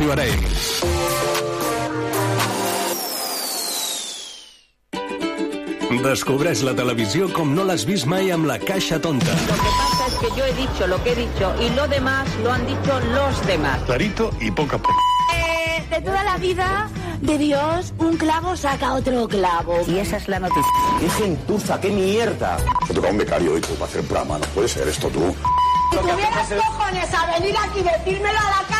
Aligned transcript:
Ràdio 0.00 0.12
Arenys. 0.12 0.68
Descobreix 6.00 6.62
la 6.64 6.72
televisió 6.72 7.26
com 7.36 7.52
no 7.52 7.66
l'has 7.68 7.84
vist 7.84 8.08
mai 8.08 8.30
amb 8.32 8.48
la 8.48 8.56
caixa 8.62 8.96
tonta. 9.04 9.34
Lo 9.50 9.58
que 9.60 9.72
pasa 9.76 10.06
es 10.06 10.14
que 10.22 10.30
yo 10.38 10.46
he 10.46 10.54
dicho 10.54 10.86
lo 10.86 11.02
que 11.04 11.12
he 11.12 11.16
dicho 11.16 11.52
y 11.60 11.68
lo 11.76 11.86
demás 11.88 12.26
lo 12.42 12.52
han 12.52 12.66
dicho 12.66 12.98
los 13.12 13.46
demás. 13.46 13.78
Clarito 13.84 14.30
y 14.40 14.50
poca 14.50 14.78
p... 14.78 14.88
Eh, 15.36 15.84
de 15.90 16.00
toda 16.00 16.24
la 16.24 16.38
vida 16.38 16.88
de 17.20 17.36
Dios, 17.36 17.92
un 17.98 18.16
clavo 18.16 18.56
saca 18.56 18.94
otro 18.94 19.28
clavo. 19.28 19.80
Y 19.86 19.98
esa 19.98 20.16
es 20.16 20.28
la 20.28 20.40
noticia. 20.40 20.72
¡Qué 20.98 21.10
gentuza, 21.10 21.78
qué 21.78 21.90
mierda! 21.90 22.56
Se 22.86 22.94
toca 22.94 23.08
un 23.08 23.18
becario 23.18 23.52
hoy 23.52 23.60
para 23.60 23.84
hacer 23.84 24.00
un 24.00 24.06
programa. 24.06 24.38
No 24.38 24.46
puede 24.46 24.68
ser 24.68 24.88
esto 24.88 25.08
tú. 25.08 25.34
Si 25.90 25.96
tuvieras 25.98 26.48
cojones 26.48 27.12
a 27.12 27.38
venir 27.38 27.54
aquí 27.58 27.80
y 27.80 27.82
decírmelo 27.82 28.38
a 28.38 28.62
la 28.62 28.66
cara, 28.68 28.79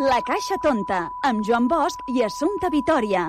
La 0.00 0.20
Caixa 0.22 0.54
Tonta, 0.62 1.08
amb 1.26 1.42
Joan 1.42 1.64
Bosch 1.66 2.04
i 2.06 2.20
Assumpta 2.22 2.68
Vitoria. 2.70 3.24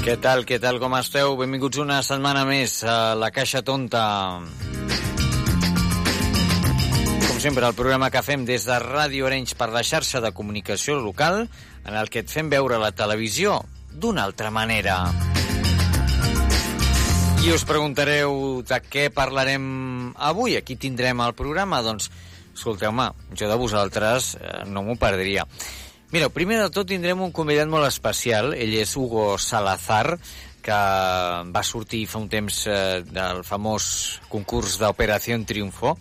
Què 0.00 0.16
tal, 0.16 0.46
què 0.48 0.56
tal, 0.56 0.80
com 0.80 0.96
esteu? 0.96 1.36
Benvinguts 1.36 1.84
una 1.84 2.00
setmana 2.00 2.46
més 2.48 2.80
a 2.80 3.12
La 3.12 3.28
Caixa 3.28 3.60
Tonta. 3.60 4.06
Com 7.28 7.44
sempre, 7.44 7.68
el 7.68 7.76
programa 7.76 8.08
que 8.08 8.24
fem 8.24 8.48
des 8.48 8.64
de 8.64 8.80
Ràdio 8.80 9.28
Arenys 9.28 9.52
per 9.52 9.68
la 9.68 9.84
xarxa 9.84 10.24
de 10.24 10.32
comunicació 10.32 10.96
local, 10.96 11.44
en 11.86 11.94
el 11.94 12.10
que 12.10 12.24
et 12.24 12.30
fem 12.30 12.50
veure 12.50 12.80
la 12.82 12.92
televisió 12.92 13.60
d'una 13.96 14.26
altra 14.26 14.50
manera. 14.50 14.98
I 17.46 17.52
us 17.54 17.62
preguntareu 17.62 18.62
de 18.66 18.78
què 18.90 19.06
parlarem 19.14 20.12
avui, 20.18 20.56
aquí 20.58 20.74
tindrem 20.74 21.20
el 21.22 21.34
programa, 21.38 21.78
doncs, 21.86 22.10
escolteu-me, 22.56 23.10
jo 23.38 23.48
de 23.48 23.58
vosaltres 23.60 24.34
eh, 24.34 24.64
no 24.66 24.82
m'ho 24.82 24.96
perdria. 24.98 25.46
Mira, 26.10 26.30
primer 26.30 26.58
de 26.62 26.70
tot 26.74 26.88
tindrem 26.90 27.20
un 27.22 27.32
convidat 27.34 27.70
molt 27.70 27.86
especial. 27.86 28.52
Ell 28.54 28.74
és 28.78 28.94
Hugo 28.98 29.34
Salazar, 29.42 30.16
que 30.62 30.78
va 31.54 31.62
sortir 31.66 32.04
fa 32.10 32.18
un 32.22 32.28
temps 32.30 32.62
eh, 32.66 33.02
del 33.06 33.42
famós 33.46 34.18
concurs 34.30 34.78
d'Operació 34.82 35.38
Triunfo. 35.46 35.94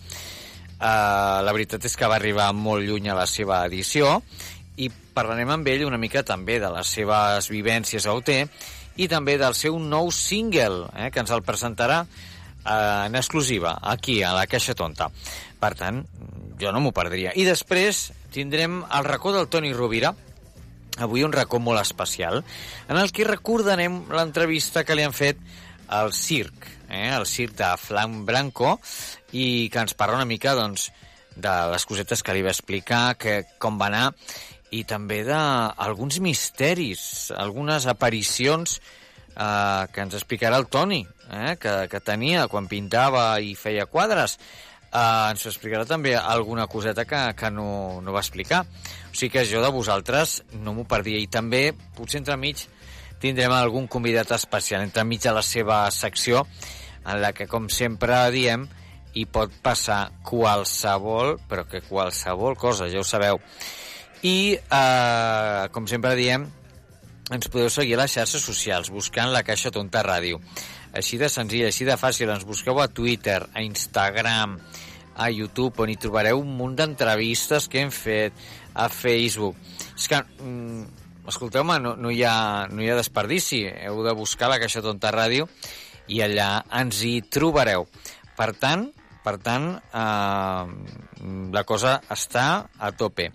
Eh, 0.76 1.38
la 1.46 1.54
veritat 1.54 1.86
és 1.86 1.98
que 1.98 2.10
va 2.10 2.18
arribar 2.18 2.52
molt 2.58 2.86
lluny 2.86 3.10
a 3.10 3.18
la 3.18 3.28
seva 3.30 3.64
edició 3.70 4.20
i 4.78 4.90
parlarem 5.16 5.52
amb 5.54 5.68
ell 5.72 5.86
una 5.88 6.00
mica 6.02 6.24
també 6.28 6.60
de 6.60 6.70
les 6.74 6.92
seves 6.98 7.50
vivències 7.52 8.06
a 8.06 8.16
OT 8.16 8.32
i 8.96 9.08
també 9.12 9.38
del 9.40 9.56
seu 9.56 9.78
nou 9.80 10.12
single, 10.12 10.90
eh, 10.96 11.10
que 11.12 11.22
ens 11.24 11.32
el 11.36 11.44
presentarà 11.44 12.04
eh, 12.06 13.06
en 13.08 13.16
exclusiva 13.16 13.78
aquí, 13.82 14.22
a 14.24 14.34
la 14.36 14.48
Caixa 14.48 14.76
Tonta. 14.76 15.10
Per 15.60 15.74
tant, 15.76 16.04
jo 16.60 16.72
no 16.72 16.82
m'ho 16.84 16.94
perdria. 16.96 17.34
I 17.36 17.46
després 17.48 18.10
tindrem 18.36 18.82
el 18.84 19.08
racó 19.08 19.34
del 19.36 19.50
Toni 19.52 19.74
Rovira, 19.74 20.14
avui 21.04 21.26
un 21.28 21.36
racó 21.36 21.60
molt 21.60 21.82
especial, 21.82 22.44
en 22.88 23.00
el 23.00 23.12
que 23.12 23.28
recordarem 23.28 24.06
l'entrevista 24.16 24.86
que 24.88 24.96
li 24.96 25.04
han 25.04 25.16
fet 25.16 25.40
al 25.92 26.14
circ, 26.16 26.68
eh, 26.90 27.12
el 27.12 27.28
circ 27.28 27.58
de 27.60 27.72
Flan 27.78 28.24
Branco, 28.26 28.78
i 29.36 29.68
que 29.72 29.84
ens 29.84 29.96
parla 29.98 30.22
una 30.22 30.30
mica, 30.30 30.56
doncs, 30.56 30.92
de 31.36 31.54
les 31.68 31.84
cosetes 31.84 32.24
que 32.24 32.34
li 32.34 32.44
va 32.46 32.54
explicar, 32.54 33.18
que, 33.20 33.42
com 33.60 33.80
va 33.80 33.90
anar, 33.92 34.06
i 34.76 34.84
també 34.88 35.22
d'alguns 35.28 36.20
misteris, 36.24 37.32
algunes 37.36 37.88
aparicions 37.88 38.80
eh, 39.36 39.88
que 39.92 40.04
ens 40.04 40.16
explicarà 40.18 40.60
el 40.60 40.68
Toni, 40.72 41.02
eh, 41.32 41.56
que, 41.62 41.76
que 41.92 42.02
tenia 42.04 42.48
quan 42.52 42.70
pintava 42.72 43.28
i 43.40 43.56
feia 43.60 43.88
quadres. 43.92 44.40
Uh, 44.96 45.34
ens 45.34 45.42
explicarà 45.50 45.84
també 45.84 46.14
alguna 46.16 46.70
coseta 46.72 47.04
que, 47.04 47.20
que 47.36 47.50
no, 47.52 48.00
no 48.00 48.14
va 48.16 48.22
explicar. 48.24 48.62
O 49.10 49.12
sigui 49.12 49.34
que 49.34 49.44
jo 49.50 49.60
de 49.60 49.72
vosaltres 49.74 50.38
no 50.64 50.72
m'ho 50.72 50.86
perdia. 50.88 51.20
I 51.20 51.28
també, 51.28 51.74
potser 51.98 52.22
entremig, 52.22 52.64
tindrem 53.20 53.52
algun 53.52 53.90
convidat 53.92 54.32
especial, 54.38 54.86
entremig 54.86 55.20
de 55.26 55.34
la 55.36 55.44
seva 55.44 55.82
secció, 55.92 56.46
en 57.04 57.20
la 57.20 57.34
que, 57.36 57.44
com 57.52 57.68
sempre 57.68 58.22
diem, 58.32 58.64
hi 59.20 59.26
pot 59.28 59.52
passar 59.66 60.14
qualsevol, 60.24 61.36
però 61.50 61.68
que 61.68 61.84
qualsevol 61.84 62.56
cosa, 62.56 62.88
ja 62.88 63.04
ho 63.04 63.08
sabeu. 63.08 63.44
I, 64.26 64.58
uh, 64.74 65.68
com 65.70 65.86
sempre 65.86 66.16
diem, 66.18 66.48
ens 67.30 67.50
podeu 67.54 67.70
seguir 67.70 67.94
a 67.94 68.04
les 68.04 68.16
xarxes 68.16 68.42
socials, 68.42 68.90
buscant 68.90 69.30
la 69.30 69.44
Caixa 69.46 69.70
Tonta 69.74 70.02
Ràdio. 70.06 70.40
Així 70.98 71.20
de 71.22 71.30
senzill, 71.30 71.68
així 71.68 71.86
de 71.86 71.98
fàcil. 72.00 72.32
Ens 72.34 72.46
busqueu 72.48 72.80
a 72.82 72.88
Twitter, 72.88 73.44
a 73.54 73.62
Instagram, 73.62 74.56
a 75.16 75.30
YouTube, 75.30 75.84
on 75.84 75.92
hi 75.94 75.98
trobareu 76.02 76.42
un 76.42 76.56
munt 76.58 76.74
d'entrevistes 76.80 77.70
que 77.70 77.84
hem 77.84 77.94
fet, 77.94 78.34
a 78.74 78.88
Facebook. 78.90 79.60
És 79.94 80.08
que, 80.10 80.24
mm, 80.42 81.28
escolteu-me, 81.30 81.78
no, 81.80 81.94
no, 81.96 82.10
hi 82.10 82.24
ha, 82.26 82.66
no 82.72 82.82
hi 82.82 82.90
ha 82.90 82.98
desperdici. 82.98 83.62
Heu 83.70 84.02
de 84.08 84.16
buscar 84.18 84.50
la 84.50 84.60
Caixa 84.60 84.82
Tonta 84.82 85.14
Ràdio 85.14 85.46
i 86.08 86.22
allà 86.26 86.64
ens 86.82 87.04
hi 87.06 87.20
trobareu. 87.22 87.86
Per 88.36 88.52
tant, 88.58 88.90
per 89.26 89.38
tant, 89.42 89.72
eh, 89.94 90.66
la 91.54 91.64
cosa 91.64 92.00
està 92.14 92.70
a 92.78 92.92
tope. 92.92 93.32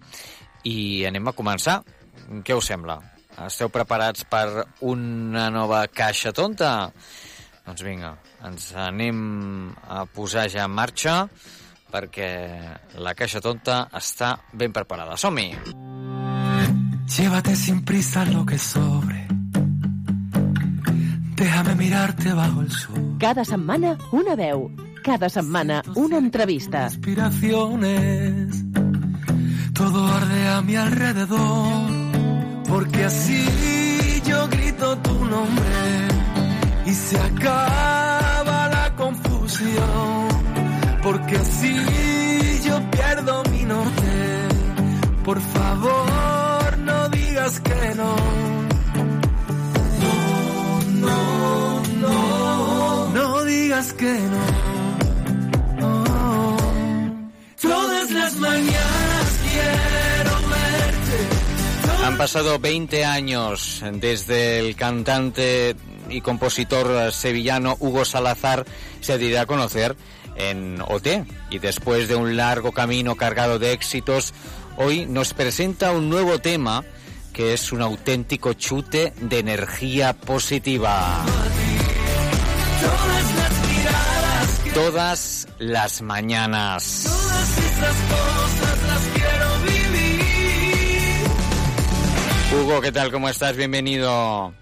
I 0.64 1.06
anem 1.08 1.30
a 1.30 1.36
començar. 1.36 1.80
Què 2.44 2.56
us 2.56 2.68
sembla? 2.70 2.98
Esteu 3.46 3.70
preparats 3.72 4.26
per 4.28 4.66
una 4.84 5.48
nova 5.54 5.86
caixa 5.88 6.32
tonta? 6.36 6.90
Doncs 7.64 7.84
vinga, 7.86 8.14
ens 8.44 8.70
anem 8.76 9.70
a 9.88 10.04
posar 10.10 10.48
ja 10.52 10.66
en 10.66 10.74
marxa 10.74 11.22
perquè 11.90 12.30
la 13.02 13.14
caixa 13.18 13.42
tonta 13.42 13.84
està 13.96 14.36
ben 14.52 14.72
preparada. 14.72 15.16
Som-hi! 15.18 15.50
Llévate 17.10 17.56
sin 17.56 17.84
prisa 17.84 18.24
lo 18.26 18.44
que 18.46 18.58
sobre. 18.58 19.26
Déjame 21.34 21.74
mirarte 21.74 22.32
bajo 22.32 22.60
el 22.60 22.70
sol. 22.70 23.16
Cada 23.18 23.44
setmana 23.44 23.96
una 24.12 24.36
veu. 24.36 24.70
Cada 25.02 25.28
setmana 25.28 25.82
una 25.96 26.18
entrevista. 26.18 26.84
Inspiraciones. 26.84 28.69
Todo 29.80 30.06
arde 30.06 30.48
a 30.48 30.60
mi 30.60 30.76
alrededor. 30.76 31.90
Porque 32.68 33.02
así 33.02 33.42
yo 34.26 34.46
grito 34.48 34.98
tu 34.98 35.24
nombre. 35.24 35.80
Y 36.84 36.92
se 36.92 37.16
acaba 37.18 38.68
la 38.76 38.94
confusión. 38.94 40.28
Porque 41.02 41.34
así 41.36 41.74
yo 42.62 42.74
pierdo 42.90 43.42
mi 43.52 43.62
norte. 43.62 44.12
Por 45.24 45.40
favor, 45.40 46.78
no 46.78 47.08
digas 47.08 47.60
que 47.60 47.94
no. 48.00 48.14
No, 51.04 51.06
no, 51.06 51.82
no. 52.02 53.08
No 53.14 53.44
digas 53.44 53.92
que 53.94 54.12
no. 54.34 54.44
Todas 57.62 58.10
las 58.10 58.36
mañanas 58.36 59.29
pasado 62.20 62.58
20 62.58 63.06
años 63.06 63.82
desde 63.94 64.58
el 64.58 64.76
cantante 64.76 65.74
y 66.10 66.20
compositor 66.20 67.10
sevillano 67.12 67.78
Hugo 67.80 68.04
Salazar 68.04 68.66
se 69.00 69.16
dirá 69.16 69.40
a 69.40 69.46
conocer 69.46 69.96
en 70.36 70.82
OT 70.86 71.24
y 71.48 71.58
después 71.60 72.08
de 72.08 72.16
un 72.16 72.36
largo 72.36 72.72
camino 72.72 73.16
cargado 73.16 73.58
de 73.58 73.72
éxitos, 73.72 74.34
hoy 74.76 75.06
nos 75.06 75.32
presenta 75.32 75.92
un 75.92 76.10
nuevo 76.10 76.38
tema 76.40 76.84
que 77.32 77.54
es 77.54 77.72
un 77.72 77.80
auténtico 77.80 78.52
chute 78.52 79.14
de 79.18 79.38
energía 79.38 80.12
positiva. 80.12 81.24
Todas 84.74 85.48
las 85.58 86.02
que 86.02 86.02
mañanas. 86.02 87.04
Todas 87.04 87.96
cosas 88.10 88.82
las 88.88 89.08
quiero 89.08 89.19
Hugo, 92.52 92.80
¿qué 92.80 92.90
tal? 92.90 93.12
¿Cómo 93.12 93.28
estás? 93.28 93.56
Bienvenido. 93.56 94.52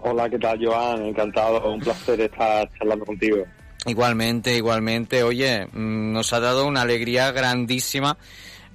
Hola, 0.00 0.28
¿qué 0.28 0.38
tal, 0.38 0.62
Joan? 0.62 1.06
Encantado, 1.06 1.72
un 1.72 1.80
placer 1.80 2.20
estar 2.20 2.68
charlando 2.78 3.06
contigo. 3.06 3.38
Igualmente, 3.86 4.54
igualmente. 4.54 5.22
Oye, 5.22 5.66
mm, 5.66 6.12
nos 6.12 6.32
ha 6.34 6.40
dado 6.40 6.66
una 6.66 6.82
alegría 6.82 7.32
grandísima 7.32 8.18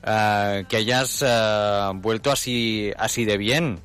eh, 0.06 0.66
que 0.68 0.78
hayas 0.78 1.24
eh, 1.26 1.92
vuelto 1.96 2.32
así, 2.32 2.92
así 2.98 3.26
de 3.26 3.38
bien. 3.38 3.80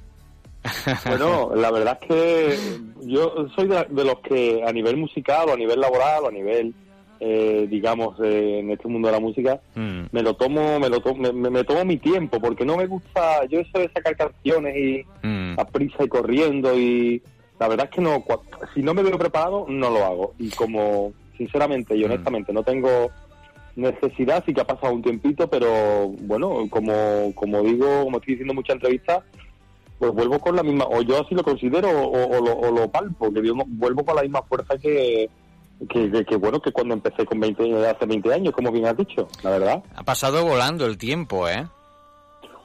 Bueno, 1.07 1.51
la 1.55 1.71
verdad 1.71 1.99
es 2.01 2.09
que 2.09 2.59
yo 3.03 3.47
soy 3.55 3.69
de, 3.69 3.87
de 3.91 4.05
los 4.05 4.21
que 4.21 4.63
a 4.67 4.73
nivel 4.73 4.97
musical 4.97 5.51
o 5.51 5.53
a 5.53 5.57
nivel 5.57 5.81
laboral 5.81 6.25
o 6.25 6.29
a 6.29 6.33
nivel, 6.33 6.75
eh, 7.21 7.67
digamos, 7.69 8.17
eh, 8.23 8.61
en 8.61 8.71
este 8.71 8.89
mundo 8.89 9.09
de 9.09 9.13
la 9.13 9.21
música, 9.21 9.61
Mm, 9.75 10.07
me 10.13 10.23
lo 10.23 10.35
tomo, 10.35 10.79
me 10.81 10.89
lo 10.89 11.01
to- 11.01 11.15
me, 11.15 11.33
me- 11.33 11.51
me 11.51 11.65
tomo 11.65 11.85
mi 11.85 11.97
tiempo 11.99 12.41
porque 12.41 12.65
no 12.65 12.77
me 12.77 12.87
gusta, 12.87 13.45
yo 13.47 13.61
eso 13.61 13.79
de 13.79 13.91
sacar 13.95 14.17
canciones 14.17 14.77
y 14.77 15.05
mm, 15.27 15.59
a 15.61 15.65
prisa 15.67 16.05
y 16.05 16.09
corriendo 16.09 16.77
y 16.79 17.23
la 17.59 17.69
verdad 17.69 17.89
es 17.91 17.97
que 17.97 18.01
no, 18.01 18.25
si 18.75 18.83
no 18.83 18.95
me 18.95 19.03
veo 19.03 19.19
preparado 19.19 19.67
no 19.69 19.91
lo 19.91 20.05
hago. 20.05 20.35
Y 20.39 20.49
como 20.51 21.13
sinceramente 21.37 21.97
y 21.97 22.05
honestamente 22.05 22.53
no 22.53 22.63
tengo 22.63 23.11
necesidad, 23.77 24.43
sí 24.47 24.53
que 24.53 24.61
ha 24.61 24.67
pasado 24.67 24.93
un 24.93 25.03
tiempito, 25.03 25.49
pero 25.49 26.09
bueno, 26.09 26.69
como, 26.71 27.33
como 27.35 27.63
digo, 27.63 28.05
como 28.05 28.19
estoy 28.19 28.35
diciendo 28.35 28.53
en 28.53 28.57
muchas 28.57 28.75
entrevistas, 28.77 29.23
pues 29.99 30.13
vuelvo 30.13 30.39
con 30.39 30.57
la 30.57 30.63
misma, 30.63 30.85
o 30.89 31.03
yo 31.03 31.21
así 31.21 31.35
lo 31.35 31.43
considero 31.43 31.89
o, 31.91 32.37
o 32.39 32.41
lo, 32.45 32.53
o 32.57 32.71
lo 32.73 32.89
palpo, 32.91 33.33
que 33.33 33.41
digo, 33.41 33.57
vuelvo 33.67 34.05
con 34.05 34.17
la 34.17 34.23
misma 34.23 34.43
fuerza 34.43 34.77
que, 34.79 35.29
que, 35.91 36.11
que- 36.11 36.25
que, 36.25 36.37
bueno, 36.37 36.61
que 36.61 36.73
cuando 36.73 36.95
empecé 36.95 37.25
con 37.25 37.39
20, 37.41 37.87
hace 37.87 38.07
20 38.07 38.33
años, 38.35 38.53
como 38.55 38.71
bien 38.73 38.87
has 38.87 38.97
dicho, 38.97 39.29
la 39.43 39.51
verdad. 39.51 39.83
Ha 39.95 40.03
pasado 40.03 40.45
volando 40.45 40.87
el 40.87 40.99
tiempo, 40.99 41.49
¿eh? 41.49 41.67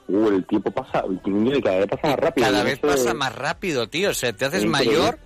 Uh, 0.07 0.27
el 0.29 0.45
tiempo 0.45 0.69
pasa, 0.71 1.03
el 1.07 1.61
cada 1.63 1.77
vez 1.79 1.87
pasa 1.87 2.07
más 2.09 2.19
rápido. 2.19 2.47
Cada 2.47 2.63
vez 2.63 2.79
pasa 2.79 3.13
más 3.13 3.35
rápido, 3.35 3.87
tío. 3.87 4.09
O 4.09 4.13
sea, 4.13 4.33
te 4.33 4.45
haces 4.45 4.63
Increíble. 4.63 4.97
mayor 4.97 5.19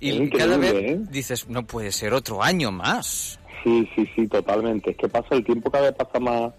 y 0.00 0.28
cada 0.30 0.56
vez 0.58 0.74
¿eh? 0.74 1.00
dices, 1.10 1.48
no 1.48 1.66
puede 1.66 1.92
ser 1.92 2.12
otro 2.12 2.42
año 2.42 2.70
más. 2.70 3.40
Sí, 3.64 3.88
sí, 3.96 4.06
sí, 4.14 4.28
totalmente. 4.28 4.90
Es 4.90 4.96
que 4.96 5.08
pasa 5.08 5.28
el 5.34 5.44
tiempo 5.44 5.70
cada 5.70 5.84
vez 5.90 5.94
pasa 5.94 6.20
más, 6.20 6.52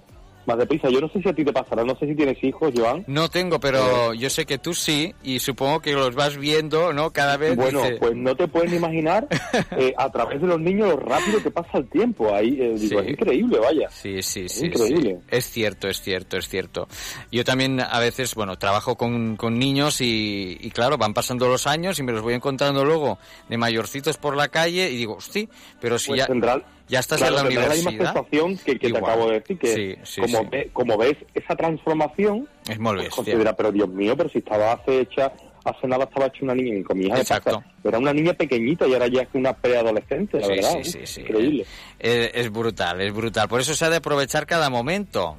más 0.46 0.58
deprisa. 0.58 0.90
Yo 0.90 1.00
no 1.02 1.10
sé 1.10 1.22
si 1.22 1.30
a 1.30 1.34
ti 1.34 1.44
te 1.46 1.54
pasará, 1.54 1.84
no 1.84 1.96
sé 1.98 2.08
si 2.08 2.16
tienes 2.16 2.44
hijos, 2.44 2.72
Joan. 2.76 3.04
No 3.08 3.30
tengo, 3.30 3.60
pero 3.60 4.14
yo 4.14 4.30
sé 4.30 4.46
que 4.46 4.58
tú 4.58 4.74
sí, 4.74 5.14
y 5.24 5.40
supongo 5.40 5.80
que 5.82 5.94
los 5.94 6.16
vas 6.16 6.38
viendo, 6.38 6.92
¿no? 6.94 7.12
Cada 7.12 7.38
vez 7.38 7.56
Bueno, 7.56 7.82
pues 8.00 8.16
no 8.16 8.36
te 8.36 8.48
puedes 8.48 8.72
ni 8.72 8.78
imaginar 8.78 9.28
eh, 9.78 9.94
a 9.98 10.10
través 10.12 10.42
de 10.42 10.48
los 10.48 10.60
niños 10.60 10.90
lo 10.90 10.98
rápido 10.98 11.42
que 11.44 11.52
pasa 11.52 11.78
el 11.78 11.90
tiempo. 11.90 12.34
Ahí, 12.34 12.58
eh, 12.60 12.74
digo, 12.78 13.00
Sí. 13.02 13.06
es 13.06 13.12
increíble, 13.12 13.60
vaya. 13.60 13.90
Sí, 13.90 14.22
sí, 14.22 14.50
sí, 14.50 14.66
increíble. 14.68 15.20
sí. 15.22 15.26
Es 15.30 15.46
cierto, 15.50 15.88
es 15.88 16.02
cierto, 16.02 16.38
es 16.38 16.48
cierto. 16.50 16.88
Yo 17.32 17.44
también 17.44 17.80
a 17.80 18.00
veces, 18.00 18.34
bueno, 18.36 18.58
trabajo 18.58 18.96
con, 18.96 19.36
con 19.36 19.60
niños 19.60 20.02
y, 20.02 20.58
y 20.60 20.72
claro, 20.72 20.98
van 20.98 21.14
pasando 21.14 21.48
los 21.48 21.68
años 21.68 22.00
y 22.00 22.04
me 22.04 22.12
los 22.12 22.22
voy 22.22 22.34
encontrando 22.34 22.84
luego 22.86 23.20
de 23.50 23.58
mayorcitos 23.58 24.18
por 24.18 24.36
la 24.36 24.48
calle 24.48 24.90
y 24.90 24.96
digo, 24.98 25.16
hostia, 25.16 25.48
pero 25.80 26.00
si 26.00 26.08
Pues 26.10 26.20
ya, 26.20 26.28
tendrá- 26.28 26.64
ya 26.90 27.00
estás 27.00 27.20
claro, 27.20 27.48
en 27.48 27.56
la 27.56 27.70
misma 27.70 27.92
sensación 27.92 28.58
que, 28.58 28.78
que 28.78 28.92
te 28.92 28.98
acabo 28.98 29.28
de 29.30 29.40
decir, 29.40 29.58
que 29.58 29.74
Sí, 29.74 29.96
sí, 30.04 30.22
como, 30.22 30.40
sí. 30.42 30.48
ve- 30.52 30.70
como 30.74 30.98
ves 30.98 31.16
esa 31.34 31.56
transformación, 31.56 32.48
Es 32.68 32.78
muy 32.80 32.96
pues 32.98 33.10
considera, 33.10 33.56
pero 33.56 33.72
Dios 33.72 33.88
mío, 33.90 34.18
pero 34.18 34.28
si 34.30 34.40
estaba 34.40 34.74
hace 34.74 35.02
hecha, 35.02 35.32
hace 35.64 35.88
nada 35.88 36.06
estaba 36.06 36.26
hecha 36.28 36.40
una 36.42 36.56
niña, 36.56 36.84
con 36.84 36.98
mi 36.98 37.06
hija 37.06 37.20
Exacto. 37.20 37.64
era 37.84 37.98
una 38.00 38.12
niña 38.14 38.34
pequeñita 38.34 38.88
y 38.88 38.94
ahora 38.94 39.08
ya 39.08 39.22
es 39.22 39.30
una 39.34 39.54
preadolescente, 39.54 40.40
la 40.40 40.48
verdad. 40.48 40.72
sí, 40.72 40.78
Uf, 40.80 40.86
sí, 40.88 41.00
sí. 41.06 41.22
Increíble. 41.22 41.66
Eh, 42.00 42.32
es 42.34 42.52
brutal, 42.52 43.00
es 43.02 43.14
brutal. 43.14 43.48
Por 43.48 43.62
eso 43.62 43.74
se 43.76 43.86
ha 43.86 43.90
de 43.90 43.98
aprovechar 43.98 44.46
cada 44.46 44.70
momento. 44.70 45.38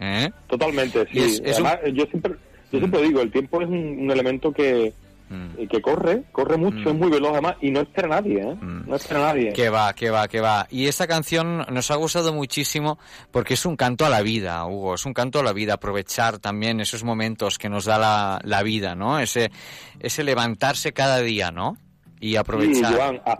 ¿Eh? 0.00 0.30
Totalmente, 0.48 1.06
sí. 1.12 1.18
Es- 1.18 1.42
es 1.44 1.58
un- 1.60 1.66
Además, 1.66 1.78
yo 1.94 2.04
siempre, 2.06 2.32
yo 2.72 2.78
siempre 2.78 3.02
digo, 3.02 3.20
el 3.20 3.30
tiempo 3.30 3.60
es 3.62 3.68
un, 3.68 3.98
un 4.00 4.10
elemento 4.10 4.52
que, 4.52 4.92
Mm. 5.28 5.58
eh, 5.58 5.66
que 5.68 5.80
corre, 5.82 6.22
corre 6.30 6.56
mucho, 6.56 6.90
es 6.90 6.94
muy 6.94 7.10
veloz 7.10 7.32
además 7.32 7.56
y 7.60 7.70
no 7.72 7.80
espera 7.80 8.06
a 8.06 8.20
nadie, 8.20 8.40
¿eh? 8.42 8.56
No 8.60 8.94
espera 8.94 9.20
a 9.30 9.34
nadie. 9.34 9.52
Que 9.52 9.68
va, 9.70 9.92
que 9.92 10.10
va, 10.10 10.28
que 10.28 10.40
va. 10.40 10.66
Y 10.70 10.86
esta 10.86 11.06
canción 11.08 11.66
nos 11.70 11.90
ha 11.90 11.96
gustado 11.96 12.32
muchísimo 12.32 12.98
porque 13.32 13.54
es 13.54 13.66
un 13.66 13.76
canto 13.76 14.06
a 14.06 14.08
la 14.08 14.22
vida, 14.22 14.64
Hugo. 14.66 14.94
Es 14.94 15.04
un 15.04 15.14
canto 15.14 15.40
a 15.40 15.42
la 15.42 15.52
vida. 15.52 15.74
Aprovechar 15.74 16.38
también 16.38 16.80
esos 16.80 17.02
momentos 17.02 17.58
que 17.58 17.68
nos 17.68 17.84
da 17.86 17.98
la, 17.98 18.40
la 18.44 18.62
vida, 18.62 18.94
¿no? 18.94 19.18
Ese, 19.18 19.50
ese 19.98 20.22
levantarse 20.22 20.92
cada 20.92 21.20
día, 21.20 21.50
¿no? 21.50 21.76
Y 22.20 22.30
Sí, 22.30 22.36
aprovechar. 22.36 22.94
Joan, 22.94 23.20
a- 23.26 23.38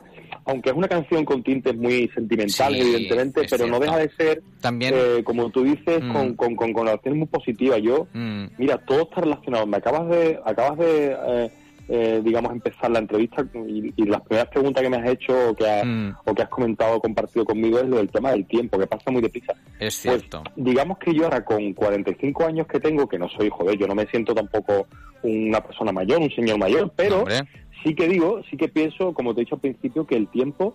aunque 0.48 0.70
es 0.70 0.76
una 0.76 0.86
canción 0.86 1.24
con 1.24 1.42
tintes 1.42 1.74
muy 1.76 2.08
sentimentales, 2.14 2.80
Sí, 2.84 2.88
evidentemente, 2.94 3.46
pero 3.50 3.66
no 3.66 3.80
deja 3.80 3.96
de 3.98 4.10
ser, 4.16 4.42
También- 4.60 4.94
eh, 4.96 5.22
como 5.24 5.50
tú 5.50 5.64
dices, 5.64 6.02
Mm. 6.04 6.12
con, 6.12 6.34
con, 6.36 6.54
con 6.56 6.72
connotaciones 6.72 7.18
muy 7.18 7.26
positivas. 7.28 7.80
Yo, 7.82 8.06
Mm, 8.12 8.44
mira, 8.58 8.78
todo 8.78 9.02
está 9.02 9.22
relacionado. 9.22 9.66
Me 9.66 9.78
acabas 9.78 10.08
de, 10.08 10.38
acabas 10.44 10.78
de, 10.78 11.16
eh, 11.26 11.50
eh, 11.88 12.20
digamos, 12.24 12.52
empezar 12.52 12.90
la 12.90 12.98
entrevista 12.98 13.46
y, 13.68 13.92
y 13.96 14.04
las 14.06 14.20
primeras 14.22 14.48
preguntas 14.48 14.82
que 14.82 14.90
me 14.90 14.96
has 14.96 15.08
hecho 15.08 15.50
o 15.50 15.54
que, 15.54 15.68
has- 15.70 15.86
Mm. 15.86 16.10
o 16.24 16.34
que 16.34 16.42
has 16.42 16.48
comentado, 16.48 17.00
compartido 17.00 17.44
conmigo, 17.44 17.78
es 17.78 17.86
lo 17.88 17.96
del 17.98 18.10
tema 18.10 18.32
del 18.32 18.44
tiempo, 18.46 18.78
que 18.78 18.86
pasa 18.86 19.10
muy 19.10 19.22
deprisa. 19.22 19.52
es 19.78 19.78
Pues 19.78 19.94
cierto. 19.94 20.42
digamos 20.56 20.98
que 20.98 21.14
yo 21.14 21.24
ahora 21.24 21.44
con 21.44 21.72
45 21.74 22.44
años 22.46 22.66
que 22.66 22.80
tengo, 22.80 23.08
que 23.08 23.18
no 23.18 23.28
soy 23.28 23.48
joder, 23.50 23.78
yo 23.78 23.86
no 23.86 23.94
me 23.94 24.06
siento 24.06 24.34
tampoco 24.34 24.86
una 25.22 25.60
persona 25.60 25.92
mayor, 25.92 26.20
un 26.20 26.30
señor 26.30 26.58
mayor, 26.58 26.92
pero 26.96 27.18
Hombre. 27.20 27.40
sí 27.84 27.94
que 27.94 28.08
digo, 28.08 28.40
sí 28.50 28.56
que 28.56 28.68
pienso, 28.68 29.12
como 29.14 29.34
te 29.34 29.40
he 29.40 29.44
dicho 29.44 29.54
al 29.56 29.60
principio, 29.60 30.06
que 30.06 30.16
el 30.16 30.28
tiempo, 30.28 30.74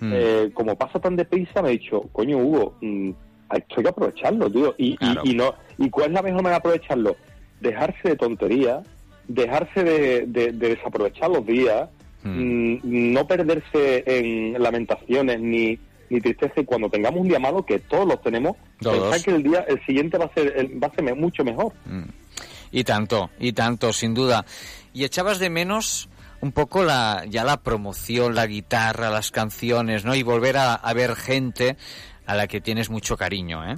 Mm. 0.00 0.12
eh, 0.14 0.50
como 0.52 0.76
pasa 0.76 0.98
tan 1.00 1.16
deprisa, 1.16 1.62
me 1.62 1.68
he 1.68 1.72
dicho, 1.78 2.02
coño 2.12 2.36
Hugo, 2.38 2.74
mm, 2.82 3.10
esto 3.54 3.74
hay 3.78 3.82
que 3.84 3.88
aprovecharlo, 3.88 4.50
tío. 4.50 4.74
Y, 4.76 4.96
y, 5.24 5.34
no, 5.34 5.54
¿Y 5.78 5.88
cuál 5.88 6.08
es 6.08 6.12
la 6.12 6.22
mejor 6.22 6.42
manera 6.42 6.56
de 6.56 6.58
aprovecharlo? 6.58 7.16
Dejarse 7.60 8.08
de 8.10 8.16
tonterías, 8.16 8.86
dejarse 9.28 9.82
de, 9.84 10.26
de- 10.26 10.52
de 10.52 10.68
desaprovechar 10.76 11.30
los 11.30 11.44
días, 11.46 11.88
mm, 12.22 12.76
no 13.12 13.26
perderse 13.26 14.04
en 14.06 14.60
lamentaciones 14.62 15.40
ni, 15.40 15.78
ni 16.10 16.20
tristeza 16.20 16.60
y 16.60 16.64
cuando 16.64 16.88
tengamos 16.88 17.20
un 17.20 17.28
día 17.28 17.38
malo, 17.38 17.64
que 17.64 17.78
todos 17.78 18.06
los 18.06 18.20
tenemos, 18.22 18.56
Todos. 18.80 18.98
pensar 19.10 19.22
que 19.22 19.30
el 19.36 19.42
día, 19.42 19.64
el 19.68 19.84
siguiente 19.86 20.18
va 20.18 20.26
a 20.26 20.34
ser, 20.34 20.70
va 20.82 20.88
a 20.88 20.94
ser 20.94 21.14
mucho 21.16 21.44
mejor. 21.44 21.72
Y 22.72 22.84
tanto, 22.84 23.30
y 23.38 23.52
tanto, 23.52 23.92
sin 23.92 24.14
duda. 24.14 24.44
Y 24.92 25.04
echabas 25.04 25.38
de 25.38 25.50
menos 25.50 26.08
un 26.40 26.52
poco 26.52 26.84
la, 26.84 27.24
ya 27.28 27.44
la 27.44 27.56
promoción, 27.58 28.34
la 28.34 28.46
guitarra, 28.46 29.08
las 29.10 29.30
canciones, 29.30 30.04
¿no? 30.04 30.14
Y 30.14 30.22
volver 30.22 30.56
a, 30.58 30.74
a 30.74 30.92
ver 30.94 31.16
gente 31.16 31.76
a 32.26 32.34
la 32.34 32.46
que 32.46 32.60
tienes 32.60 32.90
mucho 32.90 33.16
cariño, 33.16 33.64
¿eh? 33.70 33.76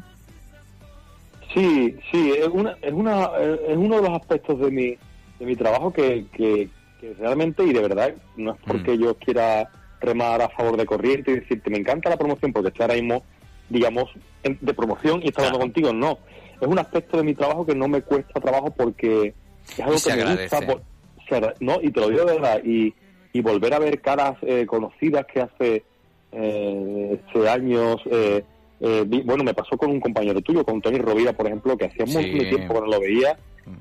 Sí, 1.54 1.96
sí, 2.12 2.32
es, 2.38 2.48
una, 2.48 2.76
es, 2.82 2.92
una, 2.92 3.30
es 3.68 3.76
uno 3.76 3.96
de 3.96 4.08
los 4.08 4.18
aspectos 4.20 4.60
de 4.60 4.70
mi, 4.70 4.96
de 5.38 5.46
mi 5.46 5.56
trabajo 5.56 5.92
que, 5.92 6.26
que, 6.32 6.68
que 7.00 7.14
realmente 7.14 7.62
y 7.64 7.72
de 7.72 7.80
verdad 7.80 8.14
no 8.36 8.52
es 8.52 8.58
porque 8.66 8.98
yo 8.98 9.14
quiera 9.16 9.68
remar 10.00 10.40
a 10.42 10.48
favor 10.48 10.76
de 10.76 10.86
corriente 10.86 11.30
y 11.32 11.40
decirte 11.40 11.70
me 11.70 11.78
encanta 11.78 12.10
la 12.10 12.16
promoción 12.16 12.52
porque 12.52 12.68
estoy 12.68 12.82
ahora 12.84 12.94
mismo, 12.94 13.22
digamos, 13.68 14.04
en- 14.42 14.58
de 14.60 14.74
promoción 14.74 15.20
y 15.22 15.28
estoy 15.28 15.44
hablando 15.44 15.60
contigo, 15.60 15.92
no. 15.92 16.18
Es 16.60 16.66
un 16.66 16.78
aspecto 16.78 17.16
de 17.18 17.22
mi 17.24 17.34
trabajo 17.34 17.64
que 17.66 17.74
no 17.74 17.86
me 17.88 18.02
cuesta 18.02 18.40
trabajo 18.40 18.70
porque 18.76 19.34
es 19.70 19.80
algo 19.80 19.96
que 20.04 20.16
me 20.16 20.24
gusta. 20.36 20.60
por- 20.66 20.82
se 21.28 21.40
no, 21.60 21.78
y 21.82 21.90
te 21.90 22.00
lo 22.00 22.08
digo 22.08 22.24
de 22.24 22.32
verdad, 22.34 22.60
y, 22.64 22.94
y 23.32 23.40
volver 23.42 23.74
a 23.74 23.78
ver 23.78 24.00
caras 24.00 24.36
eh, 24.42 24.64
conocidas 24.66 25.26
que 25.26 25.40
hace 25.40 25.84
eh, 26.32 27.20
años. 27.48 28.00
Eh, 28.10 28.44
eh, 28.80 29.04
bueno, 29.24 29.44
me 29.44 29.54
pasó 29.54 29.76
con 29.76 29.90
un 29.90 30.00
compañero 30.00 30.40
tuyo, 30.40 30.64
con 30.64 30.80
Tony 30.80 30.98
Rovira, 30.98 31.32
por 31.32 31.46
ejemplo, 31.46 31.76
que 31.76 31.86
hacía 31.86 32.06
Sí. 32.06 32.12
tiempo 32.48 32.74
que 32.74 32.80
no 32.80 32.86
lo 32.86 33.00
veía. 33.00 33.36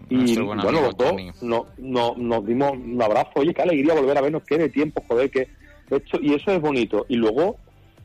Y 0.09 0.39
bueno, 0.39 0.71
los 0.71 0.97
dos 0.97 1.13
no, 1.41 1.67
no, 1.77 2.13
nos 2.17 2.45
dimos 2.45 2.71
un 2.71 3.01
abrazo. 3.01 3.31
Oye, 3.35 3.53
qué 3.53 3.61
alegría 3.61 3.93
volver 3.93 4.17
a 4.17 4.21
vernos, 4.21 4.43
qué 4.47 4.57
de 4.57 4.69
tiempo, 4.69 5.03
joder, 5.07 5.29
que 5.29 5.47
esto, 5.89 6.19
y 6.21 6.33
eso 6.33 6.51
es 6.51 6.61
bonito. 6.61 7.05
Y 7.09 7.15
luego 7.15 7.57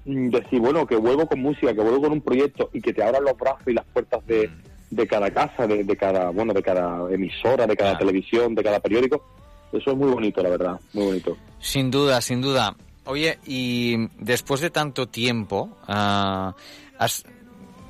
mm, 0.04 0.28
decir, 0.30 0.60
bueno, 0.60 0.86
que 0.86 0.96
vuelvo 0.96 1.26
con 1.26 1.40
música, 1.40 1.74
que 1.74 1.80
vuelvo 1.80 2.02
con 2.02 2.12
un 2.12 2.20
proyecto 2.20 2.70
y 2.72 2.80
que 2.80 2.92
te 2.92 3.02
abran 3.02 3.24
los 3.24 3.36
brazos 3.36 3.66
y 3.66 3.72
las 3.72 3.84
puertas 3.86 4.26
de, 4.26 4.48
Mm. 4.48 4.96
de 4.96 5.06
cada 5.06 5.30
casa, 5.30 5.66
de, 5.66 5.84
de 5.84 5.96
cada, 5.96 6.30
bueno, 6.30 6.52
de 6.52 6.62
cada 6.62 7.10
emisora, 7.12 7.66
de 7.66 7.76
cada 7.76 7.96
televisión, 7.96 8.54
de 8.54 8.62
cada 8.62 8.78
periódico. 8.80 9.24
Eso 9.72 9.92
es 9.92 9.96
muy 9.96 10.10
bonito, 10.10 10.42
la 10.42 10.50
verdad, 10.50 10.80
muy 10.92 11.06
bonito. 11.06 11.36
Sin 11.58 11.90
duda, 11.90 12.20
sin 12.20 12.42
duda. 12.42 12.76
Oye, 13.04 13.38
y 13.46 13.96
después 14.18 14.60
de 14.60 14.70
tanto 14.70 15.08
tiempo, 15.08 15.70
ah, 15.88 16.54
¿has, 16.98 17.24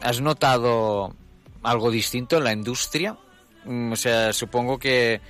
has 0.01 0.21
notado 0.21 1.13
algo 1.63 1.91
distinto 1.91 2.39
en 2.39 2.45
la 2.45 2.53
industria? 2.53 3.17
Mm, 3.65 3.93
O 3.93 3.97
sea, 3.97 4.33
supongo 4.33 4.79
que 4.79 5.21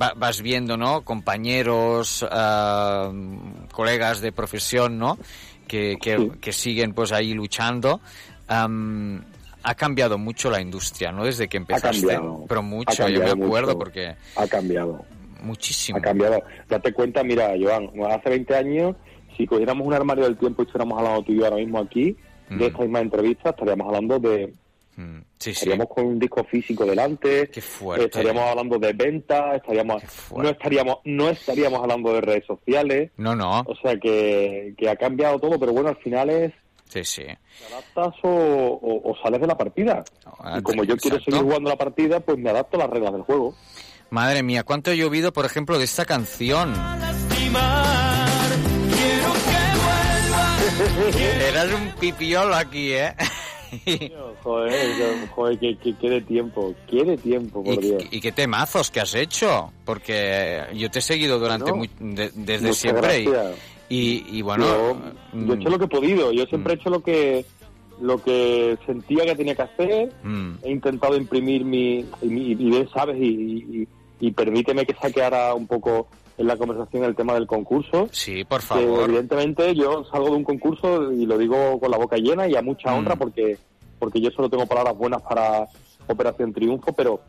va- 0.00 0.12
vas 0.16 0.40
viendo, 0.42 0.76
¿no? 0.76 1.02
Compañeros, 1.02 2.22
em, 2.30 3.38
colegas 3.72 4.20
de 4.20 4.32
profesión, 4.32 4.98
¿no? 4.98 5.18
Que, 5.66 5.96
que, 6.00 6.52
siguen 6.52 6.92
pues 6.92 7.12
ahí 7.12 7.32
luchando. 7.34 8.00
Am, 8.48 9.24
ha 9.62 9.74
cambiado 9.74 10.18
mucho 10.18 10.50
la 10.50 10.60
industria, 10.60 11.10
¿no? 11.10 11.24
Desde 11.24 11.48
que 11.48 11.56
Ha 11.56 11.60
empezaste. 11.60 12.00
cambiado. 12.06 12.44
Pero 12.46 12.60
ha 12.60 12.62
mucho, 12.62 13.08
yo 13.08 13.20
me 13.20 13.30
acuerdo 13.30 13.68
mucho. 13.68 13.78
porque 13.78 14.14
Ha 14.36 14.46
cambiado. 14.46 15.04
muchísimo. 15.42 15.98
Ha 15.98 16.02
cambiado. 16.02 16.42
Date 16.68 16.92
cuenta, 16.92 17.24
mira, 17.24 17.52
Joan, 17.60 17.90
hace 18.10 18.28
20 18.30 18.54
años, 18.54 18.94
si 19.36 19.46
cogiéramos 19.46 19.86
un 19.86 19.94
armario 19.94 20.24
del 20.24 20.36
tiempo 20.36 20.62
y 20.62 20.66
estuviéramos 20.66 20.98
hablando 20.98 21.22
tú 21.22 21.32
y 21.32 21.36
yo 21.38 21.44
ahora 21.44 21.56
mismo 21.56 21.78
aquí, 21.80 22.14
Mm. 22.50 22.58
de 22.58 22.66
esta 22.66 22.78
misma 22.82 23.00
entrevista, 23.00 23.50
estaríamos 23.50 23.86
hablando 23.86 24.18
de, 24.18 24.52
Mm, 24.96 25.18
sí, 25.20 25.24
sí. 25.38 25.50
estaríamos 25.50 25.88
con 25.88 26.06
un 26.06 26.18
disco 26.18 26.44
físico 26.44 26.84
delante, 26.86 27.48
Qué 27.50 27.60
fuerte. 27.60 28.04
estaríamos 28.06 28.44
hablando 28.48 28.78
de 28.78 28.92
ventas, 28.92 29.56
estaríamos, 29.56 30.02
no 30.36 30.48
estaríamos, 30.48 30.96
no 31.04 31.28
estaríamos 31.30 31.80
hablando 31.80 32.12
de 32.12 32.20
redes 32.20 32.44
sociales, 32.46 33.10
No, 33.16 33.34
no. 33.34 33.60
o 33.66 33.74
sea 33.82 33.96
que, 33.98 34.74
que 34.78 34.88
ha 34.88 34.96
cambiado 34.96 35.38
todo, 35.40 35.58
pero 35.58 35.72
bueno, 35.72 35.88
al 35.88 35.96
final 35.96 36.30
es 36.30 36.52
Sí, 36.88 37.02
sí. 37.04 37.22
te 37.24 37.74
adaptas 37.74 38.14
o, 38.22 38.28
o- 38.28 39.10
o 39.10 39.16
sales 39.22 39.40
de 39.40 39.46
la 39.48 39.56
partida. 39.56 40.04
y 40.58 40.62
como 40.62 40.84
yo 40.84 40.96
quiero 40.96 41.18
seguir 41.18 41.40
jugando 41.40 41.70
la 41.70 41.76
partida, 41.76 42.20
pues 42.20 42.38
me 42.38 42.50
adapto 42.50 42.76
a 42.76 42.80
las 42.80 42.90
reglas 42.90 43.12
del 43.14 43.22
juego. 43.22 43.54
Madre 44.10 44.44
mía, 44.44 44.62
¿cuánto 44.62 44.92
he 44.92 44.96
llovido, 44.96 45.32
por 45.32 45.44
ejemplo, 45.44 45.76
de 45.78 45.84
esta 45.86 46.04
canción? 46.04 46.72
Eras 51.48 51.72
un 51.74 51.90
pipiolo 51.98 52.54
aquí, 52.54 52.92
¿eh? 52.92 53.14
Joder, 54.42 54.96
joder, 55.28 55.58
que, 55.58 55.76
que 55.78 55.94
quede 55.96 56.20
tiempo, 56.22 56.74
quiere 56.88 57.16
tiempo, 57.18 57.62
por 57.64 57.82
Dios. 57.82 58.04
¿Y 58.10 58.20
qué 58.20 58.32
temazos 58.32 58.90
que 58.90 59.00
has 59.00 59.14
hecho? 59.14 59.72
Porque 59.84 60.62
yo 60.74 60.90
te 60.90 60.98
he 60.98 61.02
seguido 61.02 61.38
durante 61.38 61.72
de- 62.00 62.30
desde 62.34 62.72
siempre 62.74 63.22
y, 63.88 63.96
y, 64.28 64.38
y 64.38 64.42
bueno, 64.42 64.64
yo, 64.66 64.94
mm, 64.94 65.46
yo 65.46 65.52
he 65.54 65.56
hecho 65.56 65.68
lo 65.70 65.78
que 65.78 65.84
he 65.84 65.88
podido, 65.88 66.32
yo 66.32 66.44
siempre 66.46 66.74
he 66.74 66.76
hecho 66.76 66.90
lo 66.90 67.00
que 67.02 67.46
lo 68.00 68.20
que 68.20 68.76
sentía 68.86 69.24
que 69.24 69.36
tenía 69.36 69.54
que 69.54 69.62
hacer, 69.62 70.12
mm, 70.24 70.54
he 70.64 70.70
intentado 70.72 71.16
imprimir 71.16 71.64
mi, 71.64 72.04
mi 72.22 72.50
y 72.50 72.54
bien 72.56 72.88
sabes 72.92 73.16
y, 73.20 73.26
y- 73.82 73.88
y 74.20 74.30
permíteme 74.32 74.84
que 74.84 74.94
saque 75.00 75.22
ahora 75.22 75.54
un 75.54 75.66
poco 75.66 76.08
en 76.36 76.46
la 76.46 76.56
conversación 76.56 77.04
el 77.04 77.14
tema 77.14 77.34
del 77.34 77.46
concurso. 77.46 78.08
sí, 78.10 78.44
por 78.44 78.60
que 78.60 78.66
favor. 78.66 79.04
evidentemente 79.08 79.74
yo 79.74 80.04
salgo 80.04 80.26
de 80.30 80.36
un 80.36 80.44
concurso 80.44 81.12
y 81.12 81.26
lo 81.26 81.38
digo 81.38 81.78
con 81.78 81.90
la 81.90 81.96
boca 81.98 82.16
llena 82.16 82.48
y 82.48 82.56
a 82.56 82.62
mucha 82.62 82.90
Mm. 82.92 82.98
honra 82.98 83.16
porque 83.16 83.58
porque 83.98 84.20
yo 84.20 84.30
solo 84.32 84.50
tengo 84.50 84.66
palabras 84.66 84.96
buenas 84.98 85.22
para 85.22 85.66
Operación 86.08 86.52
Triunfo, 86.52 86.92
pero 86.92 87.20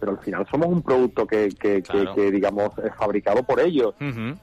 pero 0.00 0.12
al 0.12 0.18
final 0.18 0.46
somos 0.50 0.66
un 0.68 0.82
producto 0.82 1.26
que, 1.26 1.48
que, 1.50 1.76
que- 1.76 1.82
Claro. 1.82 2.14
que, 2.14 2.30
digamos 2.30 2.70
es 2.84 2.94
fabricado 2.96 3.42
por 3.44 3.60
ellos. 3.60 3.94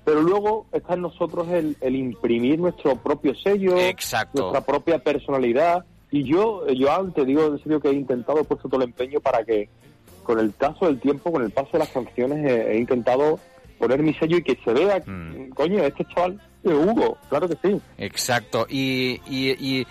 Pero 0.06 0.22
luego 0.22 0.66
está 0.72 0.94
en 0.96 1.02
nosotros 1.02 1.48
el, 1.50 1.76
el 1.82 1.96
imprimir 1.96 2.58
nuestro 2.60 2.96
propio 2.96 3.36
sello, 3.36 3.78
Exacto. 3.78 4.42
nuestra 4.42 4.62
propia 4.62 4.98
personalidad. 5.00 5.84
Y 6.10 6.24
yo, 6.24 6.66
yo 6.68 6.92
antes 6.92 7.26
digo 7.28 7.46
en 7.46 7.60
serio 7.60 7.80
que 7.80 7.90
he 7.90 7.94
intentado, 7.94 8.40
he 8.40 8.44
puesto 8.44 8.70
todo 8.70 8.82
el 8.82 8.88
empeño 8.90 9.20
para 9.20 9.44
que 9.44 9.70
con 10.24 10.40
el 10.40 10.52
paso 10.52 10.86
del 10.86 11.00
tiempo, 11.00 11.32
con 11.32 11.44
el 11.44 11.52
paso 11.52 11.70
de 11.74 11.80
las 11.80 11.90
canciones, 11.90 12.40
he, 12.50 12.74
he 12.74 12.78
intentado 12.80 13.38
poner 13.82 14.02
mi 14.04 14.14
sello 14.14 14.38
y 14.38 14.44
que 14.44 14.58
se 14.64 14.72
vea, 14.74 15.02
Mm. 15.06 15.50
coño, 15.50 15.84
este 15.84 16.06
chaval 16.14 16.40
es 16.64 16.72
Hugo, 16.72 17.18
claro 17.30 17.50
que 17.50 17.58
sí. 17.62 17.82
Exacto. 17.98 18.68
Y, 18.70 19.20
y, 19.28 19.50
y, 19.60 19.88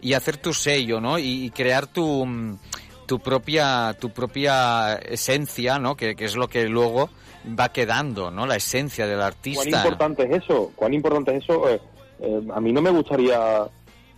y 0.00 0.14
hacer 0.14 0.38
tu 0.38 0.52
sello, 0.54 1.00
¿no? 1.00 1.18
Y, 1.18 1.50
crear 1.50 1.86
tu, 1.86 2.24
mm, 2.26 2.58
tu 3.06 3.18
propia 3.20 3.94
tu 4.00 4.08
propia 4.10 4.94
esencia, 4.94 5.78
¿no? 5.78 5.94
Que, 5.96 6.16
que 6.16 6.24
es 6.24 6.36
lo 6.36 6.48
que 6.48 6.66
luego 6.68 7.10
va 7.58 7.68
quedando, 7.70 8.30
¿no? 8.30 8.46
La 8.46 8.56
esencia 8.56 9.06
del 9.06 9.16
¿Cuán 9.18 9.26
artista. 9.26 9.68
importante 9.78 10.22
es 10.24 10.42
eso? 10.42 10.72
¿Cuán 10.74 10.94
importante 10.94 11.36
es 11.36 11.44
eso? 11.44 11.68
Eh, 11.68 11.80
eh, 12.20 12.40
a 12.54 12.60
mí 12.60 12.72
no 12.72 12.80
me 12.80 12.88
gustaría, 12.90 13.66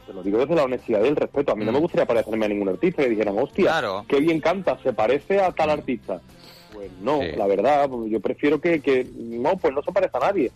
te 0.07 0.13
lo 0.13 0.23
digo 0.23 0.39
desde 0.39 0.55
la 0.55 0.63
honestidad 0.65 1.03
y 1.05 1.09
el 1.09 1.17
respeto, 1.17 1.51
a 1.53 1.57
mí 1.57 1.65
no 1.65 1.73
me 1.73 1.81
gustaría 1.81 2.07
parecerme 2.07 2.47
a 2.47 2.49
ningún 2.49 2.69
artista 2.69 3.03
que 3.03 3.09
dijeran, 3.11 3.37
hostia, 3.37 3.65
Mm. 3.65 3.69
Claro. 3.69 4.05
qué 4.09 4.21
bien 4.21 4.41
canta, 4.41 4.79
se 4.85 4.93
parece 4.93 5.41
a 5.41 5.51
tal 5.51 5.71
artista. 5.71 6.21
Pues 6.73 6.91
no, 7.01 7.21
Sí. 7.21 7.29
la 7.37 7.47
verdad, 7.47 7.89
yo 8.09 8.21
prefiero 8.21 8.61
que, 8.61 8.81
que, 8.81 9.07
no, 9.17 9.57
pues 9.57 9.73
no 9.75 9.83
se 9.83 9.93
parezca 9.93 10.19
a 10.19 10.27
nadie. 10.33 10.51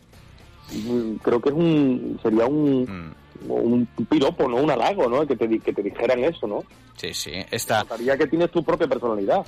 Creo 1.22 1.40
que 1.40 1.48
es 1.48 1.54
un, 1.54 2.18
sería 2.22 2.46
un, 2.46 3.14
Mm. 3.42 3.50
un 3.50 3.86
piropo, 4.08 4.48
¿no? 4.48 4.56
Un 4.56 4.70
halago, 4.70 5.08
¿no? 5.08 5.26
Que 5.26 5.34
te, 5.36 5.48
que 5.60 5.72
te 5.72 5.82
dijeran 5.82 6.22
eso, 6.24 6.46
¿no? 6.46 6.62
Sí, 6.96 7.14
sí, 7.14 7.32
está, 7.50 7.78
Notaría 7.84 8.16
que 8.18 8.26
tienes 8.26 8.50
tu 8.50 8.62
propia 8.62 8.86
personalidad. 8.86 9.44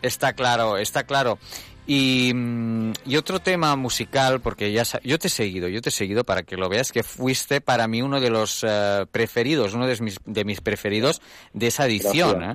está 0.00 0.32
claro, 0.32 0.76
está 0.78 1.04
claro. 1.04 1.38
Y, 1.84 2.30
mm, 2.32 2.92
y 3.06 3.16
otro 3.16 3.40
tema 3.40 3.74
musical, 3.74 4.40
porque 4.40 4.70
ya 4.70 4.84
yo 5.02 5.18
te 5.18 5.26
he 5.26 5.30
seguido, 5.30 5.66
yo 5.66 5.80
te 5.82 5.88
he 5.88 5.92
seguido 5.92 6.22
para 6.22 6.44
que 6.44 6.56
lo 6.56 6.68
veas, 6.68 6.92
que 6.92 7.02
fuiste 7.02 7.60
para 7.60 7.88
mí 7.88 8.00
uno 8.02 8.20
de 8.20 8.30
los 8.30 8.64
eh, 8.66 9.04
preferidos, 9.10 9.74
uno 9.74 9.88
de 9.88 9.98
mis, 10.00 10.18
de 10.24 10.44
mis 10.44 10.60
preferidos 10.60 11.20
de 11.52 11.66
esa 11.66 11.86
edición. 11.86 12.44
¿eh? 12.44 12.54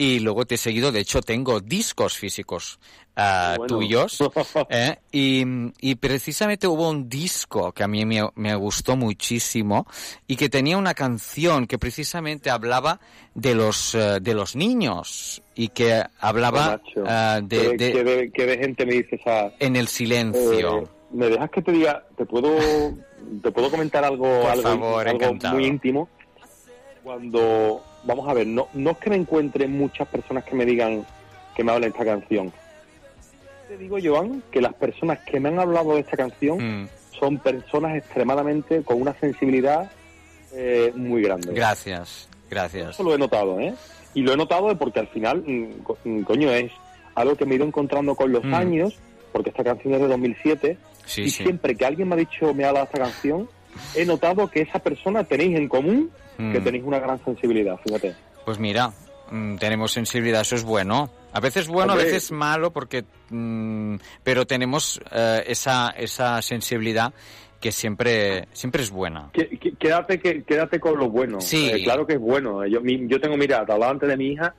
Y 0.00 0.20
luego 0.20 0.46
te 0.46 0.54
he 0.54 0.58
seguido, 0.58 0.92
de 0.92 1.00
hecho 1.00 1.20
tengo 1.22 1.58
discos 1.60 2.16
físicos 2.16 2.78
ah, 3.16 3.54
Bueno. 3.58 3.78
tuyos. 3.78 4.16
¿eh? 4.70 4.96
Y, 5.10 5.42
y 5.80 5.96
precisamente 5.96 6.68
hubo 6.68 6.88
un 6.88 7.08
disco 7.08 7.72
que 7.72 7.82
a 7.82 7.88
mí 7.88 8.04
me, 8.06 8.22
me 8.36 8.54
gustó 8.54 8.96
muchísimo 8.96 9.88
y 10.28 10.36
que 10.36 10.48
tenía 10.48 10.78
una 10.78 10.94
canción 10.94 11.66
que 11.66 11.78
precisamente 11.78 12.48
hablaba 12.48 13.00
de 13.34 13.56
los, 13.56 13.96
eh, 13.96 14.20
de 14.22 14.34
los 14.34 14.54
niños 14.54 15.42
y 15.56 15.66
que 15.70 16.00
hablaba 16.20 16.80
ah, 17.04 17.40
de, 17.42 17.58
¿Qué, 17.58 17.68
de- 17.76 17.92
qué 17.92 18.04
de, 18.04 18.30
qué 18.30 18.46
de 18.46 18.58
gente 18.58 18.86
me 18.86 18.92
dice 18.92 19.16
esa... 19.16 19.50
en 19.58 19.74
el 19.74 19.88
silencio. 19.88 20.78
Eh, 20.84 20.86
¿Me 21.10 21.26
dejas 21.28 21.50
que 21.50 21.60
te 21.62 21.72
diga, 21.72 22.04
te 22.16 22.24
puedo, 22.24 22.56
te 23.42 23.50
puedo 23.50 23.68
comentar 23.68 24.04
algo, 24.04 24.42
Por 24.42 24.50
algo, 24.52 24.62
favor, 24.62 25.08
algo 25.08 25.34
muy 25.50 25.66
íntimo? 25.66 26.08
Cuando, 27.02 27.82
vamos 28.04 28.28
a 28.28 28.34
ver, 28.34 28.46
no, 28.46 28.68
no 28.74 28.90
es 28.90 28.98
que 28.98 29.10
me 29.10 29.16
encuentre 29.16 29.66
muchas 29.66 30.08
personas 30.08 30.44
que 30.44 30.54
me 30.54 30.64
digan, 30.64 31.04
que 31.56 31.64
me 31.64 31.72
hablen 31.72 31.90
esta 31.90 32.04
canción. 32.04 32.52
Te 33.68 33.76
digo, 33.76 33.98
Joan, 34.02 34.42
que 34.50 34.60
las 34.60 34.74
personas 34.74 35.18
que 35.20 35.38
me 35.40 35.48
han 35.50 35.58
hablado 35.58 35.94
de 35.94 36.00
esta 36.00 36.16
canción 36.16 36.58
Mm, 36.84 36.88
son 37.18 37.38
personas 37.38 37.96
extremadamente 37.96 38.82
con 38.82 39.00
una 39.02 39.14
sensibilidad 39.18 39.90
eh, 40.52 40.92
muy 40.94 41.22
grande. 41.22 41.52
gracias, 41.52 42.28
gracias. 42.50 42.90
Eso 42.94 43.02
lo 43.02 43.14
he 43.14 43.18
notado, 43.18 43.60
¿eh? 43.60 43.74
Y 44.14 44.22
lo 44.22 44.32
he 44.32 44.36
notado 44.36 44.74
porque 44.78 45.00
al 45.00 45.08
final, 45.08 45.42
mm, 45.46 45.82
co- 45.82 45.98
mm, 46.04 46.22
coño, 46.22 46.50
es 46.50 46.72
algo 47.14 47.36
que 47.36 47.44
me 47.44 47.52
he 47.52 47.56
ido 47.56 47.66
encontrando 47.66 48.14
con 48.14 48.32
los 48.32 48.44
Mm. 48.44 48.54
años, 48.54 48.94
porque 49.32 49.50
esta 49.50 49.62
canción 49.64 49.92
es 49.94 50.00
de 50.00 50.08
2007, 50.08 50.78
Sí, 51.04 51.22
y 51.24 51.30
sí. 51.30 51.42
siempre 51.42 51.76
que 51.76 51.84
alguien 51.84 52.08
me 52.08 52.14
ha 52.14 52.18
dicho, 52.18 52.54
me 52.54 52.64
ha 52.64 52.68
hablado 52.68 52.86
de 52.86 52.92
esta 52.92 53.04
canción, 53.10 53.48
he 53.94 54.04
notado 54.04 54.48
que 54.48 54.62
esa 54.62 54.78
persona 54.78 55.24
tenéis 55.24 55.56
en 55.56 55.68
común 55.68 56.10
que 56.36 56.60
Mm. 56.60 56.64
tenéis 56.64 56.84
una 56.84 56.98
gran 57.00 57.22
sensibilidad, 57.24 57.76
fíjate. 57.84 58.14
Pues 58.44 58.58
mira, 58.58 58.92
mm, 59.30 59.56
tenemos 59.56 59.92
sensibilidad, 59.92 60.42
eso 60.42 60.54
es 60.54 60.62
bueno. 60.64 61.10
A 61.32 61.40
veces 61.40 61.68
bueno, 61.68 61.92
Hombre. 61.92 62.08
a 62.08 62.12
veces 62.12 62.30
malo, 62.32 62.72
porque, 62.72 63.04
mm, 63.30 63.96
pero 64.22 64.46
tenemos 64.46 65.00
eh, 65.12 65.44
esa, 65.46 65.90
esa 65.90 66.40
sensibilidad 66.42 67.12
que 67.60 67.72
siempre, 67.72 68.46
siempre 68.52 68.82
es 68.84 68.90
buena. 68.90 69.30
Qué- 69.32 69.48
qué- 69.58 69.72
Quédate, 69.76 70.20
quédate 70.20 70.78
con 70.80 70.96
lo 70.96 71.08
bueno. 71.10 71.40
Sí. 71.40 71.68
Eh, 71.68 71.82
claro 71.82 72.06
que 72.06 72.14
es 72.14 72.20
bueno. 72.20 72.64
Yo, 72.66 72.80
mi- 72.80 73.06
yo 73.08 73.20
tengo, 73.20 73.36
mira, 73.36 73.66
te 73.66 73.72
hablaba 73.72 73.90
antes 73.92 74.08
de 74.08 74.16
mi 74.16 74.28
hija. 74.32 74.54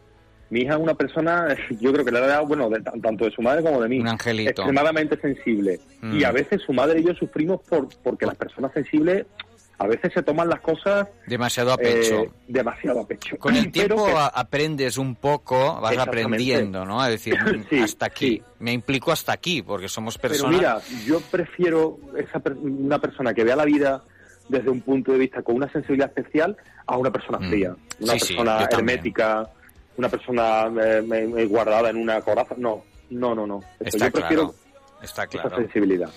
Mi 0.49 0.61
hija 0.61 0.73
es 0.75 0.79
una 0.79 0.95
persona, 0.95 1.47
yo 1.79 1.91
creo 1.93 2.03
que 2.05 2.11
le 2.11 2.17
ha 2.19 2.27
dado, 2.27 2.45
bueno, 2.47 2.69
de- 2.69 2.81
tanto 2.81 3.25
de 3.25 3.31
su 3.31 3.41
madre 3.41 3.61
como 3.63 3.81
de 3.81 3.89
mí. 3.89 3.99
Un 3.99 4.07
angelito. 4.07 4.49
Extremadamente 4.61 5.19
sensible. 5.19 5.79
Mm. 6.01 6.17
Y 6.17 6.23
a 6.23 6.31
veces 6.31 6.61
su 6.65 6.73
madre 6.73 6.99
y 7.01 7.03
yo 7.05 7.13
sufrimos 7.13 7.61
por 7.61 7.87
porque 8.03 8.25
las 8.25 8.35
personas 8.35 8.71
sensibles 8.73 9.25
a 9.81 9.87
veces 9.87 10.11
se 10.13 10.21
toman 10.23 10.49
las 10.49 10.59
cosas 10.59 11.07
Demasiado 11.25 11.71
a 11.71 11.77
pecho. 11.77 12.23
eh, 12.23 12.31
demasiado 12.49 12.99
a 12.99 13.07
pecho. 13.07 13.37
Con 13.37 13.55
el 13.55 13.65
Pero 13.71 13.95
tiempo 13.95 14.05
que- 14.07 14.13
aprendes 14.33 14.97
un 14.97 15.15
poco, 15.15 15.79
vas 15.79 15.97
aprendiendo, 15.97 16.83
¿no? 16.83 16.99
A 17.01 17.07
decir, 17.09 17.35
mm, 17.41 17.63
Sí, 17.69 17.79
hasta 17.79 18.07
aquí, 18.07 18.27
sí. 18.37 18.43
me 18.59 18.73
implico 18.73 19.11
hasta 19.13 19.31
aquí, 19.31 19.61
porque 19.61 19.87
somos 19.87 20.17
Pero 20.17 20.31
personas... 20.33 20.57
mira, 20.57 20.79
yo 21.05 21.21
prefiero 21.21 21.97
esa 22.17 22.39
per- 22.39 22.57
una 22.57 22.99
persona 22.99 23.33
que 23.33 23.43
vea 23.45 23.55
la 23.55 23.63
vida 23.65 24.03
desde 24.49 24.69
un 24.69 24.81
punto 24.81 25.13
de 25.13 25.19
vista 25.19 25.43
con 25.43 25.55
una 25.55 25.71
sensibilidad 25.71 26.09
especial 26.09 26.57
a 26.85 26.97
una 26.97 27.11
persona 27.11 27.37
Mm. 27.39 27.49
fría, 27.49 27.75
una 28.01 28.13
Sí, 28.19 28.33
persona 28.33 28.67
hermética, 28.69 29.47
una 29.99 30.07
persona 30.07 30.71
eh, 30.81 31.45
guardada 31.45 31.89
en 31.89 31.97
una 31.97 32.21
coraza. 32.21 32.55
No, 32.57 32.83
no, 33.09 33.35
no, 33.35 33.45
no. 33.45 33.61
Está 33.81 34.05
yo 34.05 34.11
prefiero 34.13 34.43
claro, 34.49 35.03
está 35.03 35.23
esa 35.23 35.31
claro. 35.31 35.57
sensibilidad. 35.57 36.09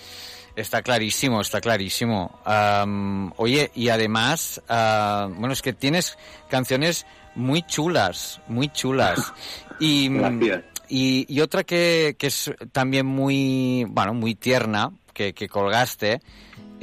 Está 0.55 0.81
clarísimo, 0.81 1.41
está 1.41 1.59
clarísimo. 1.59 2.39
Am, 2.45 3.33
oye, 3.37 3.71
y 3.75 3.89
además, 3.89 4.61
ah, 4.69 5.27
bueno, 5.29 5.51
es 5.51 5.61
que 5.61 5.73
tienes 5.73 6.17
canciones 6.49 7.05
muy 7.35 7.63
chulas, 7.63 8.39
muy 8.47 8.69
chulas. 8.69 9.33
Y, 9.79 10.09
mm, 10.09 10.41
y, 10.87 11.25
y 11.27 11.41
otra 11.41 11.63
que, 11.63 12.15
que 12.17 12.27
es 12.27 12.53
también 12.71 13.05
muy, 13.05 13.85
bueno, 13.89 14.13
muy 14.13 14.35
tierna, 14.35 14.91
que, 15.13 15.33
que 15.33 15.49
colgaste, 15.49 16.21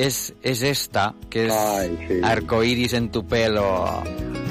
es, 0.07 0.35
es 0.43 0.63
esta, 0.63 1.15
que 1.29 1.47
es 1.47 1.53
Ay, 1.53 1.99
sí. 2.09 2.21
Arcoiris 2.23 2.95
en 2.95 3.11
tu 3.11 3.27
pelo, 3.27 4.03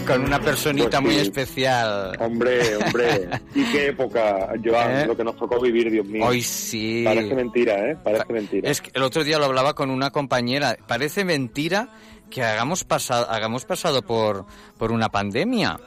con 0.05 0.23
una 0.23 0.39
personita 0.39 1.01
Pues 1.01 1.13
muy 1.13 1.15
especial. 1.15 2.15
Hombre, 2.19 2.77
hombre. 2.77 3.29
y 3.55 3.63
qué 3.71 3.87
época, 3.87 4.53
Joan, 4.63 4.91
¿Eh? 4.91 5.05
lo 5.07 5.17
que 5.17 5.23
nos 5.23 5.35
tocó 5.37 5.59
vivir, 5.59 5.89
Dios 5.89 6.05
mío. 6.05 6.25
Hoy 6.25 6.41
sí. 6.41 7.03
Parece 7.03 7.33
mentira, 7.33 7.91
¿eh? 7.91 7.97
Parece 8.03 8.31
mentira. 8.31 8.69
Es 8.69 8.81
que 8.81 8.91
el 8.93 9.03
otro 9.03 9.23
día 9.23 9.39
lo 9.39 9.45
hablaba 9.45 9.73
con 9.73 9.89
una 9.89 10.11
compañera. 10.11 10.77
Parece 10.87 11.25
mentira 11.25 11.89
que 12.29 12.43
hagamos 12.43 12.83
pasado, 12.83 13.29
hagamos 13.29 13.65
pasado 13.65 14.03
por, 14.03 14.45
por 14.77 14.91
una 14.91 15.09
pandemia, 15.09 15.79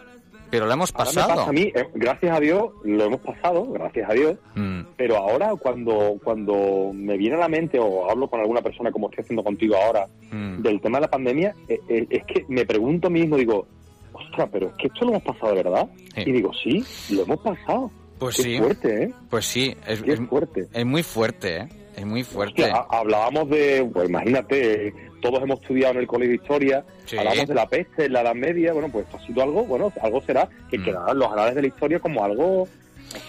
pero 0.52 0.66
la 0.66 0.75
hemos 0.75 0.92
pasado. 0.92 1.28
pasa 1.35 1.49
a 1.49 1.52
mí, 1.52 1.73
eh, 1.75 1.87
gracias 1.94 2.37
a 2.37 2.38
Dios, 2.38 2.64
lo 2.85 3.04
hemos 3.04 3.21
pasado, 3.23 3.64
gracias 3.73 4.11
a 4.11 4.12
Dios. 4.12 4.37
Mm, 4.54 4.80
Pero 4.99 5.16
ahora 5.16 5.54
cuando, 5.59 6.18
cuando 6.23 6.90
me 6.92 7.16
viene 7.16 7.37
a 7.37 7.38
la 7.38 7.49
mente 7.49 7.78
o 7.80 8.11
hablo 8.11 8.28
con 8.28 8.38
alguna 8.38 8.61
persona 8.61 8.92
como 8.92 9.09
estoy 9.09 9.23
haciendo 9.23 9.42
contigo 9.42 9.76
ahora 9.76 10.06
mm. 10.30 10.61
del 10.61 10.78
tema 10.82 10.99
de 10.99 11.02
la 11.02 11.11
pandemia, 11.11 11.54
eh, 11.68 11.80
eh, 11.88 12.06
es 12.11 12.25
que 12.26 12.44
me 12.49 12.66
pregunto 12.66 13.09
mismo, 13.09 13.38
digo, 13.38 13.66
ostras, 14.12 14.50
pero 14.52 14.66
es 14.68 14.75
que 14.75 14.88
esto 14.88 15.06
lo 15.06 15.12
hemos 15.12 15.23
pasado 15.23 15.54
de 15.54 15.62
verdad. 15.62 15.88
Sí. 16.14 16.23
Y 16.26 16.32
digo, 16.32 16.50
sí, 16.62 16.85
lo 17.14 17.23
hemos 17.23 17.38
pasado. 17.40 17.90
Pues 18.18 18.37
Qué 18.37 18.42
sí. 18.42 18.59
fuerte, 18.59 19.02
¿eh? 19.04 19.12
Pues 19.30 19.47
sí, 19.47 19.75
es, 19.87 20.02
Qué 20.02 20.12
es- 20.12 20.21
fuerte. 20.28 20.68
es 20.71 20.85
muy 20.85 21.02
fuerte, 21.02 21.56
¿eh? 21.62 21.68
Es 21.97 22.04
muy 22.06 22.25
fuerte. 22.25 22.62
Hostia, 22.64 22.87
hablábamos 22.90 23.49
de, 23.49 23.88
pues 23.92 24.09
imagínate, 24.09 24.92
todos 25.23 25.41
hemos 25.43 25.61
estudiado 25.62 25.95
en 25.95 26.00
el 26.00 26.07
colegio 26.07 26.37
de 26.37 26.43
historia, 26.43 26.85
Sí. 27.07 27.17
hablamos 27.17 27.47
de 27.49 27.55
la 27.55 27.67
peste 27.67 28.05
en 28.07 28.12
la 28.12 28.21
Edad 28.21 28.35
Media, 28.35 28.73
bueno, 28.75 28.91
pues 28.91 29.07
esto 29.07 29.17
ha 29.17 29.26
sido 29.26 29.43
algo, 29.43 29.64
bueno, 29.64 29.91
algo 30.02 30.21
será 30.21 30.49
que 30.71 30.79
Mm. 30.79 30.85
quedará 30.85 31.12
en 31.12 31.19
los 31.19 31.33
anales 31.33 31.55
de 31.55 31.62
la 31.62 31.69
historia 31.69 31.99
como 32.00 32.23
algo 32.25 32.69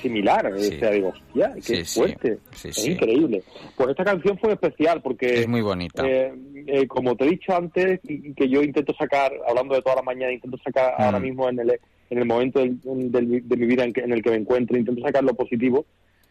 similar. 0.02 0.52
Sí. 0.58 0.76
O 0.76 0.80
sea, 0.80 0.92
digo, 0.92 1.10
hostia, 1.10 1.54
qué 1.56 1.86
Sí, 1.86 2.00
fuerte, 2.00 2.38
Sí, 2.54 2.70
es 2.70 2.88
increíble. 2.88 3.44
Pues 3.76 3.90
esta 3.90 4.04
canción 4.06 4.38
fue 4.38 4.54
especial 4.54 5.02
porque... 5.02 5.42
Es 5.42 5.48
muy 5.48 5.62
bonita. 5.62 6.04
Eh, 6.08 6.34
eh, 6.68 6.88
como 6.88 7.16
te 7.16 7.26
he 7.26 7.30
dicho 7.30 7.56
antes, 7.56 8.00
y 8.08 8.30
y 8.30 8.34
que 8.34 8.48
yo 8.48 8.62
intento 8.62 8.94
sacar, 8.98 9.32
hablando 9.48 9.76
de 9.76 9.82
toda 9.82 9.98
la 9.98 10.02
mañana, 10.02 10.32
intento 10.32 10.58
sacar 10.64 10.94
Mm. 10.98 11.02
ahora 11.04 11.20
mismo 11.20 11.50
en 11.50 11.60
el, 11.60 11.80
en 12.10 12.18
el 12.18 12.26
momento 12.26 12.60
del- 12.60 12.80
del- 13.12 13.48
de 13.48 13.58
mi 13.58 13.66
vida 13.66 13.84
en, 13.84 13.92
que- 13.94 14.02
en 14.02 14.14
el 14.14 14.22
que 14.24 14.30
me 14.30 14.38
encuentro, 14.38 14.78
intento 14.78 15.02
sacar 15.02 15.24
lo 15.24 15.34
positivo, 15.34 15.86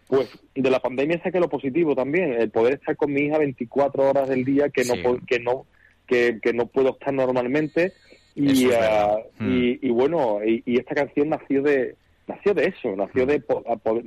pues 0.09 0.29
de 0.55 0.71
la 0.71 0.81
pandemia 0.81 1.23
saqué 1.23 1.41
lo 1.41 1.49
positivo 1.49 1.95
también, 1.95 2.33
el 2.35 2.51
poder 2.51 2.75
estar 2.75 2.97
con 2.97 3.13
mi 3.13 3.23
hija 3.23 3.39
24 3.39 4.11
horas 4.11 4.29
del 4.29 4.45
día 4.45 4.69
que 4.69 4.85
no 4.85 4.95
Sí. 4.95 5.03
que 5.27 5.39
no 5.41 5.67
que, 6.07 6.39
que 6.43 6.53
no 6.53 6.67
puedo 6.67 6.91
estar 6.91 7.13
normalmente 7.15 7.93
y, 8.35 8.67
es. 8.69 8.77
Mm. 9.39 9.51
y, 9.51 9.79
y 9.83 9.91
bueno 9.91 10.41
y, 10.45 10.63
y 10.67 10.79
esta 10.79 10.95
canción 10.95 11.29
nació 11.31 11.63
de 11.63 11.95
nació 12.27 12.53
de 12.55 12.67
eso 12.67 12.95
nació 12.97 13.25
Mm. 13.25 13.29
de 13.29 13.43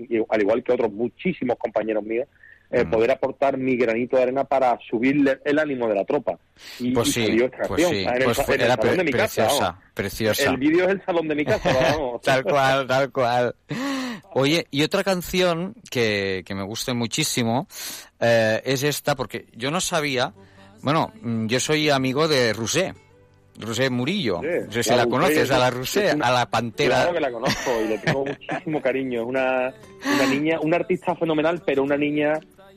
y 0.09 0.17
al 0.29 0.41
igual 0.41 0.63
que 0.63 0.73
otros 0.73 0.91
muchísimos 0.91 1.57
compañeros 1.57 2.03
míos 2.03 2.27
eh, 2.71 2.83
Mm. 2.83 2.89
poder 2.89 3.11
aportar 3.11 3.57
mi 3.59 3.75
granito 3.77 4.17
de 4.17 4.23
arena 4.23 4.43
para 4.43 4.77
subirle 4.89 5.37
el 5.45 5.59
ánimo 5.59 5.87
de 5.87 5.95
la 5.95 6.03
tropa 6.03 6.37
y, 6.79 6.91
Pues 6.91 7.11
sí, 7.13 7.23
esta 7.39 7.67
pues 7.67 7.87
sí. 7.87 8.03
en 8.03 8.09
el, 8.15 8.23
Pues 8.25 8.39
en 8.49 8.53
el 8.61 8.67
salón 8.67 8.77
pre- 8.79 8.97
de 8.97 9.03
mi 9.03 9.11
casa 9.11 9.41
preciosa, 9.43 9.65
vamos. 9.65 9.83
preciosa. 9.93 10.49
el 10.49 10.57
vídeo 10.57 10.83
es 10.85 10.89
el 10.89 11.05
salón 11.05 11.27
de 11.27 11.35
mi 11.35 11.45
casa 11.45 11.69
vamos 11.97 12.21
Tal 12.21 12.43
cual, 12.43 12.87
tal 12.87 13.11
cual. 13.11 13.55
Oye, 14.33 14.67
y 14.71 14.83
otra 14.83 15.03
canción 15.03 15.75
que, 15.89 16.43
que 16.45 16.55
me 16.55 16.63
gusta 16.63 16.93
muchísimo 16.93 17.67
eh, 18.19 18.61
es 18.65 18.83
esta, 18.83 19.15
porque 19.15 19.47
yo 19.55 19.71
no 19.71 19.81
sabía, 19.81 20.33
bueno, 20.81 21.11
mm, 21.21 21.47
yo 21.47 21.59
soy 21.59 21.89
amigo 21.89 22.27
de 22.27 22.53
Rusé, 22.53 22.93
Rusé 23.57 23.89
Murillo, 23.89 24.41
Sí, 24.41 24.47
no 24.67 24.71
sé 24.73 24.83
si 24.83 24.89
la 24.95 25.05
conoces, 25.07 25.37
es 25.37 25.51
a 25.51 25.57
la 25.59 25.69
Rusé, 25.69 26.13
una- 26.13 26.27
a 26.27 26.31
la 26.31 26.49
pantera. 26.49 26.95
Claro 27.03 27.13
que 27.13 27.19
la 27.21 27.31
conozco 27.31 27.71
y 27.83 27.87
le 27.87 27.97
tengo 27.99 28.25
muchísimo 28.25 28.81
cariño. 28.81 29.21
Es 29.21 29.27
una, 29.27 29.73
una 30.13 30.25
niña, 30.27 30.59
una 30.61 30.75
artista 30.75 31.15
fenomenal, 31.15 31.61
pero 31.65 31.81
una 31.83 31.95
niña 31.95 32.33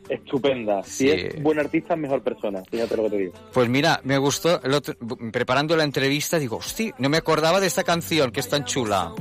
estupenda. 0.08 0.82
Si 0.82 1.08
Sí. 1.08 1.10
es 1.10 1.42
buena 1.42 1.62
artista, 1.62 1.94
es 1.94 2.00
mejor 2.00 2.22
persona. 2.22 2.62
Fíjate 2.70 2.96
lo 2.96 3.04
que 3.04 3.10
te 3.10 3.16
digo. 3.18 3.32
Pues 3.52 3.68
mira, 3.68 4.00
me 4.04 4.18
gustó, 4.18 4.60
el 4.62 4.74
otro- 4.74 4.94
preparando 5.32 5.76
la 5.76 5.84
entrevista, 5.84 6.38
digo, 6.38 6.56
hostia, 6.56 6.94
no 6.98 7.08
me 7.08 7.16
acordaba 7.16 7.60
de 7.60 7.66
esta 7.66 7.84
canción 7.84 8.30
que 8.30 8.40
es 8.40 8.48
tan 8.48 8.64
chula. 8.64 9.12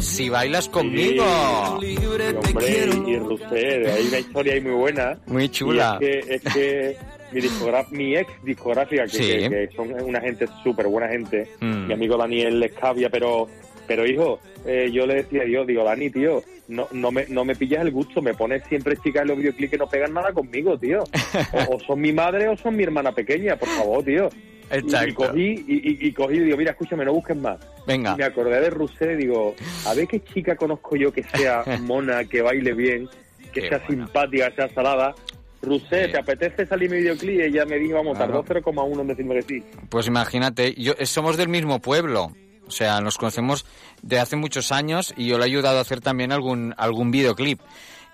Si 0.00 0.28
bailas 0.28 0.68
conmigo. 0.68 1.24
Hombre, 1.24 1.92
y, 1.92 3.16
Rusé, 3.18 3.90
hay 3.92 4.06
una 4.08 4.18
historia 4.18 4.54
ahí 4.54 4.60
muy 4.60 4.72
buena. 4.72 5.18
Muy 5.26 5.48
chula. 5.48 5.98
Y 6.00 6.04
es 6.04 6.20
que, 6.22 6.34
es 6.34 6.42
que 6.54 6.96
mi, 7.90 7.98
mi 7.98 8.16
ex 8.16 8.30
discográfica, 8.44 9.04
que, 9.04 9.08
Sí. 9.10 9.22
que- 9.28 9.48
que 9.50 9.68
son 9.76 9.92
una 10.02 10.20
gente 10.20 10.46
súper 10.62 10.86
buena 10.86 11.08
gente, 11.08 11.48
Mm. 11.60 11.86
mi 11.88 11.94
amigo 11.94 12.16
Daniel 12.16 12.62
Escavia, 12.62 13.10
pero 13.10 13.48
pero 13.86 14.06
hijo, 14.06 14.40
eh, 14.66 14.90
yo 14.92 15.06
le 15.06 15.16
decía 15.16 15.42
yo, 15.46 15.64
digo, 15.64 15.84
Dani, 15.84 16.10
tío, 16.10 16.42
no, 16.68 16.88
no, 16.92 17.10
me, 17.12 17.26
no 17.28 17.44
me 17.44 17.54
pillas 17.54 17.82
el 17.82 17.90
gusto, 17.92 18.20
me 18.22 18.34
pones 18.34 18.62
siempre 18.68 18.96
chicas 18.96 19.22
en 19.22 19.28
los 19.28 19.38
videoclips 19.38 19.70
que 19.70 19.78
no 19.78 19.86
pegan 19.88 20.12
nada 20.14 20.32
conmigo, 20.32 20.78
tío. 20.78 21.04
O, 21.52 21.76
o 21.76 21.80
son 21.80 22.00
mi 22.00 22.12
madre 22.12 22.48
o 22.48 22.56
son 22.56 22.76
mi 22.76 22.82
hermana 22.82 23.12
pequeña, 23.12 23.56
por 23.56 23.68
favor, 23.68 24.04
tío. 24.04 24.28
Y- 24.32 24.56
Y, 24.68 24.78
Exacto. 24.78 25.14
cogí, 25.14 25.64
y, 25.68 26.08
y- 26.08 26.12
cogí 26.12 26.38
y 26.38 26.40
digo, 26.40 26.56
mira, 26.56 26.72
escúchame, 26.72 27.04
no 27.04 27.12
busques 27.12 27.36
más. 27.36 27.58
Venga. 27.86 28.14
Y 28.14 28.16
me 28.18 28.24
acordé 28.24 28.60
de 28.60 28.70
Rusé 28.70 29.12
y 29.12 29.16
digo, 29.16 29.54
a 29.86 29.94
ver 29.94 30.08
qué 30.08 30.18
chica 30.24 30.56
conozco 30.56 30.96
yo 30.96 31.12
que 31.12 31.22
sea 31.22 31.62
mona, 31.82 32.24
que 32.24 32.42
baile 32.42 32.74
bien, 32.74 33.08
que 33.52 33.60
Qué 33.60 33.68
sea 33.68 33.78
buena. 33.86 34.06
simpática, 34.06 34.50
sea 34.56 34.68
salada. 34.70 35.14
Rusé. 35.62 36.08
¿te 36.08 36.18
apetece 36.18 36.66
salir 36.66 36.90
mi 36.90 36.96
videoclip? 36.98 37.38
Y 37.38 37.42
ella 37.42 37.64
me 37.64 37.78
dijo, 37.78 37.94
vamos, 37.94 38.16
Claro. 38.16 38.42
tardó 38.42 38.60
0,1 38.72 39.00
en 39.02 39.06
decirme 39.06 39.34
que 39.36 39.42
sí. 39.42 39.62
Pues 39.88 40.06
imagínate, 40.08 40.74
yo, 40.74 40.94
somos 41.04 41.36
del 41.36 41.48
mismo 41.48 41.80
pueblo. 41.80 42.32
O 42.66 42.70
sea, 42.70 43.00
nos 43.00 43.16
conocemos 43.18 43.64
de 44.02 44.18
hace 44.18 44.36
muchos 44.36 44.72
años 44.72 45.14
y 45.16 45.26
yo 45.28 45.38
le 45.38 45.44
he 45.44 45.46
ayudado 45.46 45.78
a 45.78 45.82
hacer 45.82 46.00
también 46.00 46.32
algún, 46.32 46.74
algún 46.76 47.10
videoclip. 47.10 47.60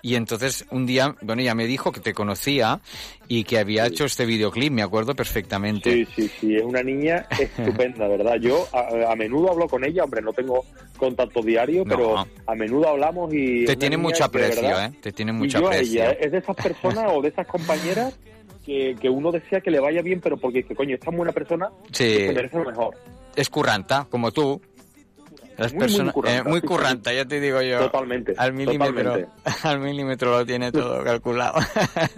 Y 0.05 0.15
entonces 0.15 0.65
un 0.69 0.85
día, 0.85 1.15
bueno, 1.21 1.41
ella 1.41 1.55
me 1.55 1.65
dijo 1.65 1.93
que 1.93 2.01
te 2.01 2.13
conocía 2.13 2.81
y 3.29 3.45
que 3.45 3.57
había 3.57 3.85
hecho 3.87 4.03
este 4.03 4.25
videoclip, 4.25 4.69
me 4.69 4.81
acuerdo 4.83 5.15
perfectamente. 5.15 5.91
Sí, 5.93 6.05
sí, 6.13 6.31
sí, 6.41 6.55
es 6.57 6.63
una 6.63 6.83
niña 6.83 7.25
estupenda, 7.39 8.07
¿verdad? 8.09 8.35
Yo 8.41 8.67
a, 8.73 9.11
a 9.13 9.15
menudo 9.15 9.51
hablo 9.51 9.65
con 9.67 9.85
ella, 9.85 10.03
hombre, 10.03 10.21
no 10.21 10.33
tengo 10.33 10.65
contacto 10.97 11.41
diario, 11.41 11.85
No. 11.85 11.95
pero 11.95 12.27
a 12.45 12.53
menudo 12.55 12.89
hablamos 12.89 13.33
y... 13.33 13.63
Te 13.63 13.71
es 13.71 13.79
tiene 13.79 13.95
mucho 13.95 14.25
aprecio, 14.25 14.77
¿eh? 14.77 14.91
Te 15.01 15.13
tiene 15.13 15.31
mucho 15.31 15.59
aprecio. 15.65 16.03
ella, 16.03 16.11
es 16.19 16.33
de 16.33 16.39
esas 16.39 16.55
personas 16.57 17.05
o 17.13 17.21
de 17.21 17.29
esas 17.29 17.47
compañeras 17.47 18.13
que, 18.65 18.97
que 19.01 19.09
uno 19.09 19.31
desea 19.31 19.61
que 19.61 19.71
le 19.71 19.79
vaya 19.79 20.01
bien, 20.01 20.19
pero 20.19 20.35
porque 20.35 20.63
dice, 20.63 20.75
coño, 20.75 20.95
es 20.95 21.01
tan 21.01 21.15
buena 21.15 21.31
persona 21.31 21.69
Sí. 21.93 22.03
que 22.03 22.27
se 22.27 22.33
merece 22.33 22.57
lo 22.57 22.65
mejor. 22.65 22.95
Es 23.35 23.49
curranta, 23.49 24.07
como 24.09 24.31
tú. 24.31 24.61
Es 25.57 25.71
Muy, 25.71 25.73
muy 25.73 25.79
persona- 25.87 26.11
curranta, 26.11 26.39
eh, 26.39 26.43
muy 26.49 26.61
curranta, 26.61 27.13
ya 27.13 27.25
te 27.25 27.39
digo 27.39 27.61
yo. 27.61 27.79
Totalmente, 27.81 28.33
Al 28.37 28.53
milímetro, 28.53 28.95
totalmente. 28.95 29.29
al 29.67 29.79
milímetro 29.79 30.31
lo 30.39 30.45
tiene 30.45 30.71
todo 30.71 31.03
calculado. 31.03 31.59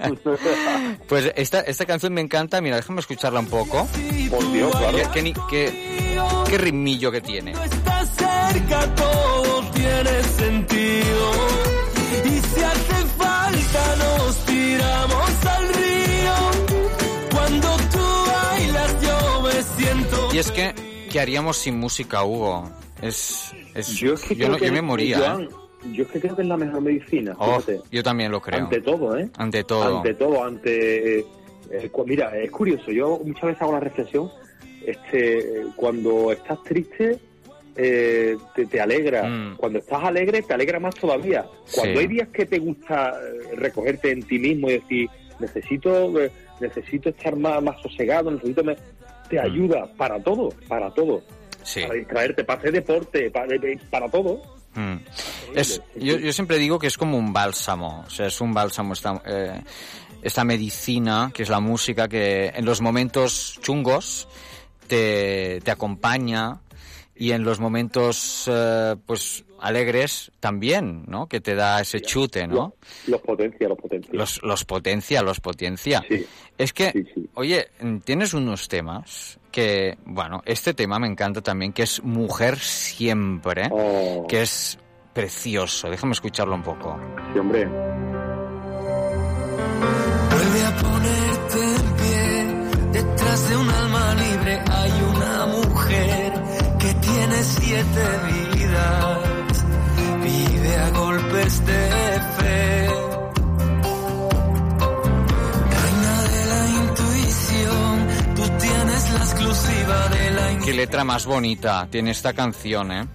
pues 1.10 1.32
esta, 1.36 1.60
esta 1.62 1.86
canción 1.86 2.13
me 2.13 2.21
encanta, 2.21 2.62
mira, 2.62 2.78
déjame 2.78 3.01
escucharla 3.01 3.39
un 3.41 3.47
poco. 3.47 3.88
Por 4.30 4.51
Dios, 4.51 4.75
claro. 4.75 4.97
¿Qué, 5.13 5.21
qué, 5.23 5.34
qué- 5.49 6.19
qué 6.49 6.58
ritmillo 6.58 7.12
que 7.12 7.21
tiene? 7.21 7.51
Estás 7.51 8.10
cerca, 8.15 8.95
todo 8.95 9.62
tiene 9.73 10.23
sentido. 10.38 11.32
Y 12.23 12.30
si 12.30 12.63
hace 12.63 13.06
falta, 13.17 13.95
nos 13.97 14.45
tiramos 14.45 15.45
al 15.45 15.67
río. 15.73 16.34
Cuando 17.32 17.78
tú 17.91 18.32
bailas, 18.32 19.01
yo 19.01 19.41
me 19.41 19.84
siento. 19.84 20.30
Y 20.34 20.38
es 20.39 20.51
que, 20.51 20.73
¿qué 21.15 21.21
haríamos 21.21 21.56
sin 21.56 21.78
música, 21.80 22.25
Hugo? 22.25 22.69
Es, 23.01 23.54
es, 23.73 23.88
Yo 23.95 24.15
es 24.15 24.21
que 24.23 24.36
yo, 24.36 24.47
creo 24.47 24.49
no- 24.51 24.58
que, 24.58 24.65
yo 24.65 24.73
me 24.73 24.82
moría. 24.82 25.38
¿eh? 25.39 25.47
yo 25.93 26.04
es 26.04 26.10
que 26.10 26.19
creo 26.19 26.36
que 26.36 26.41
es 26.41 26.47
la 26.49 26.58
mejor 26.58 26.82
medicina, 26.82 27.34
Oh, 27.39 27.63
yo 27.89 28.04
también 28.04 28.34
lo 28.34 28.41
creo. 28.41 28.65
Ante 28.65 28.82
todo, 28.82 29.17
¿eh? 29.17 29.30
Ante 29.38 29.63
todo. 29.63 29.97
Ante 29.99 30.13
todo, 30.15 30.43
ante... 30.43 31.19
eh, 31.19 31.25
eh, 31.71 31.89
mira, 32.06 32.38
es 32.38 32.51
curioso, 32.51 32.91
yo 32.91 33.17
muchas 33.23 33.43
veces 33.43 33.62
hago 33.62 33.71
la 33.71 33.80
reflexión, 33.80 34.30
este, 34.86 35.62
cuando 35.78 36.34
estás 36.34 36.62
triste, 36.63 37.17
eh, 37.78 38.36
te, 38.54 38.65
te 38.65 38.82
alegra. 38.82 39.23
Mm. 39.23 39.56
Cuando 39.56 39.80
estás 39.80 40.04
alegre, 40.04 40.41
te 40.41 40.54
alegra 40.54 40.82
más 40.82 40.95
todavía. 40.95 41.45
Cuando 41.73 41.93
Sí. 41.93 41.99
hay 41.99 42.08
días 42.08 42.28
que 42.28 42.45
te 42.45 42.60
gusta 42.60 43.13
recogerte 43.56 44.12
en 44.12 44.21
ti 44.23 44.38
mismo 44.38 44.69
y 44.69 44.73
decir, 44.80 45.10
necesito, 45.39 46.19
eh, 46.19 46.30
necesito 46.60 47.08
estar 47.08 47.38
más, 47.38 47.63
más 47.63 47.82
sosegado, 47.82 48.32
necesito... 48.32 48.65
me- 48.65 48.75
te 49.30 49.38
Mm. 49.38 49.46
ayuda 49.46 49.88
para 49.98 50.22
todo, 50.22 50.50
para 50.68 50.90
todo. 50.94 51.22
Sí. 51.64 51.82
Para 51.82 51.94
distraerte, 51.96 52.44
para 52.44 52.60
hacer 52.60 52.72
deporte, 52.72 53.32
para, 53.32 53.48
para 53.90 54.10
todo. 54.10 54.42
Mm. 54.76 54.96
Es, 55.56 55.82
yo, 55.96 56.18
yo 56.18 56.32
siempre 56.34 56.58
digo 56.58 56.78
que 56.78 56.88
es 56.88 56.98
como 56.98 57.18
un 57.18 57.32
bálsamo, 57.34 58.04
o 58.06 58.10
sea, 58.10 58.28
es 58.28 58.40
un 58.42 58.54
bálsamo 58.54 58.94
esta, 58.94 59.22
eh, 59.26 59.62
esta 60.22 60.44
medicina 60.44 61.32
que 61.34 61.44
es 61.44 61.50
la 61.50 61.60
música 61.60 62.08
que 62.08 62.48
en 62.48 62.66
los 62.66 62.82
momentos 62.82 63.58
chungos 63.62 64.28
te, 64.88 65.62
te 65.62 65.72
acompaña 65.72 66.60
y 67.16 67.32
en 67.32 67.44
los 67.44 67.60
momentos 67.60 68.46
eh, 68.52 68.96
pues 69.06 69.46
alegres 69.60 70.32
también, 70.39 71.04
¿no? 71.08 71.28
Que 71.28 71.41
te 71.41 71.56
da 71.56 71.82
ese 71.82 72.02
chute, 72.02 72.48
¿no? 72.48 72.74
Los, 72.82 73.08
los 73.08 73.22
potencia, 73.22 73.68
los 73.70 73.78
potencia. 73.78 74.10
Los, 74.13 74.44
los 74.44 74.65
potencia, 74.65 75.22
los 75.24 75.39
potencia. 75.39 76.04
Sí. 76.08 76.26
Es 76.58 76.74
que, 76.74 76.91
Sí, 76.91 77.04
sí. 77.13 77.30
oye, 77.36 77.68
tienes 78.04 78.34
unos 78.34 78.68
temas 78.68 79.39
que, 79.52 79.98
bueno, 80.06 80.41
este 80.46 80.74
tema 80.74 81.00
me 81.00 81.08
encanta 81.08 81.41
también, 81.41 81.74
que 81.74 81.84
es 81.84 82.04
Mujer 82.04 82.58
Siempre, 82.60 83.70
Oh, 83.72 84.26
que 84.28 84.41
es 84.41 84.78
precioso. 85.13 85.89
Déjame 85.89 86.13
escucharlo 86.13 86.56
un 86.56 86.63
poco. 86.63 87.00
sí, 87.34 87.39
hombre. 87.39 87.65
Vuelve 90.32 90.65
a 90.65 90.76
ponerte 90.78 91.63
en 91.76 91.96
pie. 91.96 93.02
Detrás 93.02 93.50
de 93.50 93.58
un 93.58 93.70
alma 93.70 94.15
libre 94.15 94.60
hay 94.72 94.91
una 95.15 95.46
mujer 95.48 96.34
que 96.80 96.94
tiene 96.96 97.44
siete 97.44 98.06
vidas. 98.54 99.25
A 100.78 100.90
golpes 100.92 101.66
de 101.66 101.74
fe. 102.38 102.88
Reina 105.72 106.22
de 106.34 106.46
la 106.52 106.62
intuición, 106.84 108.08
tú 108.36 108.42
tienes 108.60 109.14
la 109.14 109.20
exclusiva 109.20 110.08
de 110.10 110.32
la 110.32 110.60
Qué 110.66 110.74
letra 110.74 111.04
más 111.04 111.26
bonita 111.26 111.88
tiene 111.90 112.12
esta 112.12 112.34
canción, 112.34 112.92
¿eh? 112.92 113.06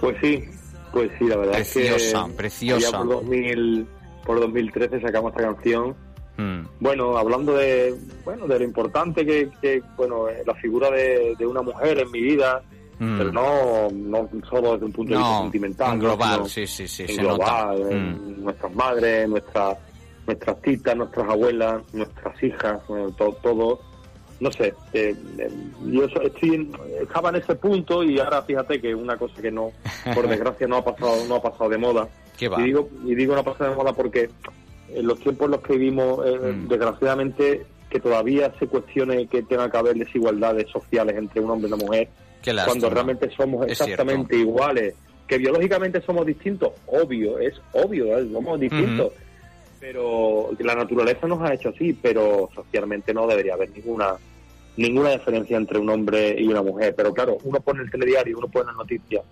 Pues 0.00 0.16
sí, 0.20 0.44
pues 0.92 1.10
sí, 1.18 1.24
la 1.26 1.36
verdad 1.36 1.52
Preciosa, 1.54 2.20
es 2.22 2.26
que 2.30 2.32
preciosa. 2.36 2.88
allá 2.88 2.98
por 2.98 3.08
2000, 3.08 3.86
por 4.24 4.40
2013 4.40 5.00
sacamos 5.00 5.32
esta 5.32 5.52
canción. 5.52 5.94
Mm, 6.38 6.62
Bueno, 6.80 7.16
hablando 7.18 7.54
de, 7.54 7.94
bueno, 8.24 8.46
de 8.46 8.58
lo 8.58 8.64
importante 8.64 9.24
que, 9.26 9.50
que 9.60 9.82
bueno, 9.96 10.28
eh, 10.28 10.42
la 10.46 10.54
figura 10.54 10.90
de, 10.90 11.34
de 11.38 11.46
una 11.46 11.62
mujer 11.62 11.98
en 11.98 12.10
mi 12.10 12.20
vida, 12.22 12.62
Mm. 13.02 13.18
pero 13.18 13.32
no, 13.32 13.88
no 13.90 14.28
solo 14.48 14.72
desde 14.74 14.86
un 14.86 14.92
punto 14.92 15.12
de 15.12 15.18
vista 15.18 15.32
No, 15.32 15.42
sentimental. 15.42 15.92
en 15.92 15.98
¿no? 15.98 16.04
global, 16.04 16.34
Sino 16.34 16.46
sí, 16.48 16.66
sí, 16.66 16.86
sí, 16.88 17.02
en 17.02 17.08
se 17.08 17.22
global, 17.22 17.80
nota. 17.80 17.90
en 17.94 18.12
Mm. 18.40 18.44
nuestras 18.44 18.74
madres, 18.74 19.28
nuestras 19.28 19.76
nuestras 20.24 20.62
titas, 20.62 20.96
nuestras 20.96 21.28
abuelas, 21.28 21.82
nuestras 21.92 22.40
hijas, 22.44 22.80
todo, 23.18 23.32
todo 23.42 23.80
no 24.38 24.50
sé, 24.52 24.74
eh, 24.92 25.14
eh, 25.38 25.50
yo 25.86 26.04
estoy 26.04 26.54
en- 26.54 26.72
estaba 27.00 27.30
en 27.30 27.36
ese 27.36 27.54
punto 27.56 28.02
y 28.04 28.18
ahora 28.20 28.42
fíjate 28.42 28.80
que 28.80 28.94
una 28.94 29.16
cosa 29.16 29.40
que 29.42 29.50
no, 29.50 29.70
por 30.14 30.26
desgracia 30.28 30.66
no 30.68 30.76
ha 30.76 30.84
pasado, 30.84 31.16
no 31.28 31.36
ha 31.36 31.42
pasado 31.42 31.70
de 31.70 31.78
moda. 31.78 32.08
¿Qué 32.38 32.48
va? 32.48 32.60
Y 32.60 32.64
digo, 32.64 32.88
y 33.04 33.14
digo 33.16 33.34
no 33.34 33.40
ha 33.40 33.44
pasado 33.44 33.70
de 33.70 33.76
moda 33.76 33.92
porque 33.92 34.30
en 34.94 35.06
los 35.06 35.18
tiempos 35.20 35.46
en 35.46 35.50
los 35.52 35.60
que 35.62 35.72
vivimos, 35.74 36.20
eh, 36.26 36.38
Mm. 36.52 36.68
desgraciadamente, 36.68 37.66
que 37.90 38.00
todavía 38.00 38.52
se 38.58 38.66
cuestione 38.68 39.26
que 39.26 39.42
tenga 39.42 39.70
que 39.70 39.76
haber 39.76 39.96
desigualdades 39.96 40.68
sociales 40.70 41.16
entre 41.16 41.40
un 41.40 41.50
hombre 41.50 41.68
y 41.68 41.72
una 41.72 41.84
mujer. 41.84 42.08
Cuando 42.64 42.90
realmente 42.90 43.30
somos 43.36 43.66
exactamente 43.66 44.36
iguales, 44.36 44.94
que 45.26 45.38
biológicamente 45.38 46.00
somos 46.02 46.26
distintos, 46.26 46.72
obvio, 46.86 47.38
es 47.38 47.54
obvio, 47.72 48.18
¿eh? 48.18 48.26
somos 48.32 48.58
distintos, 48.60 49.12
pero 49.80 50.50
la 50.60 50.74
naturaleza 50.74 51.26
nos 51.26 51.40
ha 51.42 51.54
hecho 51.54 51.70
así, 51.70 51.92
pero 51.92 52.48
socialmente 52.54 53.12
no 53.14 53.26
debería 53.26 53.54
haber 53.54 53.70
ninguna 53.70 54.14
ninguna 54.76 55.10
diferencia 55.10 55.56
entre 55.58 55.78
un 55.78 55.90
hombre 55.90 56.34
y 56.38 56.46
una 56.48 56.62
mujer, 56.62 56.94
pero 56.96 57.12
claro, 57.12 57.36
uno 57.44 57.60
pone 57.60 57.82
el 57.82 57.90
telediario, 57.90 58.38
uno 58.38 58.48
pone 58.48 58.66
las 58.68 58.76
noticias 58.76 59.22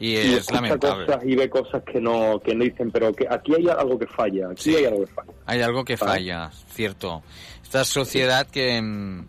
Y 0.00 0.16
es 0.16 0.50
lamentable. 0.50 1.06
cosas 1.06 1.24
y 1.24 1.36
ve 1.36 1.48
cosas 1.48 1.82
que 1.84 2.00
no 2.00 2.40
que 2.44 2.52
no 2.54 2.64
dicen, 2.64 2.90
pero 2.90 3.12
que 3.12 3.26
aquí 3.30 3.54
hay 3.54 3.68
algo 3.68 3.96
que 3.98 4.06
falla, 4.08 4.48
aquí 4.50 4.62
Sí. 4.70 4.76
hay 4.76 4.86
algo 4.86 5.04
que 5.04 5.12
falla. 5.12 5.32
Hay 5.46 5.60
algo 5.62 5.84
que 5.84 5.96
¿Vale? 5.96 6.12
falla, 6.12 6.50
cierto. 6.72 7.22
Esta 7.62 7.84
sociedad 7.84 8.46
que, 8.48 8.80
mm, 8.82 9.26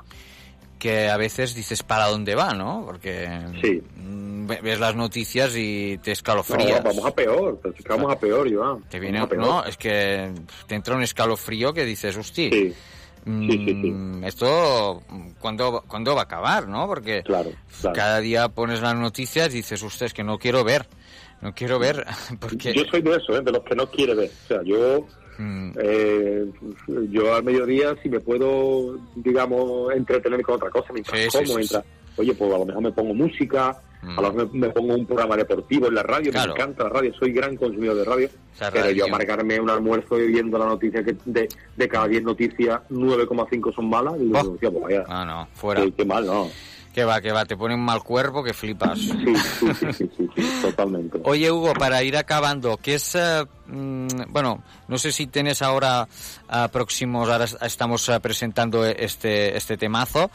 que 0.79 1.09
a 1.09 1.17
veces 1.17 1.55
dices 1.55 1.83
para 1.83 2.07
dónde 2.07 2.35
va, 2.35 2.53
¿no? 2.53 2.83
Porque 2.85 3.27
Sí. 3.61 3.81
mm, 3.95 4.47
ve- 4.47 4.59
ves 4.61 4.79
las 4.79 4.95
noticias 4.95 5.53
y 5.55 5.97
te 6.03 6.11
No, 6.11 6.13
escalofrías. 6.13 6.83
vamos 6.83 7.05
a 7.05 7.11
peor, 7.11 7.59
vamos 7.89 8.11
a 8.13 8.19
peor, 8.19 8.53
Joan. 8.53 8.83
Te 8.83 8.99
viene, 8.99 9.25
peor. 9.27 9.41
no, 9.41 9.63
es 9.65 9.75
que 9.77 10.31
te 10.67 10.75
entra 10.75 10.95
un 10.95 11.03
escalofrío 11.03 11.73
que 11.73 11.83
dices, 11.85 12.15
hostia, 12.15 12.49
Sí. 12.51 12.73
mm, 13.25 13.49
sí, 13.49 13.65
sí. 13.65 13.93
esto, 14.25 15.01
¿cuándo, 15.39 15.83
¿cuándo 15.87 16.13
va 16.15 16.21
a 16.21 16.25
acabar, 16.25 16.67
no? 16.67 16.87
Porque 16.87 17.23
Claro, 17.23 17.51
claro. 17.81 17.95
cada 17.95 18.19
día 18.19 18.47
pones 18.49 18.81
las 18.81 18.95
noticias 18.95 19.49
y 19.53 19.57
dices, 19.57 19.81
usted, 19.81 20.05
es 20.07 20.13
que 20.13 20.23
no 20.23 20.37
quiero 20.37 20.63
ver, 20.63 20.85
no 21.41 21.53
quiero 21.53 21.79
ver, 21.79 22.05
porque... 22.39 22.73
Yo 22.73 22.83
soy 22.89 23.01
de 23.01 23.15
eso, 23.15 23.35
¿eh? 23.37 23.41
de 23.41 23.51
los 23.51 23.63
que 23.63 23.75
no 23.75 23.89
quiere 23.89 24.13
ver. 24.15 24.29
O 24.45 24.47
sea, 24.47 24.61
yo, 24.63 25.05
Mm, 25.37 25.71
eh, 25.81 26.45
yo 27.09 27.35
al 27.35 27.43
mediodía, 27.43 27.95
si 28.01 28.09
me 28.09 28.19
puedo, 28.19 28.97
digamos, 29.15 29.93
entretener 29.93 30.41
con 30.41 30.55
otra 30.55 30.69
cosa, 30.69 30.91
mientras 30.93 31.19
Sí, 31.19 31.27
como, 31.31 31.45
sí, 31.45 31.53
mientras, 31.55 31.83
oye, 32.17 32.33
pues 32.33 32.53
a 32.53 32.57
lo 32.57 32.65
mejor 32.65 32.83
me 32.83 32.91
pongo 32.91 33.13
música, 33.13 33.77
Mm. 33.99 34.19
a 34.19 34.21
lo 34.21 34.31
mejor 34.33 34.53
me, 34.53 34.59
me 34.67 34.69
pongo 34.73 34.93
un 34.95 35.05
programa 35.07 35.35
deportivo 35.35 35.87
en 35.87 35.95
la 35.95 36.03
radio, 36.03 36.31
Claro. 36.31 36.53
me 36.53 36.59
encanta 36.61 36.83
la 36.83 36.89
radio, 36.89 37.13
soy 37.15 37.31
gran 37.33 37.55
consumidor 37.57 37.95
de 37.95 38.05
radio, 38.05 38.29
pero 38.59 38.71
radio. 38.75 38.93
yo 38.95 39.05
amargarme 39.05 39.59
un 39.59 39.69
almuerzo 39.71 40.19
y 40.19 40.27
viendo 40.27 40.57
la 40.59 40.65
noticia 40.67 41.03
que 41.03 41.15
de, 41.25 41.49
de 41.75 41.87
cada 41.87 42.07
10 42.07 42.21
noticias, 42.23 42.79
9,5 42.89 43.73
son 43.73 43.89
malas, 43.89 44.13
y 44.19 44.31
Oh. 44.35 44.55
pues 44.59 44.73
vaya, 44.81 45.03
Ah, 45.07 45.25
no, 45.25 45.47
fuera. 45.55 45.81
qué, 45.81 45.91
qué 45.93 46.05
mal, 46.05 46.25
¿no? 46.27 46.47
Que 46.97 47.05
va, 47.05 47.21
que 47.21 47.31
va, 47.31 47.45
te 47.45 47.55
pone 47.55 47.75
un 47.75 47.85
mal 47.85 48.01
cuerpo 48.01 48.43
que 48.43 48.55
flipas. 48.55 48.97
Sí, 48.97 49.11
sí, 49.93 50.09
sí, 50.17 50.29
sí, 50.35 50.49
totalmente. 50.63 51.19
Oye, 51.25 51.51
Hugo, 51.51 51.73
para 51.75 52.01
ir 52.01 52.17
acabando, 52.17 52.77
¿qué 52.77 52.95
es, 52.95 53.13
eh, 53.13 53.45
mm, 53.67 54.07
bueno, 54.29 54.63
no 54.87 54.97
sé 54.97 55.11
si 55.11 55.27
tienes 55.27 55.61
ahora 55.61 56.07
ah, 56.49 56.67
próximos, 56.69 57.29
ahora 57.29 57.45
es- 57.45 57.55
estamos 57.61 58.09
ah, 58.09 58.19
presentando 58.19 58.83
este, 58.83 59.55
este 59.55 59.77
temazo, 59.77 60.31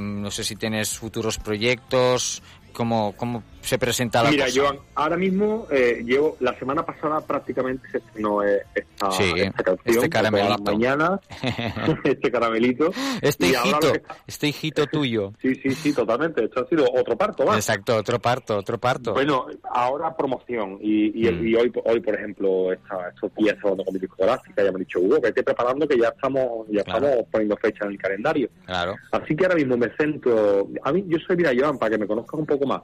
no 0.00 0.30
sé 0.30 0.44
si 0.44 0.54
tienes 0.54 0.96
futuros 0.96 1.38
proyectos, 1.38 2.40
¿cómo, 2.72 3.12
cómo 3.16 3.42
se 3.62 3.78
presenta 3.78 4.22
la 4.22 4.30
Mira, 4.30 4.46
cosa? 4.46 4.60
Joan, 4.60 4.78
ahora 4.94 5.16
mismo 5.16 5.66
eh, 5.70 6.02
llevo, 6.04 6.36
la 6.40 6.58
semana 6.58 6.84
pasada 6.84 7.20
prácticamente 7.20 7.88
se 7.90 7.98
estrenó 7.98 8.42
eh, 8.42 8.62
esta, 8.74 9.10
Sí, 9.12 9.32
esta 9.36 9.62
canción, 9.62 9.78
este 9.84 10.08
todas 10.08 10.22
las 10.32 10.32
caramelito. 10.32 10.62
mañanas, 10.72 11.20
este 12.04 12.30
caramelito. 12.30 12.90
Este 13.20 13.46
Y 13.46 13.50
hijito, 13.50 13.92
que 13.92 14.02
este 14.26 14.48
hijito 14.48 14.86
tuyo. 14.86 15.32
Sí, 15.42 15.54
sí, 15.56 15.70
sí, 15.70 15.92
totalmente. 15.94 16.44
Esto 16.44 16.60
ha 16.64 16.68
sido 16.68 16.84
otro 16.92 17.16
parto, 17.16 17.44
¿va? 17.44 17.56
Exacto, 17.56 17.96
otro 17.96 18.18
parto, 18.18 18.56
otro 18.58 18.78
parto. 18.78 19.12
Bueno, 19.14 19.46
ahora 19.72 20.16
promoción. 20.16 20.78
Y, 20.80 21.26
y, 21.26 21.30
Mm. 21.30 21.46
y 21.46 21.54
hoy, 21.54 21.72
hoy, 21.84 22.00
por 22.00 22.14
ejemplo, 22.14 22.72
esta, 22.72 23.08
estos 23.10 23.32
días 23.36 23.56
hablando 23.62 23.84
con 23.84 23.94
mi 23.94 24.00
discográfica, 24.00 24.62
ya 24.64 24.70
me 24.72 24.76
han 24.76 24.84
dicho, 24.84 24.98
Hugo, 25.00 25.20
que 25.20 25.28
esté 25.28 25.42
preparando 25.42 25.86
que 25.86 25.96
ya 25.98 26.08
estamos 26.08 26.66
ya 26.68 26.82
Claro. 26.82 27.06
estamos 27.06 27.26
poniendo 27.30 27.56
fecha 27.58 27.84
en 27.84 27.92
el 27.92 27.98
calendario. 27.98 28.48
Claro. 28.66 28.96
Así 29.12 29.36
que 29.36 29.44
ahora 29.44 29.56
mismo 29.56 29.76
me 29.76 29.88
centro... 29.96 30.68
A 30.82 30.92
mí, 30.92 31.04
yo 31.06 31.18
soy, 31.26 31.36
mira, 31.36 31.52
Joan, 31.56 31.78
para 31.78 31.90
que 31.92 31.98
me 31.98 32.06
conozcas 32.06 32.40
un 32.40 32.46
poco 32.46 32.66
más. 32.66 32.82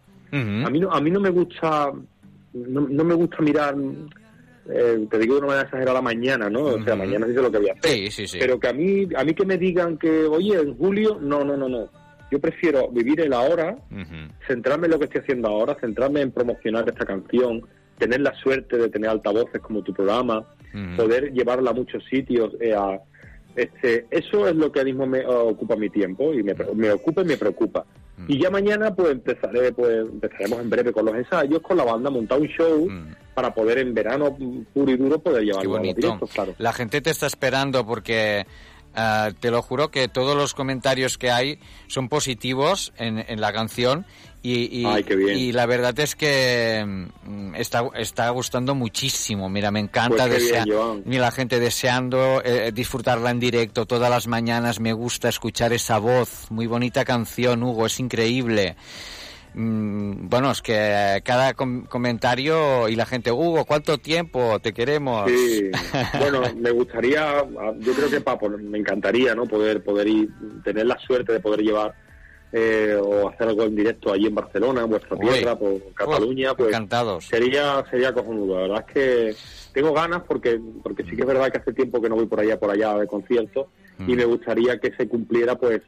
A 0.66 0.70
mí 0.70 0.80
no, 0.80 0.90
a 0.92 1.00
mí 1.00 1.10
no 1.10 1.20
me 1.20 1.30
gusta, 1.30 1.92
no, 2.52 2.80
no 2.88 3.04
me 3.04 3.14
gusta 3.14 3.36
mirar, 3.40 3.74
eh, 4.68 5.06
te 5.10 5.18
digo 5.18 5.34
de 5.34 5.38
una 5.40 5.46
manera 5.48 5.64
exagerada, 5.64 5.94
la 5.94 6.02
mañana, 6.02 6.50
¿no? 6.50 6.62
O 6.64 6.82
sea, 6.82 6.96
mañana 6.96 7.26
dice 7.26 7.40
lo 7.40 7.50
que 7.52 7.58
voy 7.58 7.68
a 7.68 7.74
hacer. 7.74 7.90
Sí, 7.92 8.10
sí, 8.10 8.26
sí. 8.26 8.38
Pero 8.40 8.58
que 8.58 8.68
a 8.68 8.72
mí, 8.72 9.06
a 9.16 9.24
mí 9.24 9.34
que 9.34 9.46
me 9.46 9.56
digan 9.58 9.96
que, 9.98 10.24
oye, 10.24 10.56
en 10.58 10.76
julio, 10.76 11.18
no, 11.20 11.44
no, 11.44 11.56
no, 11.56 11.68
no. 11.68 11.88
Yo 12.30 12.40
prefiero 12.40 12.88
vivir 12.90 13.20
el 13.20 13.32
ahora, 13.32 13.76
Ujú. 13.90 14.32
centrarme 14.48 14.86
en 14.86 14.92
lo 14.92 14.98
que 14.98 15.04
estoy 15.04 15.20
haciendo 15.20 15.48
ahora, 15.48 15.76
centrarme 15.80 16.22
en 16.22 16.32
promocionar 16.32 16.88
esta 16.88 17.06
canción, 17.06 17.62
tener 17.98 18.20
la 18.20 18.34
suerte 18.34 18.76
de 18.76 18.88
tener 18.88 19.08
altavoces 19.10 19.60
como 19.62 19.82
tu 19.82 19.92
programa, 19.94 20.44
poder 20.96 21.32
llevarla 21.32 21.70
a 21.70 21.74
muchos 21.74 22.04
sitios. 22.10 22.52
eh, 22.60 22.74
a- 22.74 23.00
este, 23.54 24.06
eso 24.10 24.46
es 24.46 24.54
lo 24.54 24.70
que 24.70 24.80
ahora 24.80 24.90
mismo 24.90 25.06
me 25.06 25.24
ocupa 25.24 25.76
mi 25.76 25.88
tiempo 25.88 26.34
y 26.34 26.42
me, 26.42 26.54
me 26.74 26.90
ocupa 26.90 27.22
y 27.22 27.24
me 27.24 27.38
preocupa. 27.38 27.86
Mm. 28.16 28.24
Y 28.28 28.38
ya 28.40 28.50
mañana 28.50 28.94
pues 28.94 29.12
empezaré, 29.12 29.72
pues 29.72 29.98
empezaremos 29.98 30.60
en 30.60 30.70
breve 30.70 30.92
con 30.92 31.04
los 31.04 31.14
ensayos, 31.14 31.60
con 31.60 31.76
la 31.76 31.84
banda, 31.84 32.10
montar 32.10 32.40
un 32.40 32.48
show 32.48 32.88
Mm. 32.88 33.14
para 33.34 33.52
poder 33.54 33.78
en 33.78 33.92
verano 33.94 34.36
puro 34.72 34.90
y 34.90 34.96
duro 34.96 35.18
poder 35.18 35.44
llevarlo 35.44 35.76
a 35.76 35.82
los 35.82 35.94
directos, 35.94 36.30
claro. 36.30 36.54
La 36.58 36.72
gente 36.72 37.00
te 37.00 37.10
está 37.10 37.26
esperando 37.26 37.86
porque 37.86 38.46
ah, 38.94 39.30
te 39.38 39.50
lo 39.50 39.60
juro 39.60 39.90
que 39.90 40.08
todos 40.08 40.34
los 40.36 40.54
comentarios 40.54 41.18
que 41.18 41.30
hay 41.30 41.58
son 41.86 42.08
positivos 42.08 42.92
en, 42.96 43.18
en 43.18 43.40
la 43.40 43.52
canción 43.52 44.06
y, 44.52 44.80
y- 44.82 44.84
Ay, 44.86 45.02
qué 45.04 45.16
bien. 45.16 45.38
y 45.38 45.52
la 45.52 45.66
verdad 45.66 45.98
es 45.98 46.14
que 46.14 46.84
mm, 47.24 47.54
está, 47.56 47.84
está 47.96 48.30
gustando 48.30 48.74
muchísimo. 48.74 49.48
Mira, 49.48 49.70
me 49.70 49.80
encanta 49.80 50.26
Pues 50.26 50.42
bien, 50.44 50.64
desea- 50.64 51.02
mira, 51.04 51.22
la 51.22 51.30
gente 51.32 51.58
deseando 51.58 52.42
eh, 52.44 52.70
disfrutarla 52.72 53.30
en 53.30 53.40
directo 53.40 53.86
todas 53.86 54.10
las 54.10 54.26
mañanas. 54.26 54.78
Me 54.80 54.92
gusta 54.92 55.28
escuchar 55.28 55.72
esa 55.72 55.98
voz. 55.98 56.50
Muy 56.50 56.66
bonita 56.66 57.04
canción, 57.04 57.62
Hugo, 57.62 57.86
es 57.86 57.98
increíble. 57.98 58.76
Mm, 59.54 60.28
bueno, 60.28 60.50
es 60.50 60.60
que 60.60 61.22
cada 61.24 61.54
com- 61.54 61.86
comentario 61.86 62.88
y 62.90 62.94
la 62.96 63.06
gente, 63.06 63.32
Hugo, 63.32 63.64
¿cuánto 63.64 63.96
tiempo 63.96 64.58
te 64.60 64.74
queremos? 64.74 65.30
Sí, 65.30 65.70
bueno, 66.18 66.42
me 66.56 66.70
gustaría, 66.72 67.42
yo 67.78 67.92
creo 67.94 68.10
que 68.10 68.20
pa, 68.20 68.38
por- 68.38 68.60
me 68.62 68.78
encantaría, 68.78 69.34
¿no? 69.34 69.46
Poder, 69.46 69.82
poder 69.82 70.08
ir, 70.08 70.28
tener 70.62 70.86
la 70.86 70.98
suerte 70.98 71.32
de 71.32 71.40
poder 71.40 71.60
llevar 71.62 71.94
eh, 72.58 72.96
o 72.98 73.28
hacer 73.28 73.48
algo 73.48 73.64
en 73.64 73.76
directo 73.76 74.12
allí 74.12 74.26
en 74.28 74.34
Barcelona, 74.34 74.80
en 74.82 74.88
vuestra 74.88 75.14
Uy. 75.16 75.28
tierra, 75.28 75.58
por 75.58 75.92
Cataluña, 75.94 76.54
pues 76.54 76.68
encantados. 76.70 77.26
sería, 77.26 77.84
sería 77.90 78.14
cojonudo. 78.14 78.54
La 78.54 78.60
verdad 78.62 78.84
es 78.88 78.94
que 78.94 79.36
tengo 79.74 79.92
ganas 79.92 80.22
porque, 80.26 80.58
porque 80.82 81.04
sí 81.04 81.10
que 81.16 81.20
es 81.22 81.26
verdad 81.26 81.50
que 81.52 81.58
hace 81.58 81.74
tiempo 81.74 82.00
que 82.00 82.08
no 82.08 82.14
voy 82.14 82.24
por 82.26 82.40
allá, 82.40 82.58
por 82.58 82.70
allá 82.70 82.96
de 82.96 83.06
conciertos 83.06 83.66
y 83.98 84.12
Mm. 84.12 84.16
me 84.16 84.24
gustaría 84.24 84.78
que 84.78 84.90
se 84.92 85.06
cumpliera, 85.06 85.54
pues, 85.56 85.82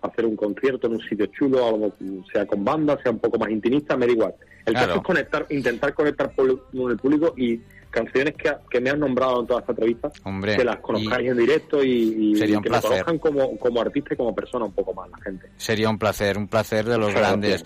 hacer 0.00 0.24
un 0.26 0.36
concierto 0.36 0.86
en 0.86 0.94
un 0.94 1.00
sitio 1.00 1.26
chulo, 1.26 1.66
algo, 1.66 1.92
sea 2.32 2.46
con 2.46 2.64
banda, 2.64 2.98
sea 3.02 3.10
un 3.12 3.18
poco 3.18 3.38
más 3.38 3.50
intimista, 3.50 3.96
me 3.96 4.06
da 4.06 4.12
igual. 4.12 4.34
El 4.66 4.72
Claro. 4.72 4.86
caso 4.88 4.98
es 5.00 5.06
conectar, 5.06 5.46
intentar 5.50 5.92
conectar 5.94 6.32
con 6.34 6.90
el 6.90 6.96
público 6.98 7.34
y 7.36 7.60
canciones 7.94 8.34
que, 8.36 8.52
que 8.70 8.80
me 8.80 8.90
han 8.90 9.00
nombrado 9.00 9.40
en 9.40 9.46
toda 9.46 9.60
esta 9.60 9.72
entrevista, 9.72 10.10
Hombre, 10.24 10.56
que 10.56 10.64
las 10.64 10.76
conozcáis 10.80 11.30
en 11.30 11.38
directo 11.38 11.82
y, 11.82 12.32
y 12.32 12.36
Sería 12.36 12.58
un 12.58 12.62
que 12.64 12.70
me 12.70 12.80
placer. 12.80 13.04
conozcan 13.04 13.18
como, 13.18 13.58
como 13.58 13.80
artista 13.80 14.14
y 14.14 14.16
como 14.16 14.34
persona 14.34 14.64
un 14.66 14.72
poco 14.72 14.92
más 14.92 15.08
la 15.10 15.18
gente. 15.22 15.46
sería 15.56 15.88
un 15.88 15.98
placer, 15.98 16.36
un 16.36 16.48
placer 16.48 16.84
de 16.84 16.98
los 16.98 17.08
Muchas 17.08 17.20
grandes. 17.20 17.64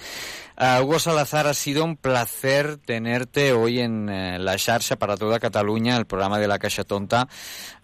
Ah, 0.61 0.81
Hugo 0.83 0.99
Salazar, 0.99 1.47
ha 1.47 1.55
sido 1.55 1.85
un 1.85 1.97
placer 1.97 2.79
tenerte 2.79 3.53
hoy 3.53 3.79
en 3.79 4.09
eh, 4.09 4.39
la 4.41 4.59
Xarxa 4.59 4.97
para 4.97 5.17
toda 5.17 5.39
Cataluña, 5.39 5.97
el 5.97 6.05
programa 6.07 6.41
de 6.41 6.49
la 6.49 6.59
Caixa 6.59 6.83
Tonta. 6.83 7.29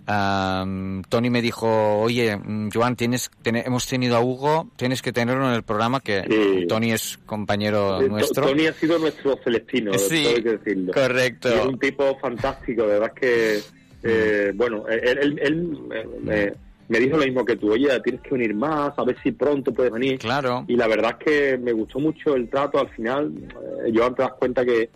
Ah, 0.06 0.66
Tony 1.08 1.30
me 1.30 1.40
dijo, 1.40 2.00
oye, 2.00 2.36
mm, 2.36 2.70
Joan, 2.74 2.96
tienes, 2.96 3.30
ten- 3.42 3.56
hemos 3.56 3.86
tenido 3.86 4.16
a 4.16 4.20
Hugo, 4.20 4.68
tienes 4.76 5.00
que 5.02 5.12
tenerlo 5.12 5.46
en 5.48 5.54
el 5.54 5.62
programa, 5.62 6.00
que 6.00 6.24
Sí. 6.28 6.66
Tony 6.66 6.92
es 6.92 7.18
compañero 7.24 8.00
Eh, 8.00 8.04
To- 8.04 8.08
nuestro. 8.10 8.46
Tony 8.48 8.66
ha 8.66 8.72
sido 8.74 8.98
nuestro 8.98 9.38
celestino, 9.42 9.96
Sí, 9.96 10.24
que 10.42 10.56
decirlo. 10.58 10.92
correcto. 10.92 11.48
Y 11.50 11.52
es 11.58 11.64
un 11.66 11.78
tipo 11.78 12.18
fantástico, 12.38 12.82
de 12.82 12.88
verdad 12.98 13.12
que, 13.12 13.60
eh, 14.02 14.52
bueno, 14.54 14.86
él, 14.88 15.18
él- 15.18 15.38
él, 15.42 15.78
eh, 15.92 16.06
me, 16.22 16.52
me 16.88 16.98
dijo 16.98 17.16
lo 17.16 17.24
mismo 17.24 17.44
que 17.44 17.56
tú, 17.56 17.72
oye, 17.72 17.88
tienes 18.00 18.20
que 18.22 18.30
venir 18.30 18.54
más, 18.54 18.92
a 18.96 19.04
ver 19.04 19.16
si 19.22 19.32
pronto 19.32 19.72
puedes 19.72 19.92
venir. 19.92 20.18
Claro. 20.18 20.64
Y 20.68 20.76
la 20.76 20.86
verdad 20.86 21.16
es 21.18 21.24
que 21.24 21.58
me 21.58 21.72
gustó 21.72 21.98
mucho 21.98 22.34
el 22.34 22.48
trato, 22.50 22.78
al 22.78 22.88
final, 22.90 23.32
eh, 23.86 23.90
yo 23.92 24.12
te 24.12 24.22
das 24.22 24.32
cuenta 24.34 24.64
que 24.64 24.90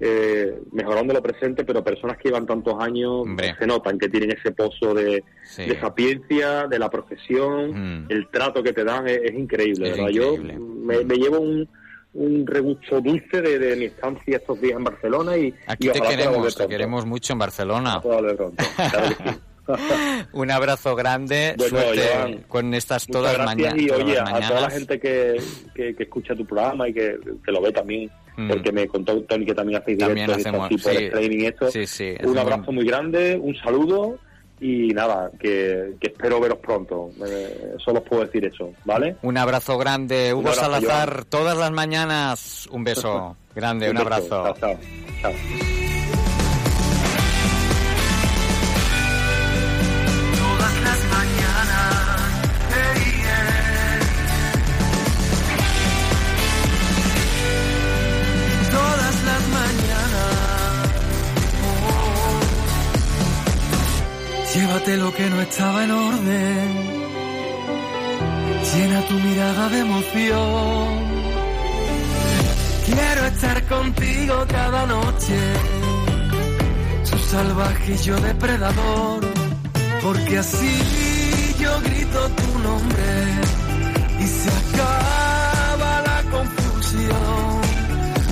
eh, 0.00 0.56
mejorando 0.70 1.12
lo 1.12 1.20
presente, 1.20 1.64
pero 1.64 1.82
personas 1.82 2.16
que 2.18 2.28
llevan 2.28 2.46
tantos 2.46 2.76
años 2.78 3.22
Hombre. 3.22 3.56
se 3.58 3.66
notan 3.66 3.98
que 3.98 4.08
tienen 4.08 4.30
ese 4.30 4.52
pozo 4.52 4.94
de, 4.94 5.24
Sí. 5.42 5.64
de 5.66 5.80
sapiencia, 5.80 6.68
de 6.68 6.78
la 6.78 6.88
profesión, 6.88 8.04
Mm. 8.04 8.06
el 8.08 8.28
trato 8.28 8.62
que 8.62 8.72
te 8.72 8.84
dan 8.84 9.08
es, 9.08 9.18
es 9.24 9.34
increíble, 9.34 9.90
Es 9.90 9.96
¿verdad? 9.96 10.10
increíble. 10.10 10.54
Yo 10.54 10.60
me, 10.60 11.04
me 11.04 11.16
llevo 11.16 11.40
un, 11.40 11.68
un 12.14 12.46
regusto 12.46 13.00
dulce 13.00 13.40
de, 13.42 13.58
de 13.58 13.76
mi 13.76 13.84
estancia 13.86 14.36
estos 14.38 14.60
días 14.60 14.78
en 14.78 14.84
Barcelona 14.84 15.36
y, 15.36 15.54
Aquí 15.66 15.88
y 15.88 15.92
te 15.92 16.00
queremos, 16.00 16.54
te 16.56 16.66
queremos 16.66 17.06
mucho 17.06 17.32
en 17.34 17.38
Barcelona. 17.38 18.00
Pueda 18.00 18.16
volver 18.16 18.36
pronto, 18.36 18.64
claro 18.76 19.08
que 19.08 19.30
sí. 19.30 19.38
Un 20.32 20.50
abrazo 20.50 20.96
grande, 20.96 21.54
Bueno, 21.58 21.78
suerte 21.78 22.40
con 22.48 22.72
estas 22.72 23.06
todas, 23.06 23.34
gracias 23.34 23.54
maña- 23.74 23.74
y 23.82 23.86
todas 23.86 24.02
oye, 24.02 24.14
las 24.14 24.22
a 24.22 24.24
toda 24.24 24.40
la 24.40 24.46
mañanas. 24.50 24.72
gente 24.72 24.98
que, 24.98 25.36
que, 25.74 25.94
que 25.94 26.02
escucha 26.04 26.34
tu 26.34 26.46
programa 26.46 26.88
y 26.88 26.94
que, 26.94 27.18
que 27.44 27.52
lo 27.52 27.60
ve 27.60 27.70
también, 27.72 28.10
Mm. 28.38 28.48
porque 28.50 28.70
me 28.70 28.86
contó 28.86 29.20
Tony 29.24 29.44
que 29.44 29.52
también 29.52 29.82
hacéis 29.82 29.98
También 29.98 30.28
directos 30.28 30.38
y 30.38 30.48
hacemos, 30.48 30.68
por 30.68 30.80
sí. 30.92 30.96
el 31.04 31.10
training 31.10 31.38
y 31.40 31.46
esto. 31.46 31.70
Sí, 31.72 31.86
sí, 31.88 32.14
un 32.22 32.38
abrazo 32.38 32.70
muy 32.70 32.84
grande, 32.86 33.36
un 33.36 33.52
saludo 33.56 34.16
y 34.60 34.88
nada, 34.88 35.30
que, 35.38 35.94
que 36.00 36.08
espero 36.08 36.40
veros 36.40 36.58
pronto. 36.58 37.10
Eh, 37.26 37.74
solo 37.78 38.00
os 38.00 38.08
puedo 38.08 38.24
decir 38.24 38.44
eso, 38.44 38.72
¿vale? 38.84 39.16
Un 39.22 39.36
abrazo 39.36 39.78
grande, 39.78 40.32
Hugo 40.34 40.48
abrazo, 40.50 40.60
Salazar, 40.60 41.24
todas 41.24 41.56
las 41.56 41.70
mañanas. 41.70 42.68
Un 42.70 42.84
beso 42.84 43.36
grande, 43.54 43.90
un, 43.90 43.96
beso. 43.96 44.06
abrazo. 44.06 44.28
Chao, 44.44 44.54
chao. 44.54 44.78
Chao. 45.22 45.77
Llévate 64.58 64.96
lo 64.96 65.14
que 65.14 65.30
no 65.30 65.40
estaba 65.40 65.84
en 65.84 65.90
orden. 65.92 66.68
Llena 68.74 69.00
tu 69.06 69.14
mirada 69.14 69.68
de 69.68 69.78
emoción. 69.78 70.88
Quiero 72.86 73.26
estar 73.26 73.66
contigo 73.68 74.34
cada 74.48 74.84
noche. 74.86 75.38
Tú 77.08 77.18
salvaje 77.18 77.92
y 77.92 77.98
yo 77.98 78.16
depredador. 78.20 79.20
Porque 80.02 80.38
así 80.38 80.74
yo 81.60 81.80
grito 81.82 82.20
tu 82.40 82.58
nombre 82.58 83.10
y 84.18 84.26
se 84.26 84.50
acaba 84.62 86.02
la 86.08 86.30
confusión. 86.32 87.60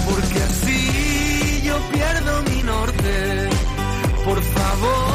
Porque 0.08 0.38
así 0.50 1.62
yo 1.64 1.76
pierdo 1.92 2.42
mi 2.50 2.62
norte. 2.64 3.48
Por 4.24 4.42
favor, 4.42 5.05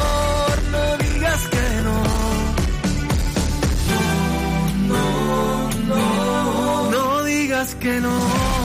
digas 7.62 7.74
que 7.76 8.00
no. 8.00 8.61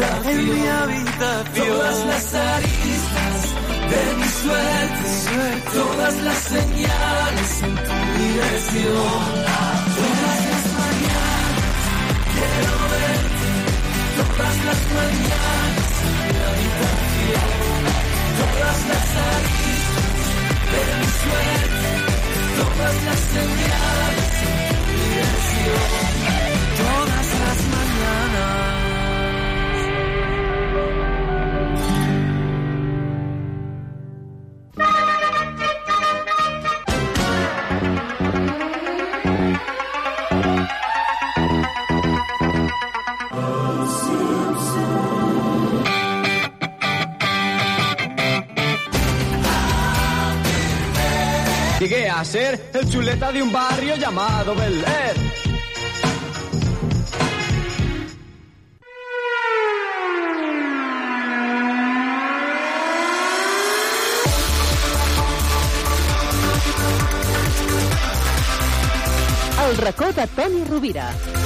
En 0.00 0.48
mi 0.48 0.66
habitación. 0.68 1.66
Todas 1.66 2.06
las 2.06 2.34
aristas 2.34 3.38
de 3.90 4.02
mi 4.16 4.28
suerte. 4.28 5.10
Todas 5.74 6.14
las 6.22 6.38
señales 6.38 7.62
en 7.62 7.74
tu 7.74 7.96
dirección. 8.22 9.18
Todas 9.98 10.38
las 10.50 10.64
mañanas 10.78 11.82
quiero 12.32 12.74
verte. 12.94 13.50
Todas 14.18 14.56
las 14.68 14.80
mañanas 14.98 15.90
en 16.06 16.14
mi 16.14 16.38
habitación. 16.46 17.50
Todas 18.38 18.78
las 18.90 19.08
aristas 19.34 20.14
de 20.72 20.82
mi 20.98 21.10
suerte. 21.22 21.90
Todas 22.58 22.96
las 23.04 23.20
señales 23.34 24.30
en 24.46 24.76
tu 24.78 24.92
dirección. 25.02 26.27
Ser 52.28 52.70
el 52.74 52.90
chuleta 52.90 53.32
de 53.32 53.42
un 53.42 53.50
barrio 53.50 53.96
llamado 53.96 54.54
Bel 54.54 54.84
Air. 54.84 55.16
El 69.70 69.76
racó 69.78 70.12
de. 70.12 71.37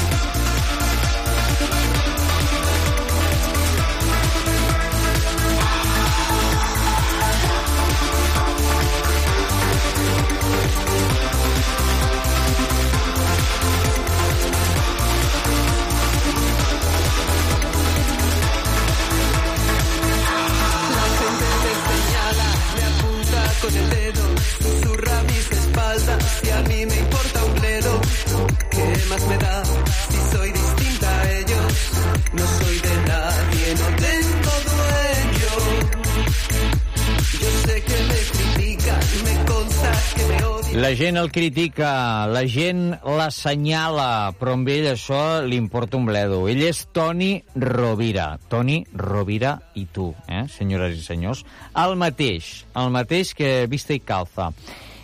La 40.92 40.96
gent 40.98 41.16
el 41.16 41.30
critica, 41.32 41.90
la 42.28 42.42
gent 42.44 42.90
l'assenyala, 43.16 44.34
però 44.36 44.58
amb 44.58 44.68
ell 44.68 44.90
això 44.90 45.40
li 45.40 45.56
importa 45.56 45.96
un 45.96 46.04
bledo. 46.04 46.42
Ell 46.52 46.60
és 46.66 46.82
Toni 46.92 47.30
Rovira. 47.56 48.26
Toni 48.52 48.82
Rovira 48.92 49.54
i 49.72 49.86
tu, 49.88 50.10
eh, 50.28 50.42
senyores 50.52 50.98
i 50.98 51.00
senyors. 51.00 51.46
El 51.80 51.96
mateix, 51.96 52.66
el 52.76 52.92
mateix 52.92 53.32
que 53.32 53.64
Vista 53.72 53.96
i 53.96 54.04
Calza. 54.04 54.50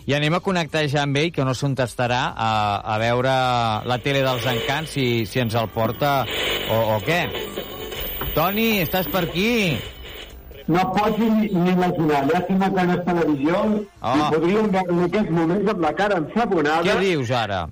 I 0.04 0.12
anem 0.12 0.36
a 0.36 0.44
connectar 0.44 0.84
ja 0.92 1.06
amb 1.08 1.16
ell, 1.16 1.32
que 1.32 1.48
no 1.48 1.56
s'entestarà 1.56 2.34
a, 2.36 2.52
a 2.84 3.00
veure 3.00 3.32
la 3.88 4.02
tele 4.04 4.20
dels 4.20 4.44
encants, 4.44 4.92
si, 4.92 5.24
si 5.24 5.40
ens 5.40 5.56
el 5.56 5.72
porta 5.72 6.26
o, 6.68 6.98
o 6.98 7.00
què. 7.00 7.22
Toni, 8.36 8.74
estàs 8.84 9.08
per 9.08 9.30
aquí? 9.30 9.48
No 10.68 10.82
pots 10.92 11.18
ni, 11.18 11.46
imaginar, 11.48 12.22
llàstima 12.28 12.68
que 12.74 12.82
no 12.84 12.92
és 12.98 13.04
televisió 13.06 13.60
Ah. 14.02 14.14
i 14.18 14.34
podríem 14.34 14.66
veure 14.74 14.92
en 14.92 15.04
aquests 15.06 15.30
moments 15.30 15.70
amb 15.72 15.80
la 15.80 15.92
cara 15.96 16.18
ensaponada 16.20 16.82
Què 16.84 16.98
dius 17.00 17.30
ara? 17.30 17.68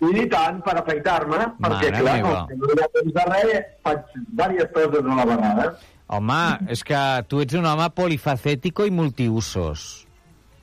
i 0.00 0.12
ni 0.14 0.28
tant 0.30 0.60
per 0.62 0.76
afaitar-me, 0.78 1.38
perquè 1.58 1.88
Mare 1.90 2.00
clar, 2.00 2.16
meva. 2.22 2.46
no 2.54 2.66
hi 2.68 2.82
ha 2.84 2.88
temps 2.94 3.14
de 3.16 3.24
res, 3.32 3.64
faig 3.82 3.98
diverses 4.14 4.68
coses 4.72 5.04
a 5.10 5.14
la 5.18 5.24
vegada. 5.32 5.72
Home, 6.08 6.42
és 6.70 6.84
que 6.84 7.00
tu 7.28 7.40
ets 7.40 7.54
un 7.58 7.66
home 7.66 7.90
polifacético 7.90 8.86
i 8.86 8.90
multiusos. 8.90 10.06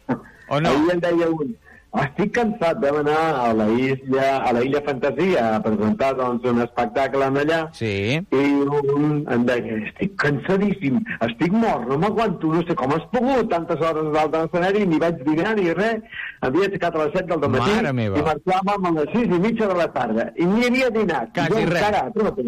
O 0.48 0.60
no? 0.62 0.70
Ahir 0.70 0.92
em 0.94 1.00
deia 1.02 1.28
un, 1.28 1.56
estic 2.04 2.32
cansat 2.36 2.80
de 2.84 2.90
anar 2.90 3.22
a 3.40 3.54
la 3.54 3.68
illa, 3.72 4.26
a 4.44 4.52
la 4.54 4.64
illa 4.66 4.82
Fantasia 4.86 5.56
a 5.56 5.60
presentar 5.64 6.14
doncs, 6.18 6.44
un 6.50 6.62
espectacle 6.64 7.26
en 7.30 7.38
allà 7.44 7.60
sí. 7.78 8.20
i 8.20 8.44
un, 8.68 9.24
em 9.32 9.46
deia, 9.48 9.78
estic 9.88 10.16
cansadíssim, 10.22 11.00
estic 11.28 11.52
mort, 11.56 11.88
no 11.88 11.98
m'aguanto, 12.02 12.52
no 12.54 12.64
sé 12.68 12.76
com 12.76 12.92
has 12.98 13.06
pogut 13.14 13.50
tantes 13.52 13.80
hores 13.80 14.12
dalt 14.14 14.34
de 14.36 14.44
l'escenari, 14.44 14.86
ni 14.88 15.00
vaig 15.00 15.22
dinar 15.28 15.56
ni 15.56 15.72
res, 15.74 16.04
havia 16.42 16.68
aixecat 16.70 16.96
a 16.96 17.06
les 17.06 17.14
7 17.20 17.28
del 17.36 17.50
matí 17.56 17.76
Mare 17.76 17.94
meva. 17.94 18.20
i 18.20 18.26
marxàvem 18.30 18.90
a 18.90 18.94
les 19.00 19.14
6 19.16 19.36
i 19.38 19.40
mitja 19.48 19.68
de 19.72 19.80
la 19.82 19.88
tarda 19.96 20.28
i 20.36 20.46
ni 20.46 20.66
havia 20.68 20.90
dinat. 20.90 21.32
Quasi 21.34 21.54
jo 21.54 21.64
res. 21.70 21.82
encara, 21.82 22.06
a 22.08 22.12
trote. 22.12 22.42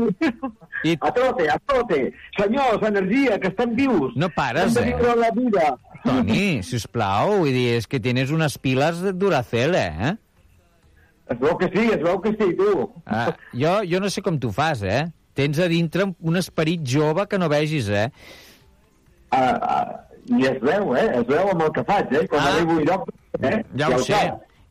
I- 0.83 0.97
A 1.01 1.11
trote, 1.11 1.47
a 1.49 1.57
trote. 1.65 2.13
Senyors, 2.37 2.83
energia, 2.87 3.39
que 3.39 3.47
estem 3.47 3.73
vius. 3.75 4.13
No 4.15 4.29
pares, 4.29 4.67
Hem 4.67 4.73
de 4.83 4.89
eh? 4.91 4.95
viure 4.95 5.15
la 5.15 5.31
vida. 5.33 5.77
Toni, 6.03 6.61
sisplau, 6.63 7.37
vull 7.43 7.53
dir, 7.53 7.75
és 7.77 7.87
que 7.87 7.99
tienes 8.03 8.31
unes 8.31 8.57
piles 8.61 9.01
de 9.03 9.13
Duracell, 9.13 9.75
eh? 9.75 10.15
Es 11.29 11.39
veu 11.41 11.57
que 11.59 11.67
sí, 11.73 11.85
es 11.91 12.01
veu 12.03 12.19
que 12.23 12.31
sí, 12.39 12.53
tu. 12.55 12.87
Ah, 13.05 13.33
jo, 13.53 13.81
jo 13.89 13.99
no 13.99 14.09
sé 14.09 14.21
com 14.23 14.37
tu 14.39 14.51
fas, 14.55 14.81
eh? 14.83 15.05
Tens 15.37 15.59
a 15.59 15.67
dintre 15.69 16.05
un 16.19 16.37
esperit 16.39 16.81
jove 16.87 17.27
que 17.29 17.37
no 17.37 17.49
vegis, 17.51 17.89
eh? 17.89 18.07
Uh, 19.31 19.57
uh, 19.59 20.37
I 20.39 20.45
es 20.49 20.61
veu, 20.63 20.93
eh? 20.95 21.07
Es 21.19 21.25
veu 21.27 21.49
amb 21.51 21.61
el 21.67 21.71
que 21.75 21.83
faig, 21.87 22.13
eh? 22.15 22.25
Quan 22.31 22.41
Ah. 22.43 22.53
arribo 22.55 22.79
a 22.79 22.85
lloc, 22.87 23.09
eh? 23.41 23.63
Ja 23.77 23.89
ho 23.91 23.99
sé, 23.99 24.21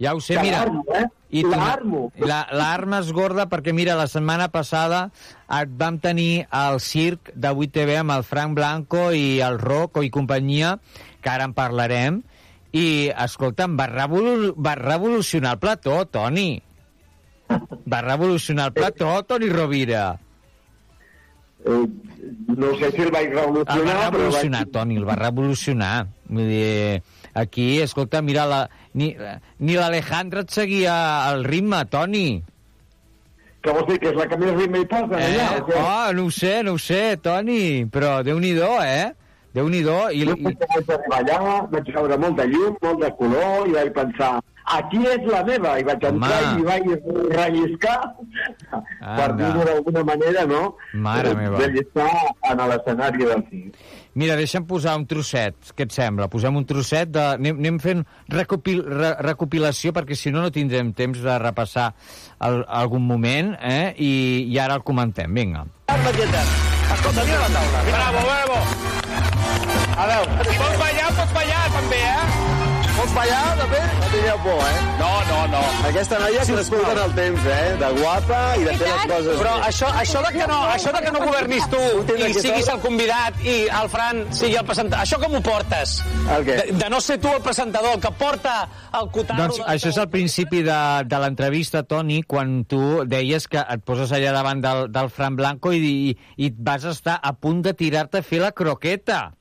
ja 0.01 0.15
ho 0.15 0.21
sé, 0.21 0.35
Que 0.37 0.43
mira. 0.43 0.59
l'armo, 0.65 0.85
eh? 0.95 1.07
L'armo. 1.43 2.12
La- 2.17 2.47
L'arma 2.53 3.01
és 3.01 3.11
gorda 3.12 3.47
perquè, 3.51 3.73
mira, 3.75 3.95
la 3.99 4.07
setmana 4.07 4.49
passada 4.49 5.11
et 5.51 5.69
vam 5.77 5.99
tenir 6.01 6.47
al 6.51 6.79
circ 6.81 7.33
de 7.35 7.51
8TV 7.53 7.99
amb 7.99 8.12
el 8.12 8.23
Frank 8.25 8.55
Blanco 8.57 9.12
i 9.12 9.41
el 9.41 9.59
Rocco 9.59 10.03
i 10.03 10.09
companyia, 10.11 10.79
que 11.27 11.33
ara 11.33 11.49
en 11.51 11.55
parlarem, 11.59 12.21
i, 12.77 13.09
escolta'm, 13.25 13.75
va, 13.79 13.89
revolu 13.91 14.53
va 14.62 14.77
revolucionar 14.79 15.57
el 15.57 15.59
plató, 15.65 16.05
Toni. 16.07 16.53
Va 17.51 18.01
revolucionar 18.05 18.69
el 18.71 18.77
plató, 18.79 19.11
Toni 19.27 19.49
Rovira. 19.51 20.05
Eh, 21.67 21.87
no 22.57 22.73
sé 22.79 22.93
si 22.95 23.03
el 23.03 23.11
vaig 23.11 23.31
El 23.33 23.39
revolucionar, 23.41 23.95
va 23.97 24.11
però 24.11 24.23
revolucionar, 24.23 24.61
vaig... 24.67 24.73
Toni, 24.77 24.97
el 25.01 25.07
va 25.09 25.17
revolucionar. 25.19 25.95
Vull 26.29 26.51
dir, 26.51 27.03
aquí, 27.43 27.69
escolta, 27.83 28.23
mira, 28.23 28.47
la, 28.51 28.61
ni, 28.95 29.12
ni 29.59 29.79
l'Alejandra 29.79 30.45
et 30.47 30.55
seguia 30.55 30.95
el 31.33 31.43
ritme, 31.49 31.83
Toni. 31.91 32.29
Que 33.67 33.73
vols 33.75 33.89
dir 33.91 33.99
que 33.99 34.12
és 34.12 34.19
la 34.21 34.27
que 34.31 34.39
més 34.39 34.53
ritme 34.55 34.85
hi 34.85 34.87
posa, 34.91 35.19
Eh? 35.19 35.31
allà? 35.33 35.47
Oh, 35.83 36.12
no 36.15 36.27
ho 36.29 36.35
sé, 36.35 36.61
no 36.67 36.77
ho 36.77 36.83
sé, 36.83 37.17
Toni, 37.23 37.87
però 37.91 38.21
Déu-n'hi-do, 38.27 38.75
eh? 38.85 39.15
Déu-n'hi-do. 39.57 39.97
I, 40.12 40.25
Jo 40.27 40.35
i, 40.37 40.45
vaig 40.45 40.66
arribar 40.69 41.01
allà, 41.21 41.62
vaig 41.73 41.88
veure 41.97 42.19
molt 42.21 42.37
de 42.42 42.47
llum, 42.53 42.77
molt 42.85 43.01
de 43.03 43.11
color, 43.19 43.69
i 43.71 43.73
vaig 43.79 43.92
pensar, 43.97 44.35
aquí 44.77 45.01
és 45.07 45.23
la 45.31 45.40
meva, 45.47 45.77
i 45.81 45.85
vaig 45.87 46.05
entrar 46.05 46.40
Home. 46.45 46.61
i 46.61 46.66
vaig 46.66 46.85
relliscar, 47.38 47.99
per 48.71 49.29
Anda. 49.31 49.37
dir-ho 49.47 49.64
d'alguna 49.71 50.03
manera, 50.12 50.45
no? 50.51 50.62
Mare 50.95 51.31
Eh, 51.33 51.35
meva. 51.38 51.59
Relliscar 51.62 52.11
en 52.51 52.62
l'escenari 52.69 53.25
del 53.25 53.45
circ. 53.51 53.79
mira, 54.16 54.37
deixa'm 54.37 54.64
posar 54.66 54.97
un 54.97 55.07
trosset, 55.07 55.55
què 55.77 55.85
et 55.85 55.92
sembla? 55.92 56.29
Posem 56.29 56.57
un 56.57 56.64
trosset, 56.66 57.09
de, 57.11 57.21
anem, 57.37 57.57
anem 57.59 57.79
fent 57.81 58.05
recopil, 58.29 58.83
re, 58.85 59.14
recopilació, 59.21 59.92
perquè 59.92 60.14
si 60.16 60.31
no 60.33 60.40
no 60.42 60.51
tindrem 60.51 60.92
temps 60.92 61.21
de 61.23 61.38
repassar 61.38 61.95
el, 62.40 62.62
algun 62.69 63.07
moment, 63.07 63.55
eh? 63.61 63.95
I, 63.97 64.45
i 64.53 64.59
ara 64.59 64.75
el 64.75 64.83
comentem, 64.83 65.33
vinga. 65.33 65.64
Escolta, 65.88 67.25
mira 67.25 67.40
la 67.40 67.49
taula. 67.49 67.83
Bravo, 67.90 68.19
bravo. 68.27 68.96
A 69.97 70.07
veure, 70.11 70.45
Pots 70.45 70.79
ballar, 70.83 71.09
pots 71.17 71.33
ballar, 71.33 71.65
també, 71.73 72.03
eh? 72.05 72.47
pots 72.97 73.13
ballar, 73.17 73.41
també? 73.61 73.81
No 74.01 74.09
tingueu 74.13 74.39
por, 74.45 74.61
eh? 74.65 74.83
No, 74.99 75.11
no, 75.29 75.39
no. 75.53 75.61
Aquesta 75.89 76.19
noia 76.21 76.43
ha 76.43 76.47
crescut 76.49 76.87
en 76.93 77.01
el 77.03 77.15
temps, 77.17 77.47
eh? 77.53 77.75
De 77.81 77.91
guapa 77.99 78.41
i 78.57 78.65
de 78.67 78.75
fer 78.81 78.89
les 78.91 79.05
coses 79.11 79.41
Però 79.43 79.53
això, 79.67 79.91
això, 80.03 80.23
de 80.25 80.33
que 80.37 80.49
no, 80.51 80.59
això 80.73 80.93
de 80.97 81.03
que 81.05 81.13
no 81.15 81.23
governis 81.25 81.69
tu 81.73 81.83
i 82.17 82.31
siguis 82.37 82.71
el 82.73 82.81
convidat 82.85 83.41
i 83.45 83.57
el 83.81 83.91
Fran 83.93 84.25
sigui 84.37 84.59
el 84.61 84.67
presentador, 84.69 85.05
això 85.05 85.21
com 85.23 85.37
ho 85.39 85.43
portes? 85.45 85.97
El 86.37 86.47
què? 86.49 86.59
De, 86.63 86.77
de 86.81 86.91
no 86.93 87.01
ser 87.05 87.19
tu 87.23 87.33
el 87.33 87.43
presentador, 87.45 87.97
el 87.99 88.03
que 88.05 88.13
porta 88.19 88.57
el 88.97 89.11
cotarro... 89.15 89.49
Doncs 89.53 89.63
això 89.77 89.93
és 89.93 90.01
al 90.03 90.11
principi 90.13 90.65
de, 90.67 90.81
de 91.09 91.23
l'entrevista, 91.23 91.85
Toni, 91.89 92.23
quan 92.29 92.63
tu 92.69 92.83
deies 93.09 93.49
que 93.53 93.61
et 93.61 93.85
poses 93.87 94.13
allà 94.17 94.33
davant 94.37 94.65
del, 94.65 94.87
del 94.93 95.13
Fran 95.13 95.37
Blanco 95.39 95.75
i, 95.77 95.83
i, 95.85 96.15
i 96.41 96.53
et 96.53 96.61
vas 96.65 96.85
estar 96.89 97.19
a 97.21 97.37
punt 97.37 97.63
de 97.67 97.77
tirar-te 97.77 98.23
a 98.23 98.27
fer 98.27 98.41
la 98.43 98.53
croqueta. 98.57 99.36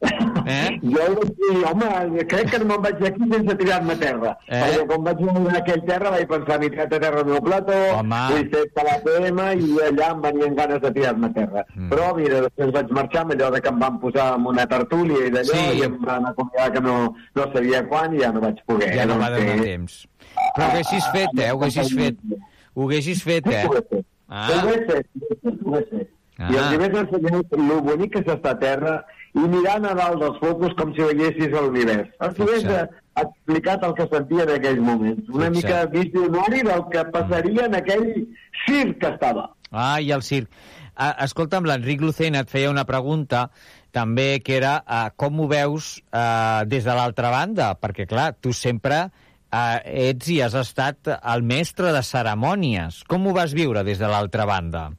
Eh? 0.00 0.78
Jo 0.94 1.04
vaig 1.14 1.32
dir, 1.36 1.56
home, 1.68 1.88
crec 2.30 2.48
que 2.50 2.58
no 2.62 2.64
me'n 2.70 2.82
vaig 2.84 3.00
d'aquí 3.02 3.26
sense 3.32 3.54
tirar-me 3.60 3.92
a 3.92 3.98
terra. 4.00 4.30
Eh? 4.48 4.60
Perquè 4.62 4.86
quan 4.88 5.02
vaig 5.04 5.18
venir 5.26 5.50
a 5.52 5.58
aquell 5.60 5.82
terra 5.88 6.12
vaig 6.14 6.26
pensar, 6.30 6.56
m'he 6.62 6.70
tirat 6.72 6.94
a 6.96 7.00
terra 7.04 7.20
el 7.20 7.28
meu 7.28 7.40
plató, 7.44 7.76
Home. 7.98 8.20
ho 8.30 8.38
he 8.38 8.44
fet 8.54 8.72
per 8.78 8.84
la 8.88 8.96
PM 9.04 9.40
i 9.60 9.68
allà 9.88 10.08
em 10.14 10.22
venien 10.24 10.56
ganes 10.56 10.80
de 10.84 10.92
tirar-me 10.96 11.28
a 11.28 11.32
terra. 11.36 11.64
Mm. 11.76 11.88
Però, 11.92 12.08
mira, 12.16 12.40
després 12.46 12.72
vaig 12.78 12.94
marxar 13.00 13.24
amb 13.26 13.34
allò 13.36 13.50
de 13.56 13.60
que 13.60 13.72
em 13.74 13.82
van 13.84 13.98
posar 14.00 14.28
en 14.38 14.46
una 14.54 14.66
tertúlia 14.72 15.26
i 15.26 15.34
d'allò, 15.36 15.58
Sí. 15.60 15.78
i 15.78 15.84
em 15.90 15.98
van 16.06 16.26
acomiadar 16.32 16.72
que 16.72 16.80
no, 16.88 16.96
no 17.36 17.48
sabia 17.52 17.82
quan 17.88 18.14
i 18.16 18.20
ja 18.24 18.32
no 18.32 18.40
vaig 18.40 18.64
poder. 18.66 18.90
Ja 18.96 19.04
no 19.06 19.14
Doncs 19.18 19.26
va 19.26 19.30
donar 19.36 19.56
que- 19.60 19.68
temps. 19.68 19.98
Però 20.56 20.64
ho 20.66 20.70
haguessis 20.70 21.10
fet, 21.12 21.38
eh? 21.38 21.50
Ho 21.52 21.58
haguessis 21.60 21.94
fet. 21.94 22.16
Ho 22.74 22.82
haguessis 22.88 23.22
fet, 23.22 23.46
eh? 23.52 23.66
Ho 23.68 23.76
he 23.76 23.82
fet. 23.92 24.06
Ah. 24.30 24.48
Ho 24.64 24.68
he 24.70 24.84
fet, 24.86 25.06
fet. 25.84 26.08
Ah. 26.40 26.48
I 26.48 26.56
els 26.56 26.72
hi 26.72 26.76
vaig 26.80 26.94
ensenyar 26.96 27.40
el 27.42 27.80
bonic 27.84 28.12
que 28.14 28.20
és 28.24 28.28
estar 28.32 28.54
a 28.54 28.58
terra 28.58 28.92
i 29.38 29.46
mirant 29.52 29.86
a 29.86 29.94
dalt 29.94 30.18
dels 30.22 30.40
focus 30.42 30.74
com 30.78 30.92
si 30.96 31.06
veiessis 31.06 31.54
l'univers. 31.54 32.10
Eh, 32.20 32.82
explicat 33.20 33.84
el 33.86 33.94
que 33.98 34.06
sentia 34.10 34.44
en 34.46 34.52
aquells 34.56 34.82
moments. 34.82 35.28
Una 35.28 35.50
Fixa't. 35.50 35.56
mica 35.56 35.80
visionari 35.92 36.62
del 36.66 36.84
que 36.92 37.04
passaria 37.14 37.66
en 37.66 37.78
aquell 37.78 38.06
circ 38.64 39.00
que 39.02 39.10
estava. 39.14 39.50
Ah, 39.70 40.00
i 40.00 40.10
el 40.10 40.22
circ. 40.26 40.50
Ah, 40.96 41.14
escolta'm, 41.24 41.64
l'Enric 41.68 42.02
Lucena 42.02 42.42
et 42.44 42.50
feia 42.50 42.70
una 42.72 42.84
pregunta 42.84 43.48
també 43.94 44.40
que 44.44 44.56
era 44.58 44.80
uh, 44.82 45.08
com 45.16 45.40
ho 45.40 45.48
veus 45.50 45.98
uh, 46.12 46.62
des 46.68 46.84
de 46.86 46.94
l'altra 46.94 47.30
banda? 47.32 47.72
Perquè, 47.80 48.06
clar, 48.10 48.32
tu 48.38 48.52
sempre 48.54 49.02
uh, 49.06 49.78
ets 49.84 50.30
i 50.30 50.40
has 50.44 50.54
estat 50.58 51.10
el 51.18 51.46
mestre 51.46 51.94
de 51.94 52.02
cerimònies. 52.06 53.02
Com 53.10 53.26
ho 53.26 53.34
vas 53.36 53.54
viure 53.56 53.84
des 53.86 54.02
de 54.02 54.10
l'altra 54.10 54.46
banda? 54.46 54.90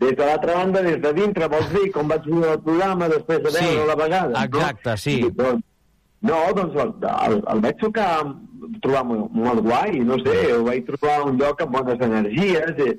Des 0.00 0.12
de 0.16 0.24
l'altra 0.28 0.54
banda, 0.58 0.82
des 0.82 0.98
de 1.00 1.12
dintre, 1.16 1.46
vols 1.48 1.70
dir, 1.72 1.90
com 1.94 2.08
vaig 2.08 2.24
viure 2.28 2.50
el 2.52 2.60
programa 2.60 3.08
després 3.08 3.38
de 3.42 3.50
Sí, 3.54 3.64
veure 3.64 3.86
la 3.86 3.94
vegada. 4.02 4.42
exacte, 4.44 4.90
no? 4.90 4.96
sí. 4.96 5.14
Doncs, 5.38 5.62
no, 6.22 6.40
doncs 6.58 6.74
el, 6.82 6.92
el, 7.28 7.36
el 7.54 7.60
vaig 7.64 7.78
tocar, 7.80 8.10
trobar 8.82 9.04
molt, 9.08 9.30
molt 9.32 9.62
guai, 9.64 10.00
no 10.00 10.18
sé, 10.24 10.36
ho 10.52 10.64
vaig 10.66 10.84
trobar 10.88 11.22
un 11.30 11.38
lloc 11.40 11.62
amb 11.62 11.76
bones 11.78 12.00
energies, 12.00 12.76
i, 12.84 12.90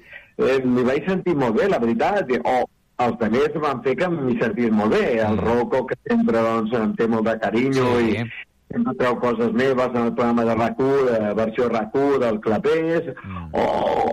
eh, 0.41 0.57
m'hi 0.63 0.83
vaig 0.87 1.05
sentir 1.09 1.35
molt 1.35 1.55
bé, 1.59 1.67
la 1.69 1.79
veritat, 1.83 2.31
i, 2.33 2.39
o 2.43 2.57
els 3.05 3.21
altres 3.21 3.61
van 3.61 3.83
fer 3.85 3.95
que 3.99 4.07
m'hi 4.09 4.39
sentís 4.41 4.71
molt 4.73 4.95
bé, 4.97 5.19
el 5.21 5.37
Rocco, 5.37 5.85
que 5.85 5.95
sempre 6.09 6.41
doncs, 6.41 6.73
em 6.73 6.95
té 6.97 7.07
molt 7.07 7.27
de 7.29 7.37
carinyo, 7.45 7.85
Sí. 7.99 8.15
i 8.17 8.25
sempre 8.67 8.93
treu 8.99 9.15
coses 9.21 9.53
meves 9.55 9.93
en 9.93 10.01
el 10.01 10.13
programa 10.13 10.43
de 10.45 10.55
rac 10.55 10.77
de 10.77 11.33
versió 11.37 11.69
rac 11.69 11.95
del 11.95 12.39
Clapés, 12.43 13.07
mm. 13.23 13.47
o, 13.53 13.63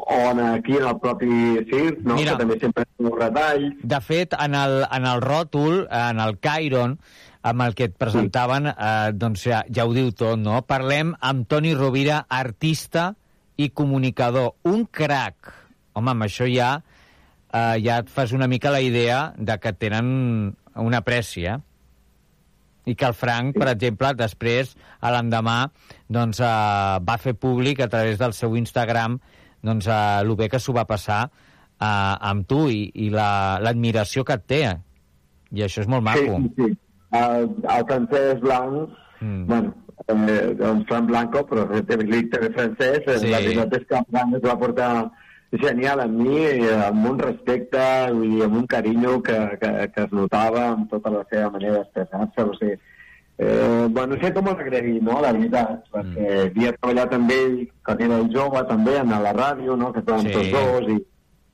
o 0.06 0.18
en, 0.30 0.40
aquí 0.40 0.76
en 0.78 0.86
el 0.88 0.98
propi 1.02 1.34
circ, 1.70 2.00
no? 2.06 2.14
Mira. 2.14 2.32
que 2.32 2.44
també 2.44 2.58
sempre 2.62 2.86
és 2.86 3.04
un 3.04 3.12
retall. 3.18 3.68
De 3.82 4.00
fet, 4.00 4.36
en 4.38 4.54
el, 4.58 4.80
en 4.86 5.08
el 5.10 5.22
ròtol, 5.24 5.84
en 5.90 6.22
el 6.22 6.38
Cairon, 6.38 6.98
amb 7.44 7.66
el 7.66 7.74
que 7.76 7.90
et 7.90 7.98
presentaven, 8.00 8.70
eh, 8.72 9.10
doncs 9.12 9.44
ja, 9.50 9.64
ja 9.68 9.84
ho 9.84 9.92
diu 9.92 10.14
tot, 10.16 10.38
no? 10.40 10.62
Parlem 10.64 11.12
amb 11.20 11.48
Toni 11.50 11.74
Rovira, 11.76 12.22
artista 12.30 13.12
i 13.60 13.68
comunicador. 13.70 14.54
Un 14.70 14.86
crac. 14.86 15.52
Home, 15.94 16.14
amb 16.14 16.26
això 16.26 16.48
ja, 16.50 16.78
eh, 17.50 17.76
ja 17.84 18.00
et 18.00 18.10
fas 18.10 18.32
una 18.32 18.48
mica 18.48 18.72
la 18.72 18.80
idea 18.80 19.34
de 19.36 19.58
que 19.60 19.74
tenen 19.76 20.54
una 20.74 21.04
prècia. 21.06 21.60
I 22.86 22.94
que 22.94 23.06
el 23.06 23.14
Frank, 23.14 23.54
per 23.56 23.68
exemple, 23.72 24.10
després, 24.14 24.74
a 25.00 25.10
l'endemà, 25.14 25.70
doncs, 26.08 26.40
eh, 26.40 26.98
va 27.08 27.16
fer 27.18 27.34
públic 27.34 27.80
a 27.80 27.88
través 27.88 28.18
del 28.18 28.32
seu 28.36 28.56
Instagram 28.56 29.18
doncs, 29.64 29.86
eh, 29.88 30.20
el 30.24 30.34
bé 30.36 30.48
que 30.52 30.58
s'ho 30.60 30.74
va 30.76 30.84
passar 30.84 31.22
eh, 31.30 31.86
amb 31.86 32.46
tu 32.46 32.68
i, 32.68 32.90
i 32.94 33.08
la- 33.10 33.58
l'admiració 33.64 34.22
la, 34.22 34.24
que 34.24 34.34
et 34.34 34.46
té. 34.46 34.62
I 35.54 35.62
això 35.64 35.80
és 35.80 35.88
molt 35.88 36.04
maco. 36.04 36.36
Sí, 36.42 36.52
sí. 36.58 36.76
El, 37.14 37.48
el 37.62 37.84
francès 37.88 38.40
blanc, 38.40 38.90
Mm. 39.20 39.46
bueno, 39.46 39.72
eh, 40.08 40.54
doncs 40.58 40.84
Fran 40.88 41.06
Blanco, 41.06 41.46
però 41.48 41.62
dic 42.10 42.26
també 42.32 42.50
francès, 42.52 43.04
Sí. 43.22 43.30
la 43.30 43.38
el 43.96 44.04
Fran 44.10 44.34
es 44.34 44.42
va 44.44 44.58
portar 44.58 44.88
genial 45.62 46.00
amb 46.00 46.18
mi, 46.20 46.40
i 46.40 46.68
amb 46.88 47.06
un 47.10 47.18
respecte 47.18 47.78
i 48.24 48.42
amb 48.42 48.56
un 48.56 48.66
carinyo 48.66 49.20
que, 49.22 49.36
que, 49.60 49.70
que 49.94 50.02
es 50.08 50.12
notava 50.12 50.68
amb 50.72 50.90
tota 50.90 51.10
la 51.10 51.24
seva 51.30 51.50
manera 51.50 51.78
d'expressar-se, 51.82 52.42
o 52.42 52.54
sigui, 52.58 52.76
Eh, 53.36 53.88
bueno, 53.90 54.14
no 54.14 54.20
sé 54.22 54.32
com 54.32 54.46
l'agrair, 54.46 55.02
no?, 55.02 55.16
la 55.20 55.32
veritat, 55.32 55.80
perquè 55.90 56.22
Mm. 56.22 56.42
havia 56.54 56.72
treballat 56.76 57.14
amb 57.16 57.30
ell 57.34 57.56
quan 57.84 58.00
era 58.00 58.18
jove, 58.30 58.60
també, 58.68 58.92
a 59.00 59.02
la 59.24 59.32
ràdio, 59.34 59.74
no?, 59.76 59.88
que 59.92 59.98
estàvem 60.04 60.28
Sí. 60.28 60.32
tots 60.32 60.50
dos, 60.52 60.92
i 60.94 61.04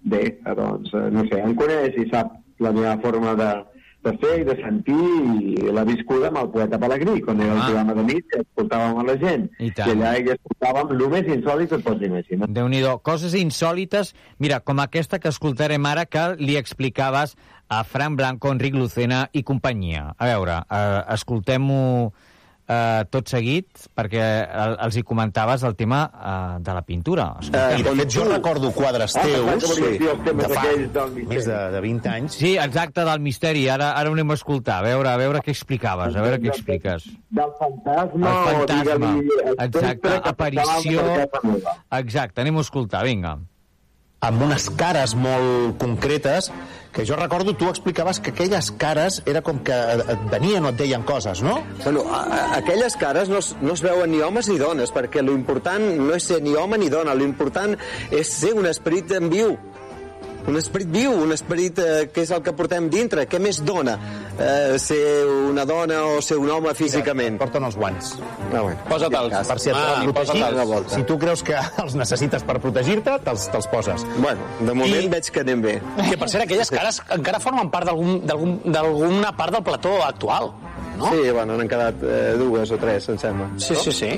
bé, 0.05 0.39
doncs, 0.59 0.93
eh, 0.93 1.09
no 1.11 1.25
sé, 1.25 1.41
em 1.41 1.55
coneix 1.55 1.97
i 1.97 2.05
sap 2.11 2.35
la 2.59 2.73
meva 2.73 2.99
forma 3.01 3.33
de, 3.35 3.49
de 4.03 4.13
fer 4.17 4.41
i 4.41 4.45
de 4.49 4.55
sentir 4.63 5.73
la 5.77 5.85
viscuda 5.85 6.29
amb 6.29 6.39
el 6.39 6.49
poeta 6.55 6.79
Pellegrí, 6.81 7.21
quan 7.21 7.41
era 7.41 7.53
el 7.53 7.59
Ah. 7.61 7.67
programa 7.67 7.95
de 7.95 8.05
nit 8.15 8.25
escoltàvem 8.39 8.99
a 8.99 9.03
la 9.05 9.17
gent. 9.19 9.51
I 9.59 9.71
tant. 9.73 9.89
I 9.89 9.93
allà 9.93 10.13
hi 10.19 10.31
escoltàvem 10.35 10.91
el 10.97 11.09
més 11.11 11.27
insòlit 11.37 11.69
que 11.69 11.77
et 11.77 11.85
pots 11.85 12.03
imaginar. 12.03 12.49
déu 12.49 12.69
nhi 12.69 12.81
coses 13.03 13.35
insòlites, 13.35 14.15
mira, 14.39 14.61
com 14.61 14.79
aquesta 14.81 15.19
que 15.19 15.29
escoltarem 15.29 15.85
ara 15.87 16.07
que 16.07 16.37
li 16.39 16.57
explicaves 16.57 17.37
a 17.69 17.85
Fran 17.85 18.17
Blanco, 18.17 18.51
Enric 18.51 18.75
Lucena 18.75 19.29
i 19.33 19.43
companyia. 19.43 20.15
A 20.19 20.27
veure, 20.27 20.63
eh, 20.71 21.03
escoltem-ho 21.15 22.13
eh, 22.71 23.03
tot 23.11 23.27
seguit, 23.31 23.67
perquè 23.99 24.23
el, 24.47 24.77
els 24.87 24.97
hi 24.97 25.03
comentaves 25.07 25.65
el 25.67 25.75
tema 25.79 26.05
eh, 26.07 26.61
de 26.63 26.77
la 26.77 26.83
pintura. 26.87 27.27
Eh, 27.51 27.81
I 27.81 27.87
de 27.87 27.95
fet, 27.99 28.13
jo 28.15 28.25
recordo 28.29 28.71
quadres 28.77 29.17
Ah, 29.19 29.25
teus 29.27 29.67
temes 30.25 30.47
de 30.47 30.55
fa 30.55 30.65
més 31.33 31.49
de, 31.49 31.59
de 31.75 31.83
20 31.85 32.09
anys. 32.15 32.39
Sí, 32.39 32.55
exacte, 32.63 33.05
del 33.09 33.21
misteri. 33.25 33.67
Ara, 33.69 33.91
ara 33.99 34.11
ho 34.11 34.17
anem 34.17 34.31
a 34.31 34.39
escoltar, 34.39 34.79
a 34.81 34.87
veure, 34.87 35.11
a 35.11 35.19
veure 35.21 35.43
què 35.45 35.53
explicaves, 35.55 36.15
a 36.15 36.25
veure 36.25 36.39
què 36.41 36.53
expliques. 36.55 37.09
Del 37.31 37.55
fantasma, 37.59 38.35
El 38.35 38.67
fantasma, 38.67 39.13
exacte, 39.67 40.17
aparició... 40.31 41.07
Exacte, 42.01 42.41
anem 42.45 42.61
a 42.61 42.67
escoltar, 42.67 43.05
vinga. 43.09 43.39
amb 44.21 44.43
unes 44.45 44.67
cares 44.77 45.15
molt 45.17 45.79
concretes, 45.81 46.51
que 46.93 47.07
jo 47.07 47.17
recordo, 47.17 47.55
tu 47.55 47.69
explicaves 47.69 48.21
que 48.21 48.31
aquelles 48.31 48.71
cares 48.73 49.23
era 49.27 49.43
com 49.43 49.61
que 49.63 49.75
et 49.75 50.25
venien 50.33 50.65
o 50.67 50.73
et 50.73 50.79
deien 50.81 51.05
coses, 51.07 51.43
no? 51.43 51.61
Bueno, 51.85 52.05
a, 52.11 52.23
a, 52.25 52.41
aquelles 52.59 52.97
cares 52.99 53.31
no 53.31 53.39
es, 53.39 53.55
no 53.63 53.75
es 53.75 53.83
veuen 53.85 54.11
ni 54.11 54.21
homes 54.27 54.49
ni 54.51 54.59
dones, 54.59 54.91
perquè 54.95 55.23
lo 55.23 55.37
important 55.39 55.87
no 56.01 56.15
és 56.17 56.27
ser 56.33 56.41
ni 56.43 56.57
home 56.59 56.81
ni 56.83 56.91
dona, 56.91 57.15
lo 57.15 57.27
important 57.27 57.77
és 58.11 58.35
ser 58.41 58.55
un 58.59 58.67
esperit 58.71 59.15
en 59.19 59.31
viu. 59.31 59.55
Un 60.49 60.57
esperit 60.57 60.89
viu, 60.91 61.13
un 61.23 61.31
esperit 61.35 61.79
eh, 61.79 62.09
que 62.13 62.23
és 62.25 62.31
el 62.33 62.41
que 62.43 62.53
portem 62.57 62.87
dintre. 62.91 63.27
Què 63.31 63.39
més 63.43 63.59
dona 63.63 63.93
eh, 64.41 64.79
ser 64.81 65.27
una 65.29 65.67
dona 65.69 65.99
o 66.15 66.23
ser 66.25 66.39
un 66.41 66.49
home 66.51 66.73
físicament? 66.75 67.37
Porten 67.39 67.67
els 67.69 67.77
guants. 67.77 68.15
Ah, 68.51 68.63
bueno. 68.65 68.79
Posa'te'ls, 68.89 69.37
per 69.51 69.59
si 69.61 69.71
et 69.71 69.77
Ah, 69.77 70.01
protegir. 70.03 70.43
volta. 70.65 70.95
Si 70.97 71.03
tu 71.05 71.19
creus 71.21 71.43
que 71.47 71.55
els 71.85 71.95
necessites 72.01 72.43
per 72.49 72.59
protegir-te, 72.65 73.19
te'ls 73.27 73.47
te'ls 73.53 73.69
poses. 73.71 74.07
Bueno, 74.17 74.41
de 74.61 74.73
moment 74.75 75.05
I... 75.05 75.13
veig 75.13 75.31
que 75.31 75.45
anem 75.45 75.63
bé. 75.63 75.77
Que, 76.09 76.17
per 76.17 76.29
cert, 76.33 76.47
aquelles 76.49 76.71
cares 76.73 77.03
encara 77.19 77.39
formen 77.45 77.71
part 77.71 77.87
d'algun- 77.93 78.25
d'algun- 78.27 78.59
d'alguna 78.65 79.37
part 79.37 79.55
del 79.59 79.63
plató 79.63 79.99
actual, 80.07 80.51
no? 80.99 81.13
Sí, 81.13 81.31
bueno, 81.31 81.57
n'han 81.61 81.69
quedat 81.71 82.03
eh, 82.03 82.35
dues 82.41 82.73
o 82.75 82.81
tres, 82.81 83.07
em 83.13 83.19
sembla. 83.21 83.53
Sí, 83.61 83.77
sí, 83.77 83.93
sí. 83.93 84.11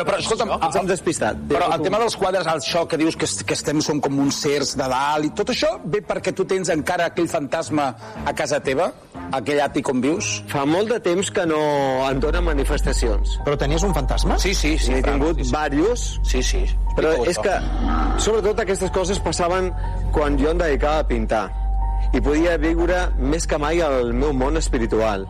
Però, 0.00 0.16
però 0.16 0.20
escolta'm, 0.22 0.50
Ens 0.60 0.76
hem 0.80 0.86
despistat. 0.88 1.36
Però 1.50 1.68
el 1.74 1.82
tema 1.84 1.98
dels 2.00 2.16
quadres, 2.16 2.46
això 2.48 2.86
que 2.88 2.96
dius 3.00 3.16
que, 3.20 3.28
que 3.46 3.54
estem 3.56 3.80
som 3.84 4.00
com 4.00 4.18
uns 4.22 4.38
certs 4.40 4.74
de 4.80 4.86
dalt 4.88 5.28
i 5.28 5.30
tot 5.36 5.52
això 5.52 5.74
ve 5.84 6.00
perquè 6.06 6.32
tu 6.36 6.46
tens 6.48 6.70
encara 6.72 7.10
aquell 7.10 7.28
fantasma 7.28 7.90
a 8.24 8.32
casa 8.36 8.60
teva, 8.64 8.90
aquell 9.36 9.60
àtic 9.64 9.88
on 9.92 10.00
vius? 10.00 10.30
Fa 10.48 10.64
molt 10.68 10.88
de 10.94 11.00
temps 11.04 11.30
que 11.30 11.44
no 11.46 11.60
en 12.08 12.20
dona 12.22 12.40
manifestacions. 12.44 13.36
Però 13.44 13.56
tenies 13.60 13.84
un 13.84 13.92
fantasma? 13.94 14.38
Sí, 14.40 14.54
sí, 14.54 14.76
sí. 14.78 14.92
N'he 14.94 15.02
tingut 15.04 15.36
sí, 15.42 15.44
sí. 15.44 15.70
diversos, 15.76 16.06
Sí, 16.30 16.42
sí. 16.42 16.62
però 16.96 17.12
és 17.26 17.36
això. 17.38 17.42
que, 17.44 18.20
sobretot 18.24 18.60
aquestes 18.64 18.90
coses 18.94 19.20
passaven 19.22 19.70
quan 20.14 20.38
jo 20.40 20.50
em 20.50 20.58
dedicava 20.58 21.04
a 21.04 21.06
pintar 21.08 21.44
i 22.16 22.20
podia 22.24 22.56
viure 22.58 23.04
més 23.18 23.46
que 23.46 23.58
mai 23.60 23.80
el 23.84 24.12
meu 24.16 24.32
món 24.34 24.56
espiritual 24.58 25.26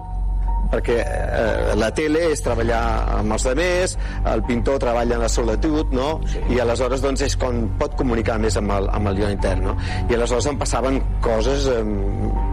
perquè 0.71 0.97
eh, 1.03 1.73
la 1.79 1.91
tele 1.97 2.31
és 2.31 2.43
treballar 2.45 2.83
amb 3.18 3.35
els 3.37 3.47
altres, 3.51 3.97
el 4.31 4.45
pintor 4.47 4.79
treballa 4.83 5.18
en 5.18 5.25
la 5.25 5.31
solitud, 5.33 5.91
no? 5.97 6.11
I 6.51 6.61
aleshores 6.62 7.03
doncs 7.05 7.25
és 7.27 7.37
quan 7.41 7.64
pot 7.81 7.97
comunicar 7.99 8.39
més 8.43 8.57
amb 8.61 8.77
el, 8.77 8.89
amb 8.95 9.11
el 9.11 9.21
jo 9.23 9.33
intern, 9.33 9.66
no? 9.71 9.77
I 10.09 10.16
aleshores 10.16 10.51
em 10.53 10.61
passaven 10.61 11.01
coses 11.25 11.66
eh, 11.73 11.83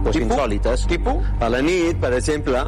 doncs, 0.04 0.18
insòlites. 0.18 0.88
Tipo? 0.90 1.18
A 1.40 1.50
la 1.52 1.62
nit, 1.64 2.00
per 2.02 2.12
exemple, 2.16 2.64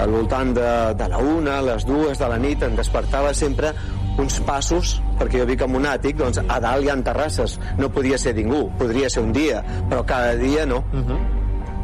al 0.00 0.12
voltant 0.12 0.52
de, 0.54 0.68
de 0.98 1.08
la 1.10 1.18
una, 1.18 1.60
les 1.66 1.86
dues 1.88 2.20
de 2.20 2.28
la 2.30 2.38
nit, 2.38 2.62
em 2.62 2.76
despertava 2.78 3.32
sempre 3.34 3.72
uns 4.20 4.38
passos, 4.44 4.98
perquè 5.18 5.40
jo 5.40 5.48
vic 5.48 5.62
en 5.64 5.76
un 5.78 5.88
àtic, 5.88 6.18
doncs 6.20 6.40
a 6.42 6.60
dalt 6.62 6.84
hi 6.84 6.90
ha 6.92 6.96
terrasses. 7.04 7.58
No 7.78 7.90
podia 7.92 8.18
ser 8.20 8.34
ningú, 8.36 8.66
podria 8.78 9.10
ser 9.10 9.24
un 9.24 9.32
dia, 9.32 9.62
però 9.88 10.04
cada 10.06 10.34
dia 10.36 10.66
no. 10.66 10.84
Uh 10.92 11.04
-huh. 11.06 11.39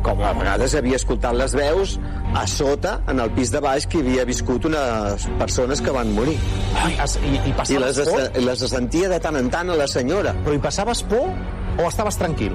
Com 0.07 0.21
a 0.23 0.31
vegades 0.37 0.77
havia 0.79 0.99
escoltat 1.01 1.35
les 1.35 1.55
veus 1.59 1.97
a 2.37 2.45
sota, 2.47 3.01
en 3.11 3.19
el 3.25 3.33
pis 3.35 3.51
de 3.51 3.59
baix, 3.65 3.89
que 3.91 3.99
havia 4.05 4.27
viscut 4.29 4.69
unes 4.69 5.27
persones 5.41 5.83
que 5.83 5.95
van 5.95 6.13
morir. 6.15 6.37
Ai, 6.79 6.95
i, 7.27 7.33
i 7.51 7.55
I 7.75 7.81
les, 7.83 7.99
por? 8.07 8.23
les 8.47 8.67
sentia 8.71 9.11
de 9.11 9.19
tant 9.23 9.39
en 9.41 9.51
tant 9.51 9.73
a 9.73 9.79
la 9.79 9.89
senyora. 9.91 10.35
Però 10.45 10.55
hi 10.55 10.63
passaves 10.63 11.03
por 11.11 11.27
o 11.27 11.89
estaves 11.89 12.19
tranquil? 12.21 12.55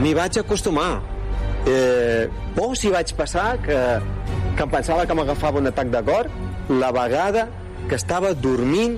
M'hi 0.00 0.14
vaig 0.16 0.40
acostumar. 0.40 1.02
Eh, 1.68 2.28
por 2.56 2.72
si 2.76 2.92
vaig 2.92 3.12
passar, 3.18 3.58
que, 3.64 3.76
que 4.56 4.64
em 4.64 4.72
pensava 4.72 5.04
que 5.08 5.16
m'agafava 5.16 5.60
un 5.60 5.68
atac 5.72 5.92
de 5.92 6.02
cor, 6.08 6.30
la 6.72 6.92
vegada 6.92 7.48
que 7.88 7.98
estava 8.00 8.32
dormint 8.32 8.96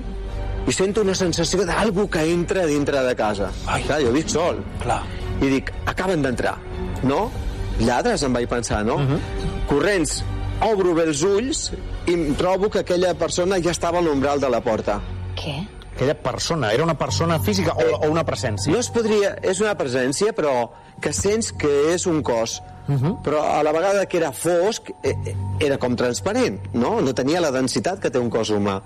i 0.67 0.73
sento 0.75 1.03
una 1.03 1.15
sensació 1.15 1.63
d'algú 1.67 2.07
que 2.11 2.23
entra 2.27 2.65
dintre 2.67 3.03
de 3.03 3.15
casa. 3.19 3.51
Ai. 3.67 3.83
Clar, 3.87 4.01
jo 4.03 4.15
vic 4.15 4.31
sol. 4.31 4.59
Clar. 4.83 5.01
I 5.37 5.51
dic, 5.51 5.69
acaben 5.85 6.23
d'entrar, 6.25 6.55
no? 7.03 7.31
Lladres, 7.79 8.23
em 8.23 8.33
vaig 8.33 8.47
pensar, 8.49 8.83
no? 8.85 8.95
Uh 8.95 9.01
-huh. 9.01 9.19
Corrents, 9.67 10.23
obro 10.61 10.93
bé 10.93 11.03
els 11.03 11.21
ulls 11.21 11.71
i 12.07 12.13
em 12.13 12.35
trobo 12.35 12.69
que 12.69 12.79
aquella 12.79 13.13
persona 13.13 13.59
ja 13.61 13.71
estava 13.71 13.99
a 13.99 14.01
l'umbral 14.01 14.39
de 14.39 14.49
la 14.49 14.61
porta. 14.61 15.01
Què? 15.35 15.67
Aquella 15.93 16.15
persona, 16.15 16.71
era 16.71 16.83
una 16.83 16.97
persona 16.97 17.39
física 17.39 17.73
o, 17.73 18.05
o 18.05 18.09
una 18.11 18.23
presència? 18.23 18.71
No 18.71 18.79
es 18.79 18.89
podria... 18.89 19.35
És 19.41 19.59
una 19.59 19.75
presència, 19.75 20.33
però 20.33 20.69
que 21.01 21.13
sents 21.13 21.51
que 21.51 21.93
és 21.93 22.05
un 22.05 22.21
cos. 22.21 22.61
Uh 22.87 22.95
-huh. 22.95 23.21
Però 23.23 23.41
a 23.41 23.63
la 23.63 23.71
vegada 23.71 24.05
que 24.05 24.17
era 24.17 24.31
fosc, 24.31 24.89
eh, 25.03 25.15
eh, 25.25 25.35
era 25.59 25.77
com 25.77 25.95
transparent, 25.95 26.59
no? 26.73 27.01
No 27.01 27.13
tenia 27.13 27.41
la 27.41 27.51
densitat 27.51 27.99
que 27.99 28.09
té 28.09 28.19
un 28.19 28.29
cos 28.29 28.49
humà. 28.49 28.81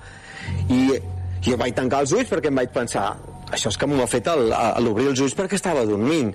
I 0.70 1.00
jo 1.42 1.58
vaig 1.58 1.74
tancar 1.74 2.02
els 2.02 2.12
ulls 2.12 2.30
perquè 2.30 2.48
em 2.48 2.56
vaig 2.56 2.70
pensar 2.70 3.18
això 3.52 3.70
és 3.70 3.78
que 3.78 3.88
m'ho 3.88 4.02
ha 4.04 4.08
fet 4.08 4.28
al- 4.32 4.52
a, 4.54 4.80
l'obrir 4.80 5.08
els 5.12 5.20
ulls 5.24 5.36
perquè 5.38 5.56
estava 5.60 5.84
dormint. 5.86 6.34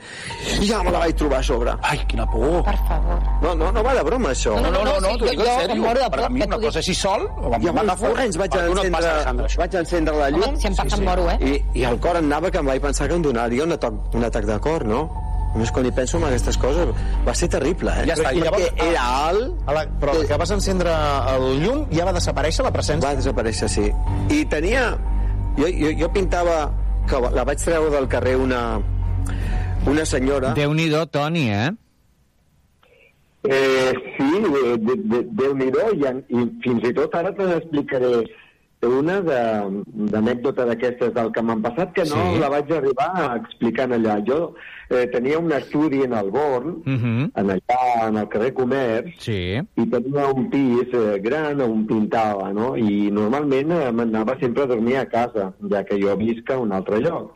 I 0.60 0.66
ja 0.68 0.82
me 0.82 0.90
la 0.94 1.00
vaig 1.04 1.16
trobar 1.16 1.40
a 1.40 1.42
sobre. 1.42 1.74
Ai, 1.82 1.98
quina 2.08 2.26
por. 2.30 2.62
Per 2.64 2.76
favor. 2.88 3.20
No, 3.42 3.54
no, 3.54 3.72
no 3.72 3.82
va 3.82 3.94
de 3.94 4.02
broma, 4.06 4.30
això. 4.30 4.54
No, 4.60 4.70
no, 4.70 4.84
no, 4.84 5.00
no, 5.00 5.10
sí, 5.12 5.18
t'ho 5.18 5.30
dic 5.30 5.38
jo- 5.40 5.44
en 5.46 5.60
sèrio. 5.60 5.74
em 5.76 5.82
moro 5.82 6.00
de 6.00 6.10
Per 6.10 6.24
a 6.24 6.28
mi 6.28 6.40
que 6.40 6.46
una 6.46 6.56
tu 6.56 6.62
cosa 6.68 6.78
així 6.78 6.94
sol, 6.94 7.28
I 7.60 7.68
amb 7.68 7.78
els 7.84 8.00
corrents 8.00 8.36
vaig 8.36 8.50
Per 8.50 8.64
tu 8.66 8.74
no 8.74 8.82
et 8.82 8.92
passa, 8.92 9.14
encendre, 9.20 9.48
vaig 9.64 9.74
encendre 9.82 10.16
la 10.16 10.30
llum. 10.30 10.42
Home, 10.48 10.60
si 10.60 10.66
em 10.68 10.74
passa 10.76 10.96
em 10.96 11.04
moro, 11.04 11.30
eh? 11.30 11.38
I, 11.40 11.80
I 11.80 11.84
el 11.84 11.98
cor 12.00 12.16
anava 12.16 12.50
que 12.50 12.58
em 12.58 12.66
vaig 12.66 12.80
pensar 12.82 13.08
que 13.08 13.14
em 13.14 13.22
donaria 13.22 13.64
un 13.64 13.72
atac, 13.72 13.94
un 14.14 14.24
atac 14.24 14.44
de 14.44 14.58
cor, 14.60 14.84
no? 14.86 15.04
Només 15.56 15.70
quan 15.72 15.86
hi 15.86 15.90
penso 15.96 16.18
en 16.18 16.24
aquestes 16.24 16.58
coses 16.60 16.88
va 17.26 17.32
ser 17.34 17.48
terrible, 17.48 17.90
eh? 18.02 18.06
Ja 18.10 18.14
està, 18.18 18.32
i 18.36 18.42
llavors- 18.42 18.66
Perquè 18.76 18.88
era 18.90 19.04
alt... 19.28 19.54
A 19.66 19.72
la, 19.72 19.84
però 20.00 20.12
Eh, 20.20 20.26
que 20.28 20.36
vas 20.36 20.50
encendre 20.50 20.92
el 21.34 21.46
llum 21.62 21.86
ja 21.90 22.04
va 22.04 22.12
desaparèixer 22.12 22.62
la 22.66 22.72
presència? 22.74 23.08
Va 23.08 23.14
desaparèixer, 23.16 23.68
sí. 23.72 23.86
I 24.28 24.44
tenia... 24.52 24.90
Jo, 25.56 25.64
jo, 25.72 25.92
jo 26.02 26.10
pintava... 26.12 26.58
Que 27.06 27.20
la 27.32 27.44
vaig 27.46 27.60
treure 27.62 27.90
del 27.94 28.08
carrer 28.10 28.36
una, 28.42 28.60
una 29.86 30.04
senyora... 30.04 30.54
Déu-n'hi-do, 30.58 31.04
Toni, 31.14 31.44
eh? 31.54 31.68
Eh, 33.46 33.92
sí, 34.16 34.30
de, 34.42 34.62
de, 34.88 34.96
de, 35.12 35.20
Déu-n'hi-do, 35.38 35.86
i, 35.94 36.10
i 36.34 36.48
fins 36.64 36.88
i 36.88 36.92
tot 36.96 37.14
ara 37.14 37.30
te 37.36 37.46
n'explicaré 37.46 38.10
una 38.86 39.20
de- 39.20 39.82
d'anècdota 40.12 40.64
d'aquestes 40.66 41.12
del 41.14 41.30
que 41.32 41.42
m'han 41.42 41.62
passat, 41.62 41.92
que 41.92 42.04
no 42.04 42.16
Sí. 42.34 42.38
la 42.40 42.48
vaig 42.48 42.70
arribar 42.72 43.36
explicant 43.36 43.92
allà. 43.92 44.20
Jo 44.26 44.54
eh, 44.88 45.06
tenia 45.10 45.38
un 45.38 45.50
estudi 45.52 46.02
en 46.04 46.12
el 46.12 46.30
Born, 46.30 46.68
Uh 46.86 46.92
-huh. 46.92 47.30
en 47.34 47.46
allà, 47.50 48.08
en 48.08 48.16
el 48.16 48.28
carrer 48.28 48.52
Comerç, 48.54 49.14
Sí. 49.18 49.58
i 49.76 49.86
tenia 49.86 50.26
un 50.32 50.48
pis 50.50 50.88
eh, 50.92 51.18
gran 51.20 51.60
on 51.60 51.86
pintava, 51.86 52.52
no? 52.52 52.76
I 52.76 53.10
normalment 53.10 53.70
eh, 53.72 53.90
m'anava 53.92 54.36
sempre 54.38 54.62
a 54.62 54.66
dormir 54.66 54.96
a 54.98 55.06
casa, 55.06 55.52
ja 55.70 55.82
que 55.84 55.98
jo 56.00 56.16
visc 56.16 56.48
a 56.50 56.58
un 56.58 56.72
altre 56.72 57.00
lloc. 57.00 57.32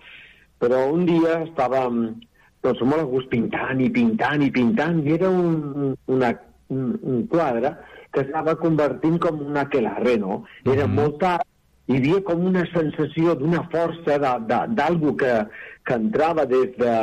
Però 0.61 0.93
un 0.93 1.05
dia 1.07 1.43
estàvem 1.45 2.15
doncs, 2.63 2.81
molt 2.83 3.01
a 3.01 3.05
gust 3.05 3.29
pintant 3.31 3.81
i 3.81 3.89
pintant 3.91 4.43
i 4.43 4.51
pintant, 4.51 5.07
i 5.07 5.13
era 5.15 5.29
un, 5.31 5.97
una, 6.07 6.39
un, 6.69 6.99
un 7.03 7.27
quadre 7.27 7.75
que 8.13 8.25
estava 8.27 8.57
convertint 8.59 9.19
com 9.23 9.41
un 9.47 9.57
aquelarre, 9.57 10.17
no? 10.19 10.45
Era 10.65 10.87
Mhm. 10.87 10.95
molt 10.95 11.19
tard, 11.21 11.45
hi 11.91 11.97
havia 11.97 12.23
com 12.23 12.45
una 12.47 12.65
sensació 12.73 13.35
d'una 13.35 13.63
força 13.71 14.19
d'algú 14.19 15.17
que, 15.17 15.47
que 15.85 15.95
entrava 15.95 16.45
des, 16.47 16.77
de, 16.79 16.95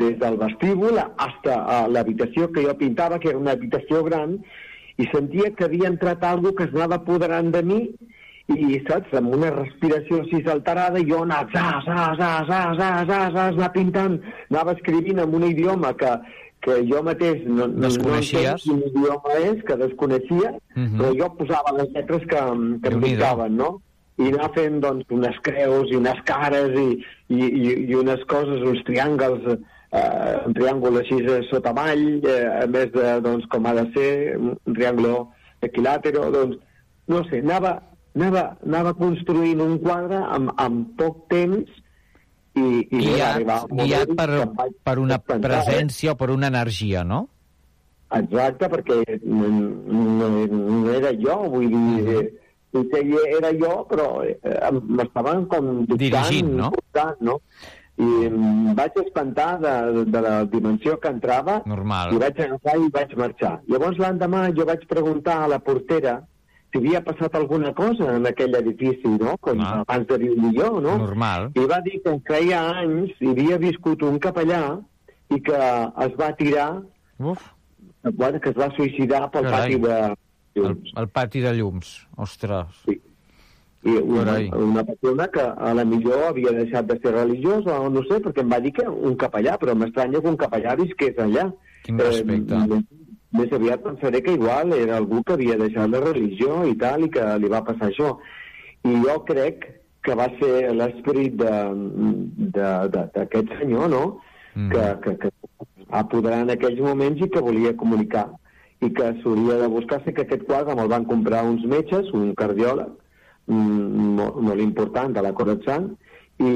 des 0.00 0.18
del 0.18 0.36
vestíbul 0.38 0.96
fins 0.96 1.52
a 1.56 1.86
l'habitació 1.88 2.50
que 2.52 2.64
jo 2.64 2.74
pintava, 2.78 3.18
que 3.18 3.28
era 3.28 3.38
una 3.38 3.52
habitació 3.52 4.02
gran, 4.04 4.38
i 4.98 5.06
sentia 5.12 5.50
que 5.56 5.64
havia 5.64 5.88
entrat 5.88 6.24
algú 6.24 6.54
que 6.54 6.64
es 6.64 6.74
anava 6.74 6.96
apoderant 7.00 7.50
de 7.52 7.62
mi 7.62 7.80
i, 8.52 8.80
saps, 8.88 9.12
amb 9.16 9.32
una 9.34 9.50
respiració 9.50 10.20
així 10.20 10.42
alterada, 10.48 11.00
jo 11.08 11.22
anava, 11.22 11.48
zas, 11.52 11.84
zas, 11.86 12.18
zas, 12.18 12.46
zas, 12.48 12.76
zas, 12.78 13.06
zas, 13.08 13.32
zas, 13.32 13.54
anar 13.56 13.72
pintant, 13.72 14.20
anava 14.50 14.72
escrivint 14.76 15.18
en 15.22 15.34
un 15.34 15.44
idioma 15.48 15.92
que, 15.96 16.10
que 16.62 16.78
jo 16.88 17.02
mateix 17.02 17.42
no, 17.46 17.66
no, 17.66 17.72
no 17.74 17.88
entenc 17.90 18.62
quin 18.62 18.82
idioma 18.88 19.38
és, 19.40 19.62
que 19.66 19.76
desconeixia, 19.80 20.52
Mhm. 20.76 20.98
però 21.00 21.12
jo 21.18 21.28
posava 21.38 21.72
les 21.78 21.88
lletres 21.94 22.22
que, 22.30 22.36
que 22.82 22.92
em 22.94 23.00
picaven, 23.02 23.56
no? 23.56 23.70
I 24.18 24.28
anar 24.28 24.50
fent, 24.54 24.80
doncs, 24.80 25.06
unes 25.10 25.36
creus 25.42 25.90
i 25.90 25.96
unes 25.96 26.18
cares 26.28 26.74
i, 26.78 26.88
i, 27.28 27.38
i, 27.42 27.68
i 27.90 27.94
unes 27.98 28.22
coses, 28.30 28.62
uns 28.62 28.82
triàngles 28.86 29.58
eh, 29.92 30.36
un 30.46 30.54
triàngul 30.54 30.98
així 31.00 31.18
sota 31.50 31.72
mall, 31.76 32.04
eh, 32.24 32.62
a 32.62 32.66
més 32.66 32.92
de, 32.94 33.06
doncs, 33.24 33.46
com 33.52 33.66
ha 33.66 33.74
de 33.80 33.86
ser, 33.96 34.36
un 34.38 34.54
triàngul 34.76 35.26
equilàtero, 35.66 36.30
doncs, 36.32 36.56
no 37.08 37.24
sé, 37.28 37.40
anava, 37.42 37.80
anava, 38.14 38.44
anava 38.64 38.94
construint 38.94 39.60
un 39.60 39.78
quadre 39.82 40.22
amb, 40.22 40.52
amb 40.62 40.92
poc 41.00 41.26
temps 41.32 41.81
i, 42.54 42.64
i 42.90 42.98
va 42.98 43.12
Guiat, 43.12 43.28
arribar 43.34 43.58
un 43.64 43.70
moment 43.70 43.88
guiat 43.88 44.14
per, 44.18 44.28
vaig 44.58 44.74
per 44.84 44.96
una 45.00 45.18
espantar, 45.20 45.50
presència 45.50 46.12
o 46.12 46.18
per 46.20 46.30
una 46.34 46.50
energia, 46.52 47.04
no? 47.04 47.26
Exacte, 48.12 48.68
perquè 48.68 49.18
no, 49.24 49.48
no, 49.48 50.30
no 50.52 50.80
era 50.92 51.14
jo, 51.16 51.36
vull 51.54 51.70
dir, 51.72 52.16
eh, 52.18 52.24
potser 52.72 53.04
era 53.38 53.52
jo, 53.56 53.70
però 53.88 54.08
eh, 54.26 54.34
m'estaven 54.98 55.46
com 55.48 55.70
dictant, 55.86 56.02
Dirigint, 56.02 56.50
no? 56.58 56.68
portant, 56.74 57.22
no? 57.24 57.38
I 58.02 58.10
em 58.26 58.74
vaig 58.76 58.96
espantar 59.02 59.50
de, 59.60 60.04
de 60.08 60.20
la 60.24 60.34
dimensió 60.48 60.96
que 61.00 61.10
entrava 61.12 61.58
Normal. 61.68 62.14
i 62.16 62.20
vaig 62.20 62.40
agafar 62.40 62.76
i 62.80 62.92
vaig 62.92 63.16
marxar. 63.20 63.54
Llavors 63.68 64.00
l'endemà 64.00 64.46
jo 64.56 64.66
vaig 64.68 64.84
preguntar 64.90 65.42
a 65.42 65.50
la 65.52 65.60
portera 65.60 66.18
si 66.72 66.78
havia 66.80 67.02
passat 67.04 67.34
alguna 67.36 67.72
cosa 67.74 68.14
en 68.16 68.26
aquell 68.26 68.54
edifici, 68.56 69.08
no? 69.20 69.36
Com 69.40 69.60
Ah. 69.60 69.84
abans 69.86 70.06
de 70.08 70.18
viure 70.18 70.52
jo, 70.56 70.80
no? 70.80 70.96
Normal. 70.98 71.50
I 71.54 71.66
va 71.68 71.80
dir 71.84 72.00
que 72.02 72.14
feia 72.26 72.62
anys 72.80 73.10
hi 73.20 73.28
havia 73.28 73.58
viscut 73.58 74.02
un 74.02 74.18
capellà 74.18 74.80
i 75.30 75.40
que 75.40 75.52
es 76.06 76.16
va 76.18 76.32
tirar 76.36 76.82
Uf. 77.18 77.38
bueno, 78.14 78.40
que 78.40 78.50
es 78.50 78.56
va 78.56 78.70
suïcidar 78.76 79.30
pel 79.30 79.44
Carai. 79.44 79.76
pati 79.76 79.78
de 79.80 80.16
El, 80.54 80.78
el 80.96 81.08
pati 81.08 81.40
de 81.40 81.52
llums. 81.54 82.06
Ostres. 82.16 82.66
Sí. 82.86 83.00
i 83.84 83.90
una, 83.96 84.24
Carai. 84.24 84.50
una 84.54 84.84
persona 84.84 85.26
que 85.28 85.40
a 85.40 85.74
la 85.74 85.84
millor 85.84 86.24
havia 86.28 86.52
deixat 86.52 86.86
de 86.86 86.98
ser 87.02 87.12
religiós 87.14 87.66
o 87.66 87.88
no 87.90 88.02
sé, 88.04 88.20
perquè 88.22 88.40
em 88.40 88.48
va 88.52 88.60
dir 88.60 88.72
que 88.72 88.84
un 88.88 89.16
capellà, 89.16 89.56
però 89.58 89.74
m'estranya 89.74 90.20
que 90.20 90.28
un 90.28 90.36
capellà 90.36 90.76
visqués 90.76 91.16
allà. 91.18 91.52
Quin 91.82 91.98
respecte. 91.98 92.54
Eh, 92.54 92.82
més, 93.32 93.52
aviat 93.52 93.82
pensaré 93.84 94.22
que 94.22 94.36
igual 94.38 94.72
era 94.76 94.96
algú 94.96 95.22
que 95.22 95.34
havia 95.36 95.56
deixat 95.60 95.88
la 95.90 96.00
religió 96.04 96.64
i 96.68 96.74
tal, 96.78 97.06
i 97.06 97.10
que 97.12 97.24
li 97.38 97.48
va 97.52 97.64
passar 97.64 97.86
això. 97.88 98.18
I 98.84 98.92
jo 99.04 99.16
crec 99.28 99.56
que 100.02 100.14
va 100.18 100.28
ser 100.40 100.72
l'esperit 100.74 101.32
d'aquest 102.52 103.48
senyor, 103.60 103.88
no?, 103.92 104.04
Mm. 104.54 104.68
que, 104.70 105.00
que, 105.00 105.18
que 105.18 105.30
apoderar 105.88 106.42
en 106.44 106.50
aquells 106.52 106.80
moments 106.84 107.20
i 107.24 107.28
que 107.32 107.40
volia 107.40 107.72
comunicar 107.76 108.26
i 108.84 108.90
que 108.92 109.06
s'hauria 109.22 109.56
de 109.62 109.68
buscar 109.72 110.02
sé 110.04 110.12
que 110.12 110.26
aquest 110.26 110.44
quadre 110.48 110.74
me'l 110.76 110.90
van 110.92 111.06
comprar 111.08 111.44
uns 111.48 111.64
metges, 111.64 112.10
un 112.12 112.34
cardiòleg 112.36 112.90
mm, 113.46 114.10
molt, 114.18 114.40
molt 114.48 114.60
important 114.60 115.14
de 115.16 115.24
la 115.24 115.32
Coratzant 115.38 115.92
i, 116.40 116.50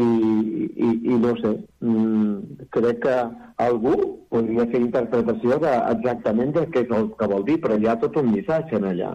i, 0.76 0.88
i 1.12 1.18
no 1.20 1.34
sé 1.40 1.52
mm, 1.84 2.66
crec 2.74 3.02
que 3.04 3.16
algú 3.62 3.94
podria 4.32 4.66
fer 4.72 4.80
interpretació 4.82 5.60
de, 5.62 5.72
exactament 5.92 6.52
de 6.56 6.66
què 6.72 6.84
és 6.86 6.92
el 6.96 7.08
que 7.18 7.30
vol 7.30 7.44
dir, 7.46 7.60
però 7.62 7.78
hi 7.78 7.88
ha 7.88 7.96
tot 8.00 8.16
un 8.20 8.32
missatge 8.32 8.76
en 8.80 8.88
allà. 8.90 9.14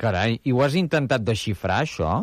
Carai, 0.00 0.38
i 0.44 0.52
ho 0.52 0.62
has 0.62 0.76
intentat 0.76 1.24
desxifrar, 1.24 1.82
això? 1.86 2.22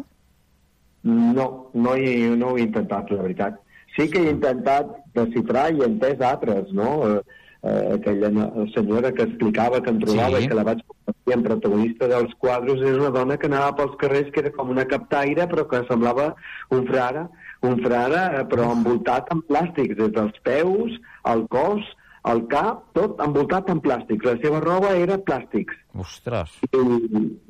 No, 1.03 1.47
no, 1.73 1.95
he, 1.95 2.29
no 2.37 2.53
ho 2.53 2.57
he 2.57 2.67
intentat, 2.67 3.11
la 3.11 3.25
veritat. 3.25 3.57
Sí 3.97 4.07
que 4.09 4.21
he 4.21 4.31
intentat 4.31 4.93
desxifrar 5.17 5.71
i 5.73 5.81
he 5.81 5.89
entès 5.89 6.21
altres, 6.23 6.71
no? 6.73 6.93
Eh, 7.09 7.41
eh, 7.63 7.97
aquella 7.97 8.29
senyora 8.73 9.11
que 9.11 9.25
explicava 9.27 9.81
que 9.81 9.91
em 9.91 9.99
trobava 9.99 10.39
Sí. 10.39 10.45
i 10.45 10.47
que 10.47 10.55
la 10.59 10.63
vaig 10.69 10.81
convertir 10.87 11.35
en 11.37 11.43
protagonista 11.43 12.07
dels 12.07 12.33
quadros 12.39 12.81
és 12.81 12.97
una 12.97 13.11
dona 13.15 13.37
que 13.37 13.47
anava 13.47 13.75
pels 13.75 13.95
carrers 13.99 14.31
que 14.31 14.41
era 14.41 14.51
com 14.51 14.69
una 14.69 14.85
captaire 14.85 15.47
però 15.47 15.67
que 15.67 15.83
semblava 15.89 16.33
un 16.69 16.85
frare, 16.87 17.27
un 17.67 17.79
frare 17.83 18.23
eh, 18.39 18.45
però 18.51 18.71
envoltat 18.75 19.31
en 19.35 19.41
plàstics, 19.49 19.95
des 19.99 20.11
dels 20.15 20.39
peus, 20.43 20.97
el 21.31 21.45
cos, 21.53 21.85
el 22.31 22.45
cap, 22.51 22.83
tot 22.95 23.19
envoltat 23.23 23.69
en 23.73 23.81
plàstics. 23.83 24.25
La 24.25 24.37
seva 24.43 24.61
roba 24.63 24.93
era 24.95 25.17
plàstics 25.19 25.75
Ostres. 25.99 26.53
i, 26.71 26.83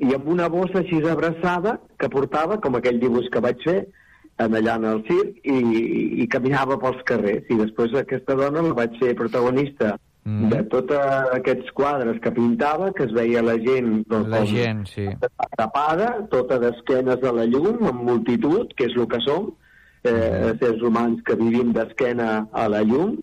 i 0.08 0.14
amb 0.16 0.26
una 0.34 0.48
bossa 0.50 0.80
així 0.82 0.98
abraçada 1.06 1.76
que 1.98 2.10
portava, 2.10 2.58
com 2.60 2.74
aquell 2.78 2.98
dibuix 3.02 3.30
que 3.30 3.42
vaig 3.44 3.62
fer, 3.66 3.84
en 4.42 4.56
allà 4.58 4.74
en 4.80 4.88
el 4.90 5.04
circ, 5.06 5.36
i, 5.46 5.58
i 6.24 6.26
caminava 6.26 6.78
pels 6.82 7.04
carrers. 7.06 7.46
I 7.54 7.60
després 7.60 7.94
aquesta 8.00 8.34
dona 8.34 8.64
la 8.66 8.74
vaig 8.74 8.98
ser 9.02 9.14
protagonista 9.18 9.94
Mm. 10.24 10.48
de 10.48 10.62
tots 10.72 10.94
aquests 11.36 11.68
quadres 11.76 12.16
que 12.24 12.30
pintava, 12.32 12.86
que 12.96 13.04
es 13.04 13.10
veia 13.12 13.42
la 13.44 13.58
gent... 13.60 14.06
Doncs, 14.08 14.30
La 14.32 14.40
gent, 14.48 14.86
sí. 14.88 15.04
tapada, 15.52 16.14
tota 16.32 16.56
d'esquenes 16.62 17.20
a 17.20 17.32
la 17.36 17.44
llum, 17.44 17.82
amb 17.90 18.00
multitud, 18.08 18.72
que 18.72 18.86
és 18.88 18.96
el 18.96 19.04
que 19.12 19.20
som, 19.20 19.50
eh, 20.04 20.52
éssers 20.52 20.82
humans 20.82 21.22
que 21.26 21.36
vivim 21.40 21.72
d'esquena 21.72 22.46
a 22.52 22.68
la 22.68 22.82
llum, 22.82 23.16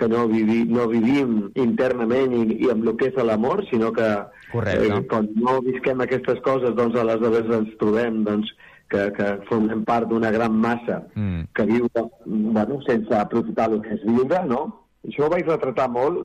que 0.00 0.08
no, 0.08 0.26
vivi, 0.28 0.64
no 0.64 0.86
vivim 0.88 1.50
internament 1.60 2.32
i, 2.32 2.44
i 2.64 2.70
amb 2.72 2.86
el 2.88 2.96
que 2.96 3.10
és 3.10 3.18
l'amor, 3.24 3.64
sinó 3.68 3.90
que 3.92 4.06
Correcte. 4.52 4.86
eh, 4.88 5.00
quan 5.10 5.28
no 5.36 5.58
visquem 5.66 6.00
aquestes 6.00 6.40
coses, 6.46 6.74
doncs 6.78 6.96
aleshores 6.96 7.50
ens 7.58 7.74
trobem 7.82 8.22
doncs, 8.24 8.48
que, 8.90 9.04
que 9.14 9.26
formem 9.46 9.84
part 9.86 10.08
d'una 10.10 10.32
gran 10.34 10.52
massa 10.58 11.02
Mm. 11.14 11.44
que 11.54 11.64
viu 11.68 11.86
bueno, 12.26 12.80
sense 12.86 13.14
aprofitar 13.14 13.68
el 13.70 13.80
que 13.84 13.94
és 13.94 14.02
viure, 14.02 14.40
no? 14.48 14.62
Això 15.06 15.26
ho 15.26 15.30
vaig 15.30 15.46
retratar 15.46 15.88
molt, 15.88 16.24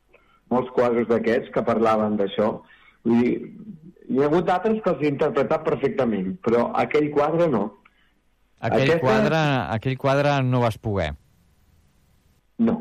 molts 0.49 0.71
quadres 0.73 1.07
d'aquests 1.07 1.51
que 1.53 1.61
parlaven 1.63 2.17
d'això. 2.17 2.61
Vull 3.05 3.21
dir, 3.21 3.51
hi 4.09 4.19
ha 4.21 4.25
hagut 4.25 4.49
altres 4.49 4.81
que 4.81 4.89
els 4.89 5.01
he 5.03 5.11
interpretat 5.11 5.63
perfectament, 5.63 6.37
però 6.41 6.71
aquell 6.73 7.11
quadre 7.13 7.47
no. 7.51 7.67
Aquell, 8.65 8.89
Aquesta- 8.89 8.99
quadre, 9.03 9.39
aquell 9.75 9.97
quadre 10.01 10.35
no 10.43 10.61
vas 10.63 10.77
poder. 10.81 11.11
No. 12.57 12.75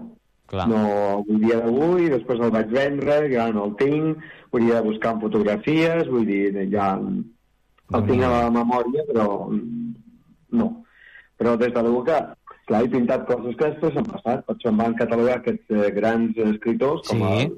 Clar. 0.47 0.69
No 0.69 1.25
el 1.29 1.41
dia 1.43 1.57
d'avui, 1.63 2.09
després 2.13 2.41
el 2.45 2.53
vaig 2.55 2.69
vendre, 2.73 3.17
ja 3.33 3.49
no 3.53 3.65
el 3.71 3.77
tinc, 3.81 4.21
hauria 4.53 4.77
de 4.81 4.87
buscar 4.91 5.15
en 5.17 5.23
fotografies, 5.25 6.09
vull 6.13 6.27
dir, 6.29 6.53
ja 6.71 6.93
el 7.01 8.07
tinc 8.09 8.23
a 8.23 8.31
la 8.35 8.51
memòria, 8.55 9.05
però 9.09 9.27
mm, 9.51 9.95
no. 10.61 10.69
Però 11.41 11.57
des 11.59 11.73
de 11.75 11.83
l'edat 11.83 12.07
que, 12.45 12.59
clar, 12.69 12.83
he 12.85 12.93
pintat 12.93 13.25
coses 13.27 13.57
que 13.59 13.71
després 13.73 13.97
han 13.99 14.07
passat, 14.13 14.45
per 14.47 14.55
això 14.55 14.71
em 14.71 14.79
van 14.85 14.95
catalogar 15.01 15.41
aquests 15.41 15.75
eh, 15.75 15.91
grans 15.97 16.37
escriptors 16.47 17.09
com 17.09 17.25
Sí. 17.25 17.49
el 17.49 17.57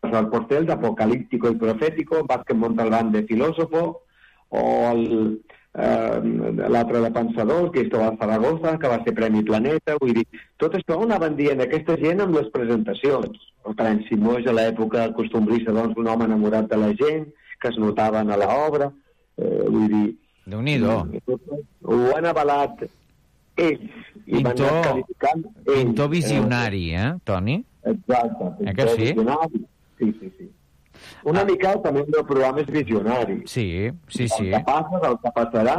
Pascual 0.00 0.28
Portel, 0.30 0.66
d'Apocalíptico 0.66 1.48
y 1.50 1.56
Profético, 1.56 2.24
Vázquez 2.26 2.56
Montalbán 2.56 3.12
de 3.12 3.22
Filósofo, 3.24 4.02
o 4.50 4.60
el, 4.92 5.40
eh, 5.76 6.68
l'altre 6.68 7.00
de 7.04 7.10
Pensador, 7.12 7.70
Cristóbal 7.72 8.16
Zaragoza, 8.20 8.76
que 8.78 8.88
va 8.88 9.00
ser 9.04 9.14
Premi 9.14 9.42
Planeta, 9.44 9.96
vull 10.00 10.14
dir, 10.16 10.26
tot 10.56 10.74
això 10.78 10.96
ho 10.98 11.04
anaven 11.04 11.36
dient 11.36 11.60
aquesta 11.60 11.96
gent 12.00 12.20
amb 12.24 12.34
les 12.38 12.48
presentacions. 12.54 13.36
El 13.66 13.74
Tren 13.78 14.02
Simós 14.08 14.46
a 14.46 14.52
l'època 14.54 15.08
costumbrista, 15.16 15.72
doncs, 15.74 15.96
un 15.98 16.06
home 16.08 16.24
enamorat 16.28 16.68
de 16.70 16.76
la 16.80 16.92
gent, 16.94 17.26
que 17.60 17.68
es 17.72 17.78
notaven 17.82 18.30
a 18.30 18.36
l'obra, 18.40 18.90
eh, 19.38 19.64
vull 19.68 19.88
dir... 19.92 20.06
Déu-n'hi-do. 20.46 20.96
Ho 21.90 21.96
han 22.14 22.26
avalat 22.30 22.84
ells, 23.58 23.88
i 24.26 24.42
van 24.44 24.52
Pintor- 24.52 24.76
qualificant 24.84 25.40
ells. 25.42 25.72
Pintor 25.72 26.08
visionari, 26.12 26.84
eh, 26.94 27.08
Toni? 27.26 27.56
Exacte. 27.86 28.52
Eh 28.66 28.74
que 28.74 28.86
sí? 28.92 29.08
Visionari. 29.08 29.64
Sí, 29.98 30.12
sí, 30.20 30.30
sí. 30.38 30.46
Una 31.26 31.44
mica 31.44 31.74
també 31.84 32.04
el 32.06 32.26
programa 32.26 32.62
és 32.62 32.72
visionari. 32.72 33.40
Sí, 33.50 33.68
sí, 34.08 34.28
sí. 34.28 34.48
El 34.48 34.58
que 34.58 34.64
passa, 34.66 35.00
el 35.10 35.16
que 35.22 35.32
passarà, 35.36 35.76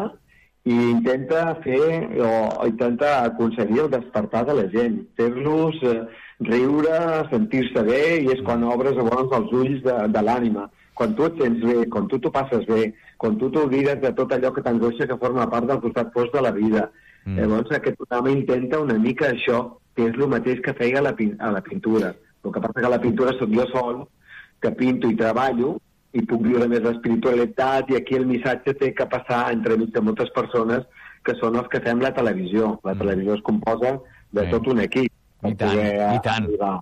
i 0.67 0.75
intenta 0.91 1.43
fer, 1.63 1.91
o 2.19 2.67
intenta 2.67 3.23
aconseguir 3.23 3.85
el 3.85 3.91
despertar 3.93 4.43
de 4.49 4.55
la 4.57 4.65
gent, 4.73 4.97
fer-los 5.19 5.77
eh, 5.87 6.01
riure, 6.43 6.97
sentir-se 7.31 7.83
bé, 7.87 8.01
i 8.25 8.33
és 8.33 8.43
quan 8.47 8.65
obres 8.67 8.97
llavors 8.97 9.31
els 9.37 9.53
ulls 9.55 9.79
de, 9.85 9.95
de 10.11 10.23
l'ànima. 10.27 10.67
Quan 10.97 11.13
tu 11.15 11.27
et 11.29 11.39
sents 11.39 11.63
bé, 11.63 11.85
quan 11.93 12.09
tu 12.11 12.19
t'ho 12.19 12.33
passes 12.33 12.65
bé, 12.67 12.91
quan 13.21 13.37
tu 13.39 13.51
t'oblides 13.53 14.01
de 14.03 14.11
tot 14.17 14.33
allò 14.33 14.51
que 14.53 14.63
t'angoixa 14.65 15.07
que 15.07 15.19
forma 15.21 15.47
part 15.49 15.69
del 15.69 15.79
costat 15.83 16.11
fos 16.13 16.31
de 16.33 16.43
la 16.43 16.51
vida. 16.51 16.87
Mm. 17.23 17.39
Llavors 17.39 17.75
aquest 17.77 17.99
programa 18.01 18.33
intenta 18.33 18.81
una 18.83 18.97
mica 18.99 19.31
això, 19.31 19.63
que 19.95 20.09
és 20.09 20.17
el 20.17 20.31
mateix 20.33 20.59
que 20.65 20.75
feia 20.77 20.99
a 20.99 21.07
la, 21.07 21.15
a 21.15 21.53
la 21.55 21.63
pintura. 21.63 22.11
El 22.43 22.53
que 22.53 22.63
passa 22.63 22.81
que 22.81 22.89
a 22.89 22.95
la 22.95 23.01
pintura 23.03 23.35
sóc 23.37 23.53
jo 23.55 23.65
sol, 23.71 24.03
que 24.61 24.71
pinto 24.71 25.09
i 25.11 25.17
treballo, 25.19 25.77
i 26.13 26.23
puc 26.25 26.41
viure 26.41 26.67
més 26.71 26.81
l'espiritualitat, 26.85 27.91
i 27.91 27.97
aquí 27.99 28.15
el 28.17 28.25
missatge 28.25 28.73
té 28.79 28.93
que 28.97 29.05
passar 29.11 29.51
entremig 29.53 29.91
de 29.93 30.01
moltes 30.01 30.31
persones 30.35 30.85
que 31.23 31.35
són 31.41 31.59
els 31.59 31.67
que 31.71 31.81
fem 31.83 32.01
la 32.01 32.13
televisió. 32.15 32.77
La 32.87 32.95
televisió 32.95 33.35
es 33.35 33.43
composa 33.45 33.97
de 34.31 34.45
Sí. 34.45 34.51
tot 34.51 34.67
un 34.67 34.79
equip. 34.79 35.11
I 35.43 35.53
tant, 35.53 35.71
poder 35.71 36.15
i 36.15 36.19
tant. 36.23 36.45
arribar. 36.45 36.79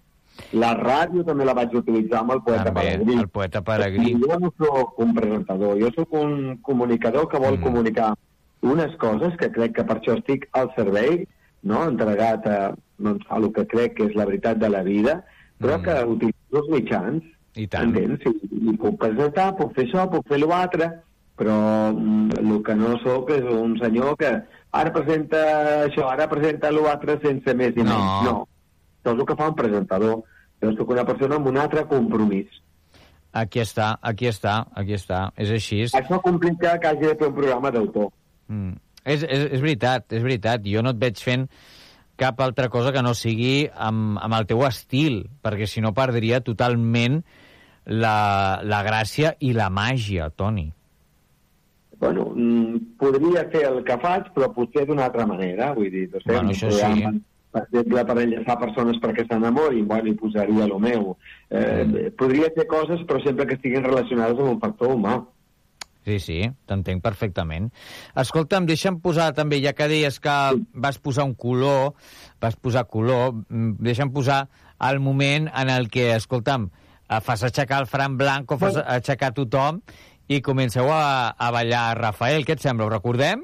La 0.53 0.73
ràdio 0.75 1.23
també 1.27 1.45
la 1.47 1.53
vaig 1.57 1.73
utilitzar 1.75 2.21
amb 2.21 2.33
el 2.35 2.41
poeta 2.43 2.65
També, 2.65 2.81
Peregrí. 2.81 3.17
el 3.19 3.27
poeta 3.29 3.61
Peregrí. 3.61 4.13
Jo 4.21 4.39
no 4.39 4.51
sóc 4.57 4.99
un 4.99 5.13
presentador, 5.15 5.77
jo 5.79 5.91
sóc 5.95 6.13
un 6.13 6.57
comunicador 6.61 7.29
que 7.29 7.39
vol 7.39 7.57
mm. 7.57 7.63
comunicar 7.63 8.13
unes 8.61 8.95
coses 8.97 9.35
que 9.37 9.51
crec 9.51 9.75
que 9.75 9.83
per 9.83 9.99
això 9.99 10.17
estic 10.17 10.47
al 10.53 10.71
servei, 10.75 11.27
no? 11.63 11.83
entregat 11.87 12.47
a, 12.47 12.59
doncs, 12.97 13.25
a 13.29 13.37
el 13.37 13.51
que 13.53 13.65
crec 13.65 13.95
que 13.95 14.09
és 14.09 14.15
la 14.15 14.25
veritat 14.25 14.57
de 14.57 14.69
la 14.69 14.83
vida, 14.83 15.23
però 15.59 15.79
mm. 15.79 15.83
que 15.83 15.95
utilitzo 16.15 16.63
els 16.63 16.69
mitjans. 16.73 17.31
I 17.55 17.67
tant. 17.71 17.93
Entens? 17.95 18.25
I, 18.27 18.71
I 18.71 18.75
puc 18.81 18.97
presentar, 18.99 19.51
puc 19.59 19.73
fer 19.75 19.85
això, 19.87 20.05
puc 20.11 20.27
fer 20.27 20.39
l'altre, 20.43 20.89
però 21.39 21.55
mm, 21.93 22.39
el 22.41 22.61
que 22.63 22.75
no 22.79 22.95
sóc 23.03 23.31
és 23.35 23.43
un 23.51 23.77
senyor 23.81 24.15
que 24.19 24.31
ara 24.75 24.91
presenta 24.95 25.41
això, 25.85 26.09
ara 26.11 26.27
presenta 26.31 26.71
l'altre 26.71 27.17
sense 27.23 27.53
més 27.55 27.75
i 27.75 27.83
No. 27.83 27.89
menys. 27.91 28.27
No. 28.27 28.35
Això 29.03 29.13
és 29.13 29.19
el 29.19 29.25
que 29.29 29.35
fa 29.39 29.49
un 29.51 29.55
presentador. 29.55 30.23
Jo 30.63 30.71
soc 30.77 30.89
una 30.95 31.03
persona 31.05 31.35
amb 31.35 31.47
un 31.51 31.57
altre 31.61 31.83
compromís. 31.87 32.47
Aquí 33.35 33.59
està, 33.59 33.97
aquí 34.01 34.29
està, 34.31 34.65
aquí 34.73 34.95
està. 34.95 35.29
És 35.35 35.51
així. 35.51 35.81
Això 35.91 36.21
complica 36.23 36.77
que 36.79 36.87
hagi 36.87 37.03
de 37.09 37.15
fer 37.19 37.27
un 37.27 37.35
programa 37.35 37.71
d'autor. 37.75 38.11
Mm. 38.47 38.77
És, 39.03 39.23
és, 39.23 39.43
és 39.57 39.61
veritat, 39.61 40.07
és 40.15 40.23
veritat. 40.23 40.63
Jo 40.65 40.81
no 40.81 40.95
et 40.95 41.01
veig 41.01 41.19
fent 41.21 41.43
cap 42.17 42.39
altra 42.41 42.69
cosa 42.71 42.93
que 42.95 43.03
no 43.03 43.11
sigui 43.13 43.67
amb, 43.75 44.15
amb 44.23 44.37
el 44.39 44.47
teu 44.47 44.63
estil, 44.65 45.25
perquè 45.43 45.67
si 45.67 45.83
no 45.83 45.91
perdria 45.93 46.39
totalment 46.41 47.19
la, 47.85 48.61
la 48.63 48.81
gràcia 48.83 49.35
i 49.39 49.53
la 49.53 49.69
màgia, 49.69 50.29
Toni. 50.29 50.71
Bueno, 51.99 52.25
mm, 52.35 52.97
podria 52.99 53.45
fer 53.53 53.63
el 53.69 53.83
que 53.87 53.95
faig, 54.01 54.27
però 54.35 54.49
potser 54.53 54.85
d'una 54.87 55.05
altra 55.07 55.25
manera. 55.29 55.71
Vull 55.73 55.89
dir, 55.93 56.09
no 56.11 56.19
sé, 56.19 56.27
Bueno, 56.31 56.51
això 56.51 56.69
programa, 56.69 57.13
sí. 57.13 57.23
Per 57.55 57.61
exemple, 57.63 58.01
per 58.03 58.15
enllaçar 58.19 58.57
persones 58.59 58.97
perquè 58.99 59.23
s'enamorin, 59.29 59.85
bueno, 59.87 60.09
hi 60.11 60.17
posaria 60.19 60.65
el 60.65 60.73
meu. 60.79 61.15
Eh, 61.49 61.85
Mm. 61.85 62.11
Podria 62.19 62.49
fer 62.55 62.67
coses, 62.67 62.99
però 63.07 63.21
sempre 63.23 63.45
que 63.47 63.55
estiguin 63.55 63.83
relacionades 63.83 64.37
amb 64.39 64.57
un 64.57 64.59
factor 64.59 64.91
humà. 64.91 65.21
Sí, 66.05 66.19
sí, 66.19 66.51
t'entenc 66.67 67.01
perfectament. 67.01 67.71
Escolta'm, 68.13 68.67
deixa'm 68.69 68.99
posar 69.01 69.31
també, 69.33 69.57
ja 69.63 69.73
que 69.73 69.87
deies 69.87 70.19
que 70.19 70.35
vas 70.73 70.99
posar 70.99 71.23
un 71.25 71.33
color, 71.33 71.93
vas 72.41 72.55
posar 72.55 72.85
color, 72.85 73.33
mm, 73.33 73.77
deixa'm 73.79 74.11
posar 74.13 74.47
el 74.81 74.99
moment 74.99 75.49
en 75.55 75.69
el 75.69 75.89
que, 75.89 76.11
escolta'm, 76.13 76.67
eh, 76.67 76.84
fas 77.21 77.43
aixecar 77.45 77.81
el 77.83 77.87
Fran 77.87 78.17
Blanco, 78.17 78.57
fas 78.57 78.77
aixecar 78.81 79.31
tothom 79.37 79.81
i 80.27 80.39
comenceu 80.41 80.87
a, 80.91 81.29
a 81.37 81.51
ballar 81.53 81.97
Rafael. 81.99 82.45
Què 82.45 82.55
et 82.57 82.63
sembla? 82.63 82.87
Ho 82.87 82.93
recordem? 82.93 83.43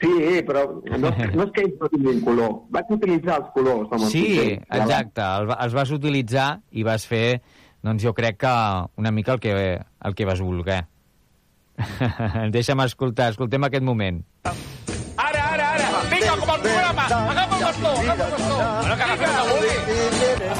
Sí, 0.00 0.40
però 0.48 0.62
no, 0.96 1.10
no 1.12 1.44
és 1.44 1.50
que 1.52 1.60
ells 1.66 1.74
no 1.80 1.88
tinguin 1.92 2.22
color. 2.24 2.54
Vaig 2.72 2.88
utilitzar 2.96 3.34
els 3.42 3.50
colors. 3.52 3.90
amb 3.92 4.06
el 4.06 4.08
Sí, 4.08 4.22
pinzell. 4.24 4.78
exacte. 4.80 5.20
El, 5.42 5.50
els 5.66 5.74
vas 5.76 5.90
utilitzar 5.92 6.46
i 6.72 6.84
vas 6.88 7.04
fer, 7.04 7.42
doncs 7.84 8.02
jo 8.06 8.14
crec 8.16 8.38
que 8.40 8.54
una 8.96 9.12
mica 9.12 9.34
el 9.36 9.40
que, 9.44 9.52
el 9.76 10.14
que 10.16 10.24
vas 10.24 10.40
voler. 10.40 10.80
Deixa'm 12.56 12.80
escoltar, 12.86 13.30
escoltem 13.34 13.64
aquest 13.68 13.84
moment. 13.84 14.22
Ara, 15.20 15.44
ara, 15.52 15.68
ara! 15.76 16.02
Vinga, 16.10 16.32
com 16.40 16.50
el 16.56 16.60
programa! 16.64 17.04
Agafa 17.04 17.56
el 17.56 17.64
bastó, 17.68 17.92
agafa 18.00 18.24
el 18.24 18.32
bastó! 18.32 19.54
Vinga, 19.60 19.84
vinga, 19.90 20.54
com 20.56 20.59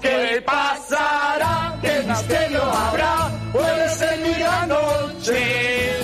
¿Qué 0.00 0.42
pasará? 0.46 1.76
¿Qué 1.82 2.02
misterio 2.06 2.62
habrá? 2.62 3.30
Puede 3.52 3.88
ser 3.90 4.18
mi 4.20 4.34
noche. 4.66 6.00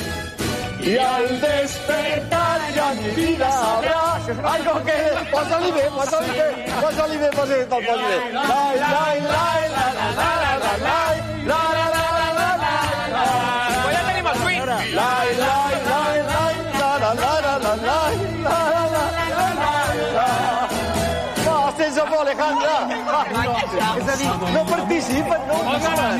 Y 0.80 0.96
al 0.96 1.40
despertar 1.40 2.61
ya 2.74 2.94
mi 2.94 3.09
vida 3.11 3.51
sabrá 3.51 4.14
algo 4.55 4.84
que... 4.84 4.99
Pasolide, 5.32 5.90
pasolide, 5.96 6.46
pasolide, 6.80 7.28
pasolide, 7.30 7.64
pasolide. 7.66 8.32
Lai, 8.32 8.78
la, 8.78 8.90
la, 8.90 9.16
la, 9.18 9.92
la, 10.14 10.28
la, 10.28 10.78
la, 10.78 10.99
la, 11.46 11.74
la 11.74 11.88
participen, 25.09 25.40
no. 25.48 25.59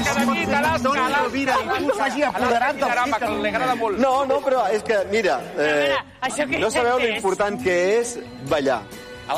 Cada 0.05 0.25
nit 0.33 0.53
a 0.53 0.61
l'Asca, 0.65 1.07
Rovira, 1.15 1.57
i 1.63 1.83
tu 1.85 1.97
s'hagi 1.99 2.25
apoderat 2.29 2.83
agrada 2.83 3.75
molt. 3.77 3.99
No, 3.99 4.13
no, 4.29 4.41
però 4.45 4.65
és 4.73 4.85
que, 4.87 5.01
mira, 5.13 5.39
eh, 5.59 5.97
no 6.59 6.71
sabeu 6.71 6.99
és? 6.99 7.05
l'important 7.05 7.61
que 7.63 7.77
és 7.99 8.19
ballar. 8.49 8.83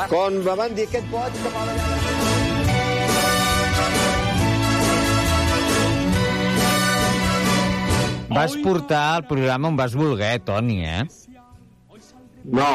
Quan 0.07 0.39
me 0.45 0.55
van 0.55 0.75
dir 0.75 0.87
aquest 0.87 1.09
pot 1.11 1.41
que 1.41 1.49
m'ha 1.49 1.65
ballat... 1.71 1.99
Vas 8.31 8.53
portar 8.63 9.17
el 9.17 9.25
programa 9.27 9.67
on 9.67 9.75
vas 9.75 9.95
voler, 9.99 10.37
Toni, 10.47 10.85
eh? 10.87 11.03
No, 12.45 12.69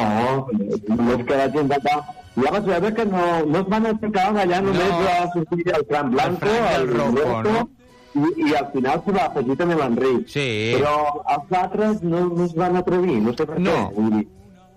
només 0.53 1.24
que 1.24 1.41
vaig 1.41 1.57
intentar... 1.64 1.97
Ja 2.37 2.51
vaig 2.53 2.64
veure 2.68 2.93
que 2.95 3.05
no, 3.09 3.24
no 3.49 3.59
es 3.62 3.68
van 3.72 3.87
aixecar 3.87 4.26
allà, 4.37 4.61
només 4.61 4.91
No. 4.93 5.03
va 5.07 5.32
sortir 5.32 5.68
el 5.74 5.84
Fran 5.89 6.11
Blanco, 6.12 6.47
El 6.47 6.57
i 6.57 6.74
el 6.76 6.89
Rocco, 6.97 7.43
no? 7.51 7.68
i, 8.16 8.49
i 8.49 8.55
al 8.57 8.66
final 8.72 9.03
s'hi 9.05 9.12
va 9.16 9.24
afegir 9.30 9.57
també 9.61 9.74
l'Enric. 9.78 10.26
Sí. 10.32 10.47
Però 10.76 10.95
els 11.37 11.53
altres 11.61 12.03
no, 12.03 12.20
no 12.28 12.45
es 12.45 12.55
van 12.55 12.76
atrevir, 12.76 13.16
no 13.22 13.32
sé 13.37 13.47
per 13.47 13.59
No. 13.61 13.70
què. 13.72 13.95
Vull 13.97 14.11
dir, 14.18 14.26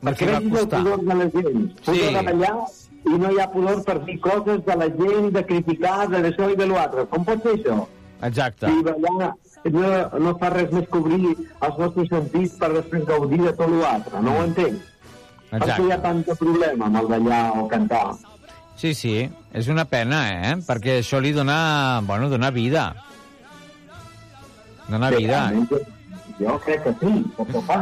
perquè 0.04 0.30
va 0.32 0.40
vegis 0.40 0.60
el 0.62 0.68
pudor 0.70 1.04
de 1.10 1.16
la 1.22 1.30
gent. 1.36 1.68
Pudor 1.86 1.96
Sí. 1.96 2.26
ballar 2.32 2.56
i 3.06 3.18
no 3.24 3.32
hi 3.32 3.40
ha 3.40 3.52
pudor 3.52 3.84
per 3.86 3.98
dir 4.06 4.20
coses 4.20 4.66
de 4.66 4.76
la 4.84 4.88
gent, 5.02 5.30
de 5.38 5.46
criticar, 5.52 5.98
de 6.10 6.18
això 6.32 6.50
i 6.52 6.56
de 6.56 6.68
l'altre. 6.68 7.06
Com 7.12 7.26
pot 7.26 7.44
ser 7.44 7.54
això? 7.60 7.78
Exacte. 8.22 8.68
Si 8.68 8.84
ballar 8.84 9.34
no, 9.72 10.20
no 10.20 10.38
fa 10.40 10.50
res 10.50 10.72
més 10.72 10.88
que 10.92 10.98
obrir 10.98 11.36
els 11.36 11.78
nostres 11.80 12.08
sentits 12.10 12.58
per 12.60 12.72
després 12.74 13.06
gaudir 13.06 13.42
de 13.44 13.54
tot 13.54 13.70
l'altre. 13.70 14.22
No 14.22 14.32
ho 14.38 14.44
entenc. 14.44 14.80
Per 15.50 15.60
què 15.60 15.66
hi 15.66 15.72
ha 15.72 15.76
Exacte. 15.76 16.02
tant 16.06 16.20
de 16.28 16.36
problema 16.38 16.90
amb 16.90 17.00
el 17.02 17.08
ballar 17.10 17.44
o 17.58 17.68
cantar? 17.68 18.04
Sí, 18.80 18.94
sí, 18.96 19.14
és 19.54 19.68
una 19.68 19.86
pena, 19.90 20.20
eh? 20.32 20.52
Perquè 20.64 21.00
això 21.02 21.20
li 21.20 21.34
dona, 21.36 22.02
bueno, 22.08 22.30
dona 22.32 22.52
vida. 22.56 22.94
Dona 24.88 25.10
vida. 25.12 25.42
Jo 26.40 26.56
crec 26.64 26.86
que 26.86 26.94
sí, 27.02 27.16
perquè 27.36 27.64
fa. 27.68 27.80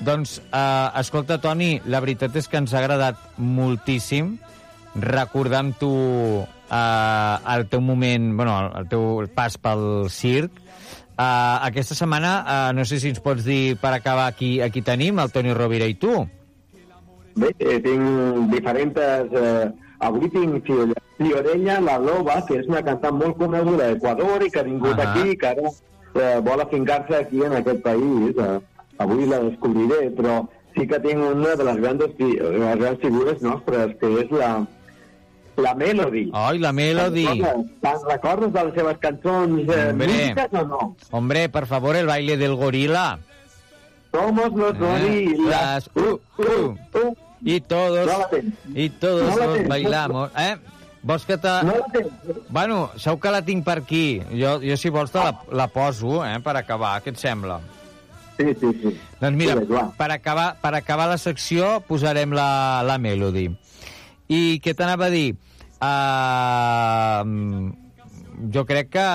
Doncs, 0.00 0.38
eh, 0.48 0.88
escolta, 0.98 1.38
Toni, 1.38 1.74
la 1.92 2.00
veritat 2.00 2.34
és 2.40 2.48
que 2.48 2.58
ens 2.58 2.72
ha 2.72 2.80
agradat 2.80 3.20
moltíssim 3.36 4.38
recordar 4.96 5.60
amb 5.60 5.76
tu 5.78 5.92
eh, 6.40 7.54
el 7.54 7.68
teu 7.68 7.84
moment, 7.84 8.32
bueno, 8.36 8.56
el, 8.58 8.72
el 8.80 8.90
teu 8.90 9.28
pas 9.36 9.60
pel 9.60 9.84
circ. 10.10 10.58
Eh, 10.58 11.22
aquesta 11.68 11.94
setmana, 11.94 12.34
eh, 12.40 12.74
no 12.74 12.88
sé 12.88 12.98
si 12.98 13.12
ens 13.12 13.20
pots 13.22 13.44
dir 13.44 13.76
per 13.78 13.92
acabar 13.94 14.26
aquí, 14.32 14.58
aquí 14.64 14.82
tenim, 14.82 15.20
el 15.20 15.30
Toni 15.30 15.54
Rovira 15.54 15.86
i 15.86 15.94
tu. 16.00 16.16
Bé, 17.36 17.52
eh, 17.58 17.78
tinc 17.84 18.50
diferents... 18.52 18.98
Eh, 18.98 19.70
avui 20.00 20.30
tinc 20.32 20.64
Fiore- 20.64 20.96
Fiorella 21.18 21.80
La 21.84 21.98
Loba, 22.00 22.38
que 22.48 22.56
és 22.62 22.66
una 22.70 22.80
cantant 22.82 23.18
molt 23.20 23.36
coneguda 23.36 23.90
d'Equador 23.92 24.42
i 24.46 24.50
que 24.50 24.60
ha 24.62 24.64
vingut 24.64 24.96
Ahà. 24.98 25.10
aquí, 25.12 25.36
que 25.36 25.46
ara 25.50 25.68
eh, 25.68 26.40
vol 26.42 26.60
afincar-se 26.64 27.16
aquí 27.18 27.42
en 27.44 27.52
aquest 27.58 27.82
país. 27.84 28.34
Eh, 28.40 28.58
avui 28.98 29.26
la 29.28 29.38
descobriré, 29.44 30.10
però 30.16 30.38
sí 30.76 30.86
que 30.88 30.98
tinc 31.04 31.20
una 31.20 31.54
de 31.56 31.64
les 31.68 31.76
grans, 31.84 32.02
les 32.18 32.78
grans 32.80 32.98
figures 33.04 33.42
nostres, 33.42 33.94
que 34.00 34.10
és 34.24 34.30
la, 34.32 34.50
la 35.60 35.74
Melody. 35.74 36.30
Ai, 36.32 36.58
la 36.58 36.72
Melody. 36.72 37.26
Te'n 37.36 38.04
recordes? 38.08 38.52
De 38.56 38.64
les 38.64 38.74
seves 38.80 38.98
cançons 39.04 39.68
eh, 39.68 39.90
Hombre. 39.90 40.48
o 40.52 40.64
no? 40.64 40.96
Hombre, 41.10 41.48
por 41.50 41.66
favor, 41.66 41.96
el 41.96 42.06
baile 42.06 42.36
del 42.40 42.56
gorila. 42.56 43.18
Somos 44.12 44.52
los 44.52 44.78
gorilas. 44.78 45.46
Las- 45.46 45.90
uh, 45.94 46.20
uh. 46.38 46.76
Y 47.42 47.60
todos, 47.60 48.06
No 48.06 48.26
y 48.74 48.90
todos 48.90 49.36
No 49.36 49.44
nos 49.46 49.54
tens. 49.56 49.68
bailamos. 49.68 50.30
Eh? 50.36 50.56
Vols 51.02 51.24
que 51.24 51.38
te... 51.38 51.48
No. 51.64 51.72
Bueno, 52.50 52.90
segur 52.96 53.20
que 53.20 53.30
la 53.30 53.40
tinc 53.42 53.64
per 53.64 53.78
aquí. 53.78 54.20
Jo, 54.30 54.58
jo 54.60 54.76
si 54.76 54.90
vols, 54.92 55.10
te 55.10 55.18
la, 55.18 55.40
la 55.50 55.68
poso, 55.72 56.18
eh, 56.26 56.36
per 56.44 56.56
acabar. 56.60 56.98
Què 57.02 57.14
et 57.14 57.16
sembla? 57.22 57.60
Sí, 58.36 58.52
sí, 58.60 58.68
sí. 58.82 58.92
Doncs 59.20 59.36
mira, 59.38 59.54
Joan. 59.68 59.90
per 59.96 60.10
acabar, 60.12 60.50
per 60.60 60.74
acabar 60.76 61.08
la 61.08 61.16
secció 61.18 61.78
posarem 61.88 62.32
la, 62.36 62.82
la 62.84 62.98
Melody. 63.00 63.46
I 64.28 64.60
què 64.64 64.74
t'anava 64.76 65.06
a 65.08 65.10
dir? 65.14 65.30
Uh, 65.80 67.72
jo 68.52 68.64
crec 68.68 68.90
que 68.92 69.06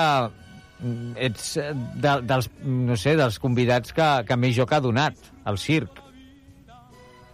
ets 1.28 1.54
de, 1.58 2.16
dels, 2.30 2.50
no 2.64 2.98
sé, 3.00 3.16
dels 3.20 3.38
convidats 3.42 3.94
que, 3.96 4.10
que 4.28 4.38
més 4.40 4.56
joc 4.58 4.74
ha 4.76 4.82
donat 4.84 5.32
al 5.46 5.60
circ. 5.62 6.02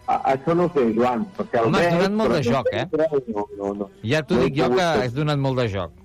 A, 0.07 0.17
això 0.33 0.55
no 0.57 0.67
ho 0.67 0.73
sé, 0.75 0.85
Joan, 0.97 1.25
perquè 1.37 1.63
Home, 1.63 1.81
has 1.81 1.97
donat 1.97 2.15
molt 2.19 2.35
de 2.37 2.43
joc, 2.49 2.71
eh? 2.75 2.85
No, 3.31 3.47
no, 3.57 3.73
no. 3.81 3.89
Ja 4.03 4.23
t'ho 4.27 4.39
No 4.39 4.45
dic 4.47 4.57
jo 4.59 4.71
que 4.75 4.87
has 4.87 5.17
donat 5.17 5.41
molt 5.41 5.61
de 5.61 5.67
joc. 5.71 5.99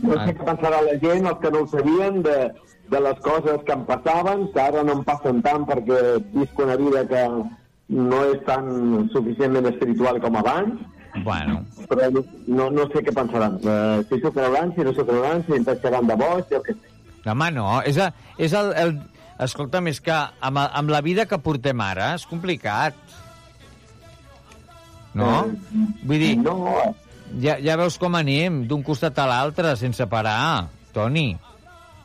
No 0.00 0.16
sé 0.16 0.34
què 0.34 0.44
pensarà 0.46 0.82
la 0.86 0.98
gent, 1.00 1.26
els 1.28 1.40
que 1.42 1.50
no 1.52 1.64
ho 1.64 1.70
sabien, 1.72 2.20
de, 2.24 2.36
de 2.92 3.00
les 3.06 3.24
coses 3.24 3.64
que 3.66 3.74
em 3.76 3.86
passaven, 3.88 4.46
que 4.54 4.62
ara 4.62 4.84
no 4.86 4.98
em 4.98 5.02
passen 5.08 5.42
tant 5.44 5.66
perquè 5.68 5.98
visc 6.36 6.62
una 6.62 6.78
vida 6.80 7.02
que, 7.10 7.24
no 7.90 8.22
és 8.30 8.40
tan 8.46 8.66
suficientment 9.12 9.66
espiritual 9.72 10.20
com 10.22 10.38
abans, 10.38 10.80
Bueno. 11.24 11.64
però 11.90 12.08
no, 12.46 12.68
no 12.70 12.84
sé 12.92 13.02
què 13.02 13.14
pensaran. 13.14 13.56
Uh, 13.64 14.02
si 14.08 14.20
s'ho 14.22 14.30
creuran, 14.34 14.70
si 14.76 14.86
no 14.86 14.92
s'ho 14.94 15.06
creuran, 15.08 15.42
si 15.46 15.56
em 15.58 15.64
taxaran 15.66 16.06
de 16.06 16.16
boig, 16.20 16.44
jo 16.52 16.60
què 16.66 16.74
sé. 16.76 16.92
Home, 17.26 17.50
no, 17.52 17.66
és, 17.86 17.98
a, 18.00 18.12
és 18.38 18.54
el, 18.56 18.70
el... 18.80 18.94
Escolta'm, 19.40 19.88
és 19.88 20.02
que 20.04 20.12
amb, 20.14 20.60
amb 20.60 20.92
la 20.92 21.00
vida 21.00 21.24
que 21.28 21.38
portem 21.40 21.80
ara 21.80 22.10
és 22.18 22.26
complicat. 22.28 22.96
No? 25.16 25.30
Vull 26.04 26.20
dir, 26.20 26.34
no. 26.44 26.58
ja, 27.42 27.56
ja 27.58 27.78
veus 27.80 27.96
com 27.98 28.18
anem, 28.18 28.62
d'un 28.68 28.84
costat 28.86 29.18
a 29.18 29.26
l'altre, 29.30 29.72
sense 29.80 30.06
parar, 30.12 30.68
Toni. 30.94 31.32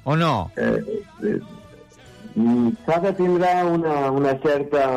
O 0.05 0.15
no? 0.15 0.49
Eh, 0.55 0.79
eh, 1.27 1.37
mm, 2.35 2.71
S'ha 2.85 2.99
de 3.03 3.13
tindre 3.19 3.51
una, 3.67 3.95
una 4.15 4.33
certa 4.41 4.87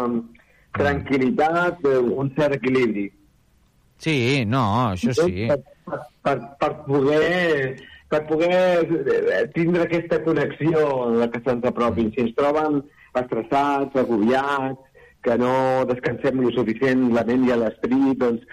tranquil·litat, 0.79 1.85
eh, 1.89 2.01
un 2.23 2.31
cert 2.37 2.59
equilibri. 2.59 3.09
Sí, 3.99 4.45
no, 4.47 4.65
això 4.95 5.15
sí. 5.17 5.49
Per, 5.51 5.99
per, 6.23 6.37
per 6.61 6.73
poder 6.87 7.79
per 8.09 8.23
poder 8.29 8.87
eh, 8.89 9.43
tindre 9.53 9.85
aquesta 9.85 10.21
connexió 10.25 10.85
de 11.19 11.27
que 11.33 11.43
se'ns 11.45 11.67
apropin. 11.69 12.09
Si 12.15 12.25
ens 12.25 12.37
troben 12.39 12.81
estressats, 13.19 13.99
agobiats, 14.01 14.81
que 15.27 15.37
no 15.37 15.85
descansem 15.91 16.41
lo 16.41 16.53
suficient 16.55 17.09
la 17.13 17.27
ment 17.29 17.45
i 17.45 17.53
l'esperit, 17.53 18.17
doncs 18.23 18.47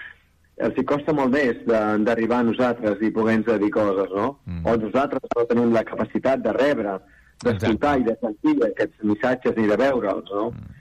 els 0.66 0.78
hi 0.80 0.84
costa 0.88 1.12
molt 1.16 1.34
més 1.34 1.58
d'arribar 1.68 2.40
a 2.42 2.48
nosaltres 2.48 3.02
i 3.04 3.12
poder-nos 3.12 3.60
dir 3.60 3.70
coses, 3.72 4.12
no? 4.12 4.30
Mm. 4.48 4.62
O 4.64 4.76
nosaltres 4.86 5.28
no 5.36 5.44
tenim 5.48 5.72
la 5.74 5.84
capacitat 5.88 6.42
de 6.44 6.54
rebre, 6.56 6.96
d'escoltar 7.44 7.98
i 8.00 8.06
de 8.06 8.14
sentir 8.22 8.56
aquests 8.64 9.04
missatges 9.04 9.60
i 9.60 9.68
de 9.68 9.76
veure'ls, 9.80 10.32
no? 10.32 10.48
Mm. 10.52 10.72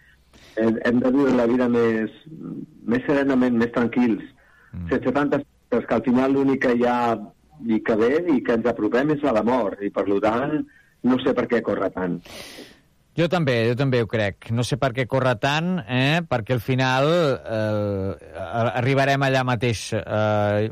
Hem, 0.64 0.78
hem 0.88 1.02
de 1.04 1.12
viure 1.12 1.36
la 1.36 1.48
vida 1.52 1.68
més, 1.72 2.16
més 2.88 3.04
serenament, 3.08 3.60
més 3.60 3.74
tranquils, 3.76 4.24
mm. 4.76 4.92
sense 4.94 5.16
tantes 5.16 5.44
coses, 5.70 5.88
que 5.88 5.98
al 5.98 6.06
final 6.06 6.36
l'únic 6.36 6.64
que 6.68 6.76
hi 6.76 6.86
ha 6.88 7.00
i 7.66 7.82
que 7.84 7.96
ve 8.00 8.14
i 8.36 8.42
que 8.44 8.58
ens 8.60 8.68
apropem 8.68 9.16
és 9.16 9.24
a 9.24 9.34
la 9.36 9.44
mort, 9.44 9.82
i 9.82 9.92
per 9.94 10.06
tant 10.24 10.58
no 11.06 11.20
sé 11.22 11.36
per 11.38 11.46
què 11.52 11.62
corre 11.64 11.92
tant. 11.94 12.20
Jo 13.16 13.30
també, 13.32 13.54
jo 13.70 13.78
també 13.80 14.02
ho 14.04 14.08
crec. 14.12 14.50
No 14.52 14.66
sé 14.68 14.76
per 14.76 14.90
què 14.96 15.06
corre 15.08 15.38
tant, 15.40 15.78
eh? 15.88 16.20
perquè 16.28 16.58
al 16.58 16.60
final 16.60 17.08
eh, 17.08 18.34
arribarem 18.76 19.24
allà 19.24 19.46
mateix, 19.48 19.86
eh, 19.96 20.68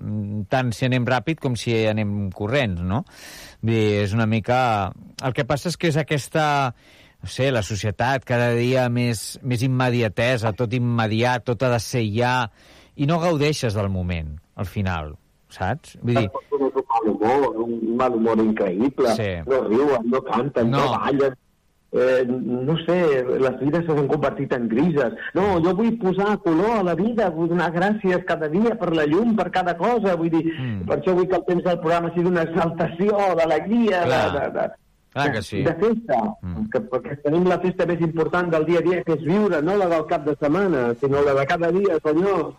tant 0.52 0.74
si 0.76 0.90
anem 0.90 1.08
ràpid 1.08 1.40
com 1.40 1.56
si 1.56 1.78
anem 1.88 2.28
corrents, 2.36 2.84
no? 2.84 3.06
Vull 3.62 3.72
dir, 3.72 3.86
és 4.04 4.18
una 4.18 4.28
mica... 4.28 4.58
El 5.24 5.32
que 5.38 5.48
passa 5.48 5.72
és 5.72 5.80
que 5.80 5.88
és 5.94 6.02
aquesta 6.02 6.46
no 7.24 7.32
sé, 7.32 7.48
la 7.56 7.64
societat 7.64 8.26
cada 8.28 8.52
dia 8.58 8.90
més, 8.92 9.38
més 9.48 9.64
immediatesa, 9.64 10.52
tot 10.60 10.76
immediat, 10.76 11.46
tot 11.48 11.64
ha 11.64 11.72
de 11.72 11.80
ser 11.80 12.04
ja, 12.12 12.36
i 12.96 13.08
no 13.10 13.20
gaudeixes 13.20 13.74
del 13.74 13.90
moment, 13.90 14.36
al 14.56 14.66
final, 14.70 15.16
saps? 15.50 15.98
Vull 16.02 16.16
dir, 16.24 16.30
Un 16.54 16.70
mal 16.94 17.10
humor, 17.10 17.56
un 17.64 17.96
mal 17.98 18.14
humor 18.14 18.38
increïble, 18.38 19.16
Sí. 19.16 19.32
no 19.48 19.64
riuen, 19.68 20.10
no 20.12 20.22
canten, 20.24 20.70
no, 20.70 20.78
No. 20.78 20.92
ballen, 21.00 21.34
eh, 21.92 22.24
no 22.28 22.76
sé, 22.86 23.24
les 23.40 23.60
vides 23.60 23.86
s'han 23.86 24.08
convertit 24.08 24.54
en 24.54 24.68
grises. 24.68 25.14
No, 25.34 25.60
jo 25.62 25.74
vull 25.76 25.98
posar 25.98 26.38
color 26.42 26.78
a 26.80 26.84
la 26.84 26.96
vida, 26.96 27.30
vull 27.30 27.50
donar 27.50 27.72
gràcies 27.74 28.24
cada 28.26 28.48
dia 28.50 28.76
per 28.78 28.94
la 28.96 29.06
llum, 29.06 29.36
per 29.36 29.50
cada 29.52 29.76
cosa, 29.78 30.16
vull 30.16 30.30
dir, 30.30 30.44
mm. 30.46 30.86
per 30.88 31.00
això 31.00 31.14
vull 31.16 31.28
que 31.28 31.36
el 31.36 31.46
temps 31.46 31.64
del 31.64 31.80
programa 31.80 32.14
sigui 32.14 32.28
una 32.28 32.44
exaltació 32.44 33.18
d'alegria, 33.38 34.06
de, 34.06 34.40
de, 34.40 34.50
de, 34.60 34.70
Clar 35.14 35.32
que 35.32 35.42
sí. 35.44 35.62
de 35.62 35.74
festa, 35.76 36.20
mm. 36.42 36.70
que, 36.74 36.80
perquè 36.90 37.22
tenim 37.22 37.46
la 37.46 37.60
festa 37.60 37.86
més 37.86 38.02
important 38.02 38.50
del 38.50 38.66
dia 38.66 38.80
a 38.80 38.82
dia, 38.82 39.04
que 39.04 39.14
és 39.14 39.22
viure, 39.24 39.62
no 39.62 39.78
la 39.78 39.88
del 39.92 40.06
cap 40.10 40.26
de 40.26 40.36
setmana, 40.40 40.96
sinó 41.00 41.22
la 41.22 41.36
de 41.38 41.46
cada 41.46 41.72
dia, 41.72 42.00
senyor. 42.04 42.56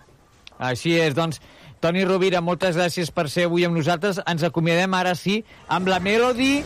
Així 0.58 0.94
és, 1.00 1.14
doncs, 1.14 1.40
Toni 1.80 2.04
Rovira, 2.08 2.40
moltes 2.40 2.76
gràcies 2.78 3.10
per 3.12 3.28
ser 3.28 3.44
avui 3.48 3.64
amb 3.66 3.76
nosaltres. 3.76 4.20
Ens 4.26 4.42
acomiadem 4.46 4.94
ara 4.94 5.14
sí 5.14 5.42
amb 5.68 5.88
la 5.88 5.98
Melody 6.00 6.62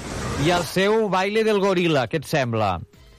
i 0.47 0.51
el 0.55 0.63
seu 0.69 1.09
baile 1.11 1.43
del 1.45 1.59
goril·la. 1.61 2.07
Què 2.09 2.21
et 2.23 2.29
sembla? 2.29 2.79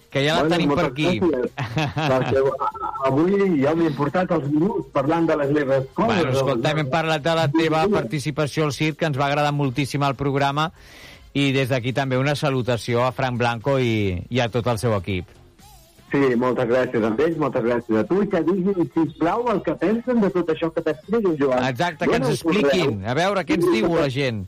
Que 0.10 0.24
ja 0.26 0.36
la 0.40 0.42
Bueno, 0.48 0.56
tenim 0.56 0.72
per 0.74 0.86
aquí. 0.88 1.20
gràcies, 1.20 2.40
a- 2.60 2.70
avui 3.10 3.62
ja 3.62 3.76
m'he 3.78 3.92
portat 3.98 4.32
els 4.32 4.48
minuts 4.50 4.88
parlant 4.94 5.28
de 5.30 5.36
les 5.38 5.52
meves 5.52 5.86
coses. 5.94 6.16
Bueno, 6.16 6.32
escolta, 6.32 6.72
hem 6.72 6.90
parlat 6.90 7.22
de 7.22 7.36
la 7.38 7.48
teva 7.52 7.84
participació 7.92 8.66
al 8.66 8.74
circ, 8.74 8.98
que 9.00 9.06
ens 9.06 9.20
va 9.20 9.28
agradar 9.28 9.52
moltíssim 9.54 10.04
el 10.08 10.16
programa, 10.16 10.72
i 11.34 11.52
des 11.54 11.70
d'aquí 11.70 11.94
també 11.94 12.18
una 12.18 12.34
salutació 12.36 13.04
a 13.06 13.12
Frank 13.12 13.38
Blanco 13.38 13.78
i, 13.80 14.24
i 14.30 14.40
a 14.42 14.50
tot 14.50 14.66
el 14.68 14.80
seu 14.82 14.96
equip. 14.98 15.28
Sí, 16.10 16.20
moltes 16.42 16.66
gràcies 16.66 17.04
a 17.06 17.10
ells, 17.14 17.36
moltes 17.38 17.66
gràcies 17.66 17.98
a 18.00 18.04
tu, 18.10 18.20
i 18.24 18.30
que 18.30 18.40
diguin, 18.48 18.88
sisplau, 18.96 19.44
el 19.54 19.60
que 19.66 19.76
pensen 19.78 20.22
de 20.24 20.30
tot 20.34 20.48
això 20.56 20.72
que 20.74 20.82
t'expliquin, 20.86 21.36
Joan. 21.38 21.66
Exacte, 21.68 22.08
que 22.10 22.18
ens 22.18 22.32
expliquin. 22.32 22.96
A 23.06 23.14
veure, 23.18 23.44
què 23.46 23.60
ens 23.60 23.68
diu 23.70 23.94
la 23.94 24.08
gent? 24.14 24.40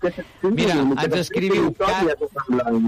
Mira, 0.42 0.80
ens 0.82 1.18
escriviu 1.20 1.70
ca 1.78 2.00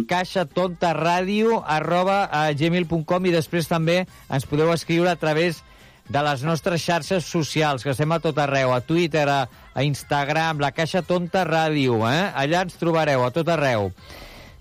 caixatontaradio 0.09 1.59
arroba 1.75 2.23
a 2.33 2.47
gmail.com 2.57 3.29
i 3.29 3.35
després 3.35 3.69
també 3.69 4.01
ens 4.03 4.49
podeu 4.49 4.73
escriure 4.73 5.13
a 5.13 5.19
través 5.21 5.61
de 6.09 6.21
les 6.25 6.43
nostres 6.43 6.81
xarxes 6.83 7.29
socials, 7.29 7.85
que 7.85 7.93
estem 7.93 8.11
a 8.11 8.19
tot 8.19 8.37
arreu, 8.41 8.73
a 8.73 8.81
Twitter, 8.81 9.27
a, 9.29 9.45
a 9.73 9.85
Instagram, 9.85 10.59
la 10.59 10.73
Caixa 10.75 11.05
Tonta 11.05 11.45
Ràdio, 11.47 12.01
eh? 12.09 12.31
Allà 12.35 12.65
ens 12.65 12.75
trobareu, 12.81 13.23
a 13.23 13.31
tot 13.35 13.53
arreu. 13.53 13.91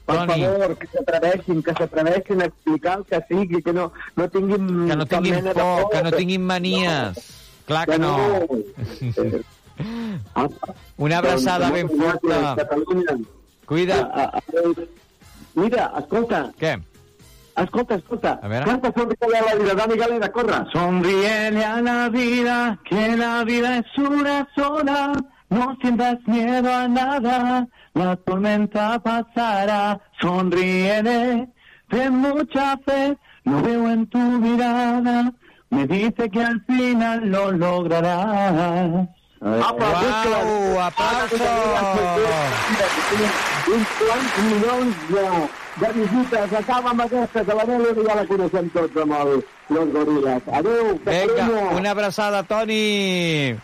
Per 0.07 0.17
Toni. 0.17 0.43
favor, 0.43 0.77
que 0.79 0.87
s'atreveixin, 0.91 1.63
que 1.63 1.73
s'atreveixin 1.79 2.43
a 2.43 2.47
explicar 2.51 2.99
el 2.99 3.05
que 3.07 3.21
sigui, 3.29 3.63
que 3.63 3.73
no, 3.73 3.93
no 4.17 4.29
tinguin 4.29 4.89
Que 4.89 4.97
no 4.97 5.07
tinguin 5.07 5.45
por, 5.55 5.91
que 5.91 6.03
no 6.03 6.13
tinguin 6.13 6.47
manies. 6.47 7.21
Clar 7.67 7.87
que 7.87 7.99
no. 7.99 8.17
Una 10.99 11.19
abraçada 11.19 11.71
ben 11.71 11.89
forta. 11.89 12.57
Cuida. 13.67 14.01
A, 14.13 14.25
a, 14.25 14.39
a, 14.39 14.43
mira, 15.55 15.93
escolta. 15.99 16.51
Què? 16.59 16.81
Escolta, 17.57 17.95
escolta. 17.97 18.41
A 18.43 18.49
veure. 18.49 18.65
Canta 18.67 18.93
Sonríe 18.97 19.39
a 19.39 19.43
la 19.45 19.55
vida, 19.55 19.75
Dani 19.75 19.97
Galera, 19.97 20.33
corre. 20.33 20.65
Sonríele 20.73 21.65
a 21.65 21.81
la 21.83 22.09
vida, 22.09 22.79
que 22.85 23.17
la 23.17 23.45
vida 23.45 23.79
es 23.79 23.99
una 23.99 24.49
sola. 24.55 25.13
No 25.51 25.77
sientas 25.81 26.19
miedo 26.27 26.73
a 26.73 26.89
nada, 26.89 27.69
la 27.95 28.17
tormenta 28.17 28.99
pasará. 28.99 30.01
Sonríele, 30.21 31.49
ten 31.89 32.17
mucha 32.17 32.77
fe, 32.85 33.17
lo 33.45 33.63
veo 33.63 33.91
en 33.91 34.07
tu 34.07 34.19
mirada. 34.19 35.33
Me 35.71 35.87
dice 35.87 36.29
que 36.31 36.43
al 36.43 36.61
final 36.67 37.29
lo 37.31 37.53
lograrás. 37.53 39.09
Uau, 39.43 39.77
Uns 43.73 43.89
quants 43.99 44.39
milions 44.43 44.95
de, 45.09 45.25
de 45.81 45.89
visites. 45.97 46.53
Acaba 46.61 46.91
amb 46.91 47.03
aquesta, 47.05 47.45
que 47.45 47.57
la 47.57 47.65
Melody 47.67 48.07
ja 48.07 48.17
la 48.19 48.25
coneixem 48.29 48.71
tots 48.75 49.03
amb 49.03 49.17
el, 49.19 49.35
los 49.75 49.93
goriles. 49.97 50.49
Adéu, 50.61 50.95
Vinga, 51.07 51.49
una 51.79 51.91
abraçada, 51.97 52.43
Toni. 52.43 53.55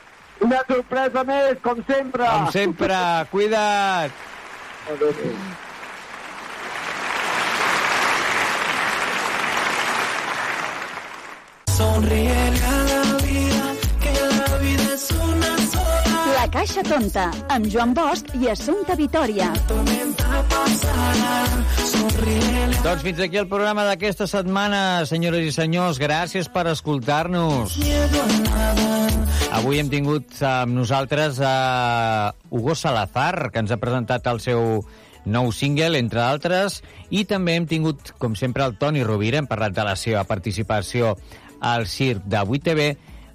Una 0.41 0.61
sorpresa 0.69 1.25
més, 1.27 1.59
com 1.65 1.83
sempre. 1.89 2.25
Com 2.25 2.51
sempre, 2.55 2.99
cuida't. 3.33 4.27
Sonríele 11.79 12.78
Caixa 16.59 16.83
Tonta, 16.83 17.25
amb 17.55 17.69
Joan 17.71 17.93
Bosch 17.95 18.33
i 18.35 18.49
Assumpta 18.51 18.97
Vitoria. 18.99 19.53
Doncs 22.83 23.05
fins 23.05 23.21
aquí 23.23 23.39
el 23.39 23.47
programa 23.47 23.85
d'aquesta 23.87 24.27
setmana, 24.27 24.81
senyores 25.07 25.47
i 25.47 25.53
senyors. 25.55 26.01
Gràcies 26.03 26.51
per 26.51 26.65
escoltar-nos. 26.73 27.77
Avui 29.55 29.79
hem 29.79 29.87
tingut 29.93 30.35
amb 30.43 30.75
nosaltres 30.81 31.39
a 31.47 32.35
Hugo 32.51 32.75
Salazar, 32.75 33.53
que 33.55 33.63
ens 33.63 33.71
ha 33.71 33.79
presentat 33.79 34.27
el 34.27 34.43
seu 34.43 34.83
nou 35.31 35.53
single, 35.55 36.03
entre 36.03 36.25
altres, 36.27 36.81
i 37.15 37.23
també 37.23 37.55
hem 37.55 37.71
tingut, 37.71 38.17
com 38.19 38.35
sempre, 38.35 38.67
el 38.67 38.75
Toni 38.83 39.07
Rovira, 39.07 39.39
hem 39.39 39.47
parlat 39.47 39.79
de 39.79 39.87
la 39.87 39.95
seva 39.95 40.27
participació 40.27 41.15
al 41.63 41.87
circ 41.87 42.27
de 42.27 42.43
8TV, 42.43 42.91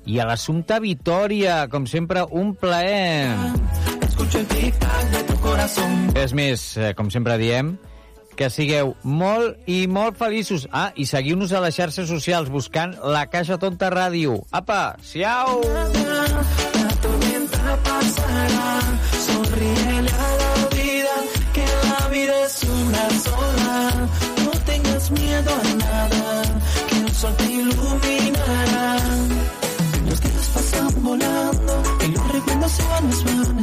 i 0.06 0.20
a 0.20 0.28
l'Assumpta 0.28 0.80
Vitòria, 0.84 1.64
com 1.72 1.88
sempre, 1.88 2.26
un 2.32 2.54
plaer. 2.60 3.32
És 6.20 6.34
més, 6.38 6.66
eh, 6.78 6.94
com 6.98 7.10
sempre 7.14 7.38
diem, 7.42 7.74
que 8.36 8.50
sigueu 8.50 8.96
molt 9.04 9.70
i 9.70 9.86
molt 9.88 10.18
feliços. 10.18 10.68
Ah, 10.72 10.92
i 10.96 11.06
seguiu-nos 11.06 11.54
a 11.54 11.62
les 11.64 11.76
xarxes 11.78 12.10
socials 12.10 12.50
buscant 12.50 12.96
la 13.04 13.26
Caixa 13.30 13.60
Tonta 13.62 13.90
Ràdio. 13.94 14.42
Apa, 14.52 14.96
siau! 15.02 15.62
La 15.64 16.94
tormenta 17.02 17.78
pasará, 17.88 18.70
sonríele 19.26 19.93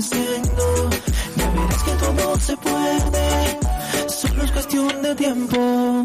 diciendo, 0.01 0.91
ya 1.37 1.51
verás 1.51 1.83
que 1.83 1.93
todo 1.93 2.41
se 2.41 2.57
puede, 2.57 3.59
solo 4.09 4.45
es 4.45 4.53
cuestión 4.53 5.03
de 5.03 5.15
tiempo. 5.15 5.59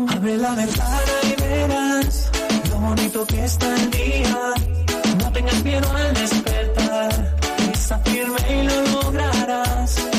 Abre 0.09 0.37
la 0.37 0.55
ventana 0.55 1.13
y 1.23 1.41
verás 1.41 2.31
lo 2.69 2.77
bonito 2.79 3.25
que 3.25 3.45
está 3.45 3.75
el 3.75 3.91
día. 3.91 4.53
No 5.19 5.31
tengas 5.31 5.63
miedo 5.63 5.91
al 5.91 6.13
despertar, 6.13 7.35
está 7.73 7.99
firme 7.99 8.39
y 8.49 8.67
lo 8.67 9.01
lograrás. 9.01 10.14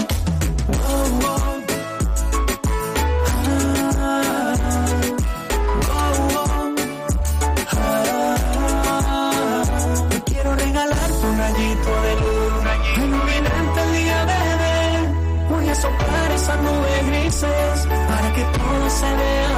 it 18.39 18.61
on 18.61 18.83
a 18.83 18.91
Sunday. 18.91 19.56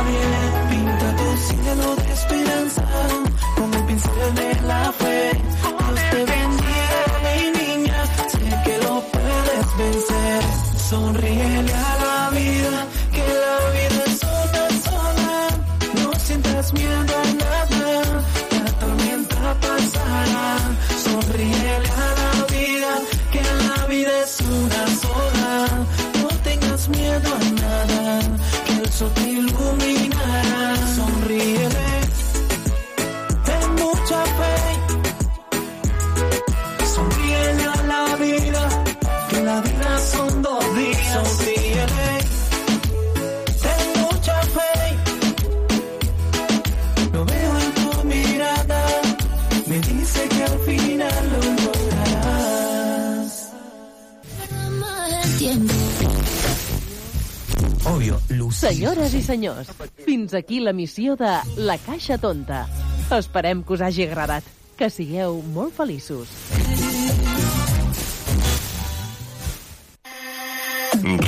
Senyors, 59.28 59.68
fins 60.06 60.32
aquí 60.34 60.60
la 60.64 60.72
missió 60.72 61.16
de 61.20 61.34
La 61.56 61.76
Caixa 61.84 62.16
Tonta. 62.18 62.64
Esperem 63.12 63.62
que 63.62 63.76
us 63.76 63.84
hagi 63.84 64.06
agradat. 64.08 64.46
Que 64.78 64.88
sigueu 64.94 65.40
molt 65.54 65.74
feliços. 65.74 66.30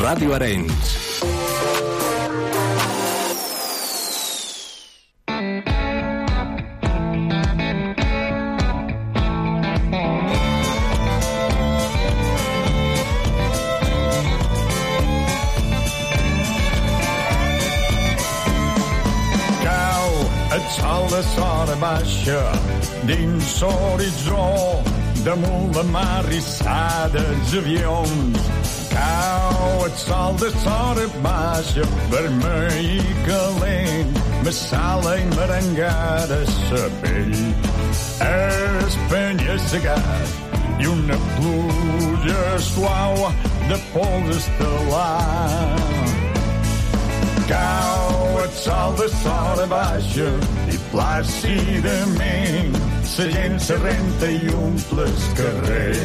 Ràdio 0.01 0.37
Arenys. 0.39 1.10
Baixa 21.81 22.41
dins 23.09 23.61
l'horitzó 23.63 24.47
damunt 25.25 25.75
la 25.77 25.85
mar 25.95 26.25
rissada 26.29 27.23
els 27.33 27.55
avions. 27.61 28.49
Cau 28.91 29.85
el 29.87 29.95
sol 30.05 30.37
de 30.43 30.51
sora 30.63 31.07
baixa 31.25 31.87
vermell 32.13 32.91
i 32.99 33.01
calent 33.27 34.21
massala 34.45 35.17
i 35.23 35.27
merengada 35.37 36.41
sa 36.57 36.83
pell. 37.03 37.37
És 38.29 38.99
penya-segat 39.13 40.31
i 40.81 40.89
una 40.91 41.19
pluja 41.37 42.45
suau 42.71 43.31
de 43.71 43.79
pols 43.95 44.37
estel·lar. 44.37 45.81
Cau 47.51 48.41
el 48.45 48.53
sol 48.65 48.97
de 49.01 49.09
sola 49.21 49.67
baixa 49.77 50.29
plàcidament 50.93 52.81
la 53.21 53.27
gent 53.29 53.59
se 53.61 53.75
renta 53.77 54.27
i 54.31 54.49
omple 54.55 55.03
el 55.05 55.17
carrer. 55.37 55.97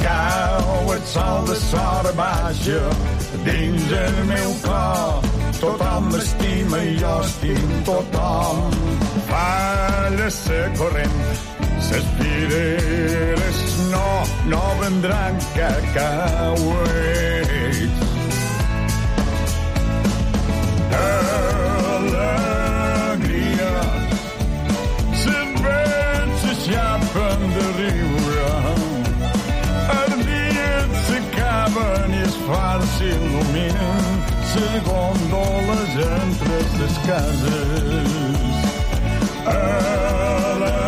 Cau 0.00 0.92
el 0.94 1.02
sol 1.12 1.46
de 1.48 1.56
sola 1.60 2.12
baixa 2.16 2.80
dins 3.44 3.92
el 4.04 4.16
meu 4.30 4.50
cor. 4.64 5.28
Tothom 5.60 6.04
m'estima 6.14 6.78
i 6.88 6.96
jo 7.02 7.14
estim 7.26 7.68
tothom. 7.88 8.56
Falla 9.28 10.30
la 10.30 10.30
corrent, 10.78 11.20
ses 11.90 12.06
pireres 12.20 13.58
no, 13.92 14.08
no 14.54 14.64
vendran 14.80 15.34
cacauets. 15.58 17.20
alegria. 21.00 21.59
Les 34.80 34.86
gondoles 34.86 35.92
entre 36.22 36.58
les 36.78 36.98
cases. 37.06 38.08
Alegria. 40.66 40.86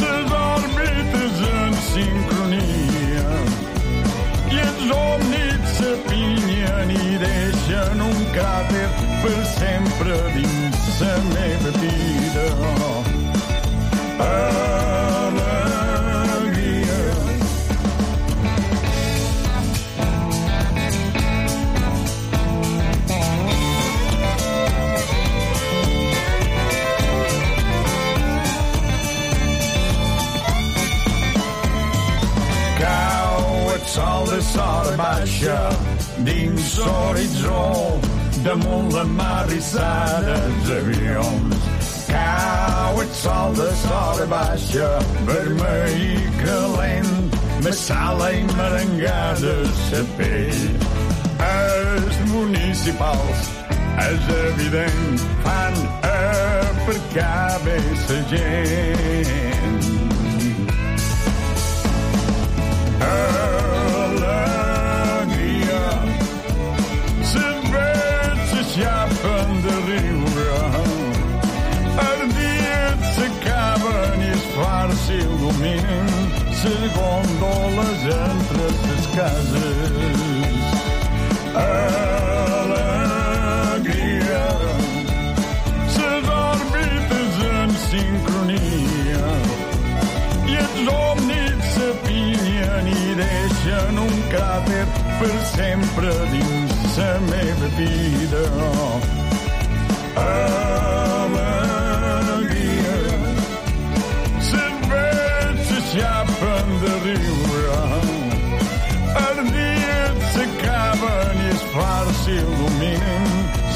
Les 0.00 0.32
òrbites 0.32 1.36
en 1.52 1.72
sincronia 1.92 3.30
i 4.50 4.60
els 4.66 4.84
òmnids 4.96 5.70
s'apinyen 5.78 6.88
i 6.96 7.16
deixen 7.24 7.96
un 8.08 8.18
cràter 8.36 8.90
per 9.22 9.40
sempre 9.54 10.14
dins 10.36 10.82
la 11.00 11.16
meva 11.32 11.70
vida. 11.80 12.46
Alegria. 14.18 14.71
Baixa 34.96 35.70
dins 36.24 36.78
l'horitzó 36.78 38.00
damunt 38.44 38.92
la 38.92 39.04
mar 39.04 39.46
rissada 39.48 40.34
els 40.48 40.70
avions. 40.70 41.56
Cau 42.08 43.00
el 43.00 43.10
sol 43.14 43.54
de 43.56 43.70
sort 43.82 44.28
baixa 44.28 44.88
vermell 45.28 46.02
i 46.08 46.16
calent 46.42 47.36
massala 47.64 48.32
i 48.32 48.42
merengada 48.56 49.54
sa 49.88 50.02
pell. 50.16 50.64
Els 51.48 52.16
municipals 52.32 53.46
és 54.08 54.28
evident 54.48 55.24
fan 55.44 55.74
aparcar 56.12 57.60
bé 57.64 57.78
sa 58.06 58.18
gent. 58.34 59.52
Alegria. 63.02 63.41
Gondoles 77.74 78.04
entre 78.04 78.64
les 78.88 79.06
cases. 79.16 79.90
Alegria. 82.64 83.26
Les 85.96 86.24
òrbites 86.28 87.34
en 87.60 87.70
sincronia 87.88 89.26
i 90.48 90.54
els 90.60 90.86
òmnids 90.92 91.66
s'apien 91.76 92.86
i 92.92 93.14
deixen 93.20 93.94
un 94.04 94.14
cràter 94.32 94.86
per 95.20 95.36
sempre 95.54 96.10
dins 96.34 96.72
la 96.98 97.12
meva 97.30 97.68
vida. 97.78 98.44
Alegria, 100.16 100.91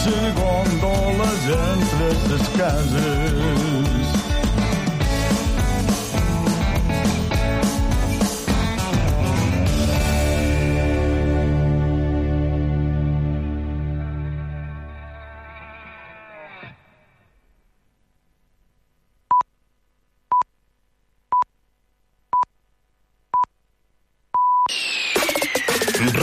les 0.07 0.33
gondoles 0.35 1.43
entre 1.73 2.09
les 2.31 2.49
cases. 2.59 3.77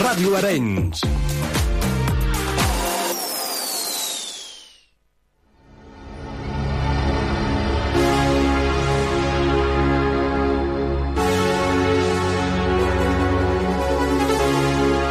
Ràdio 0.04 0.36
Arenys. 0.38 0.83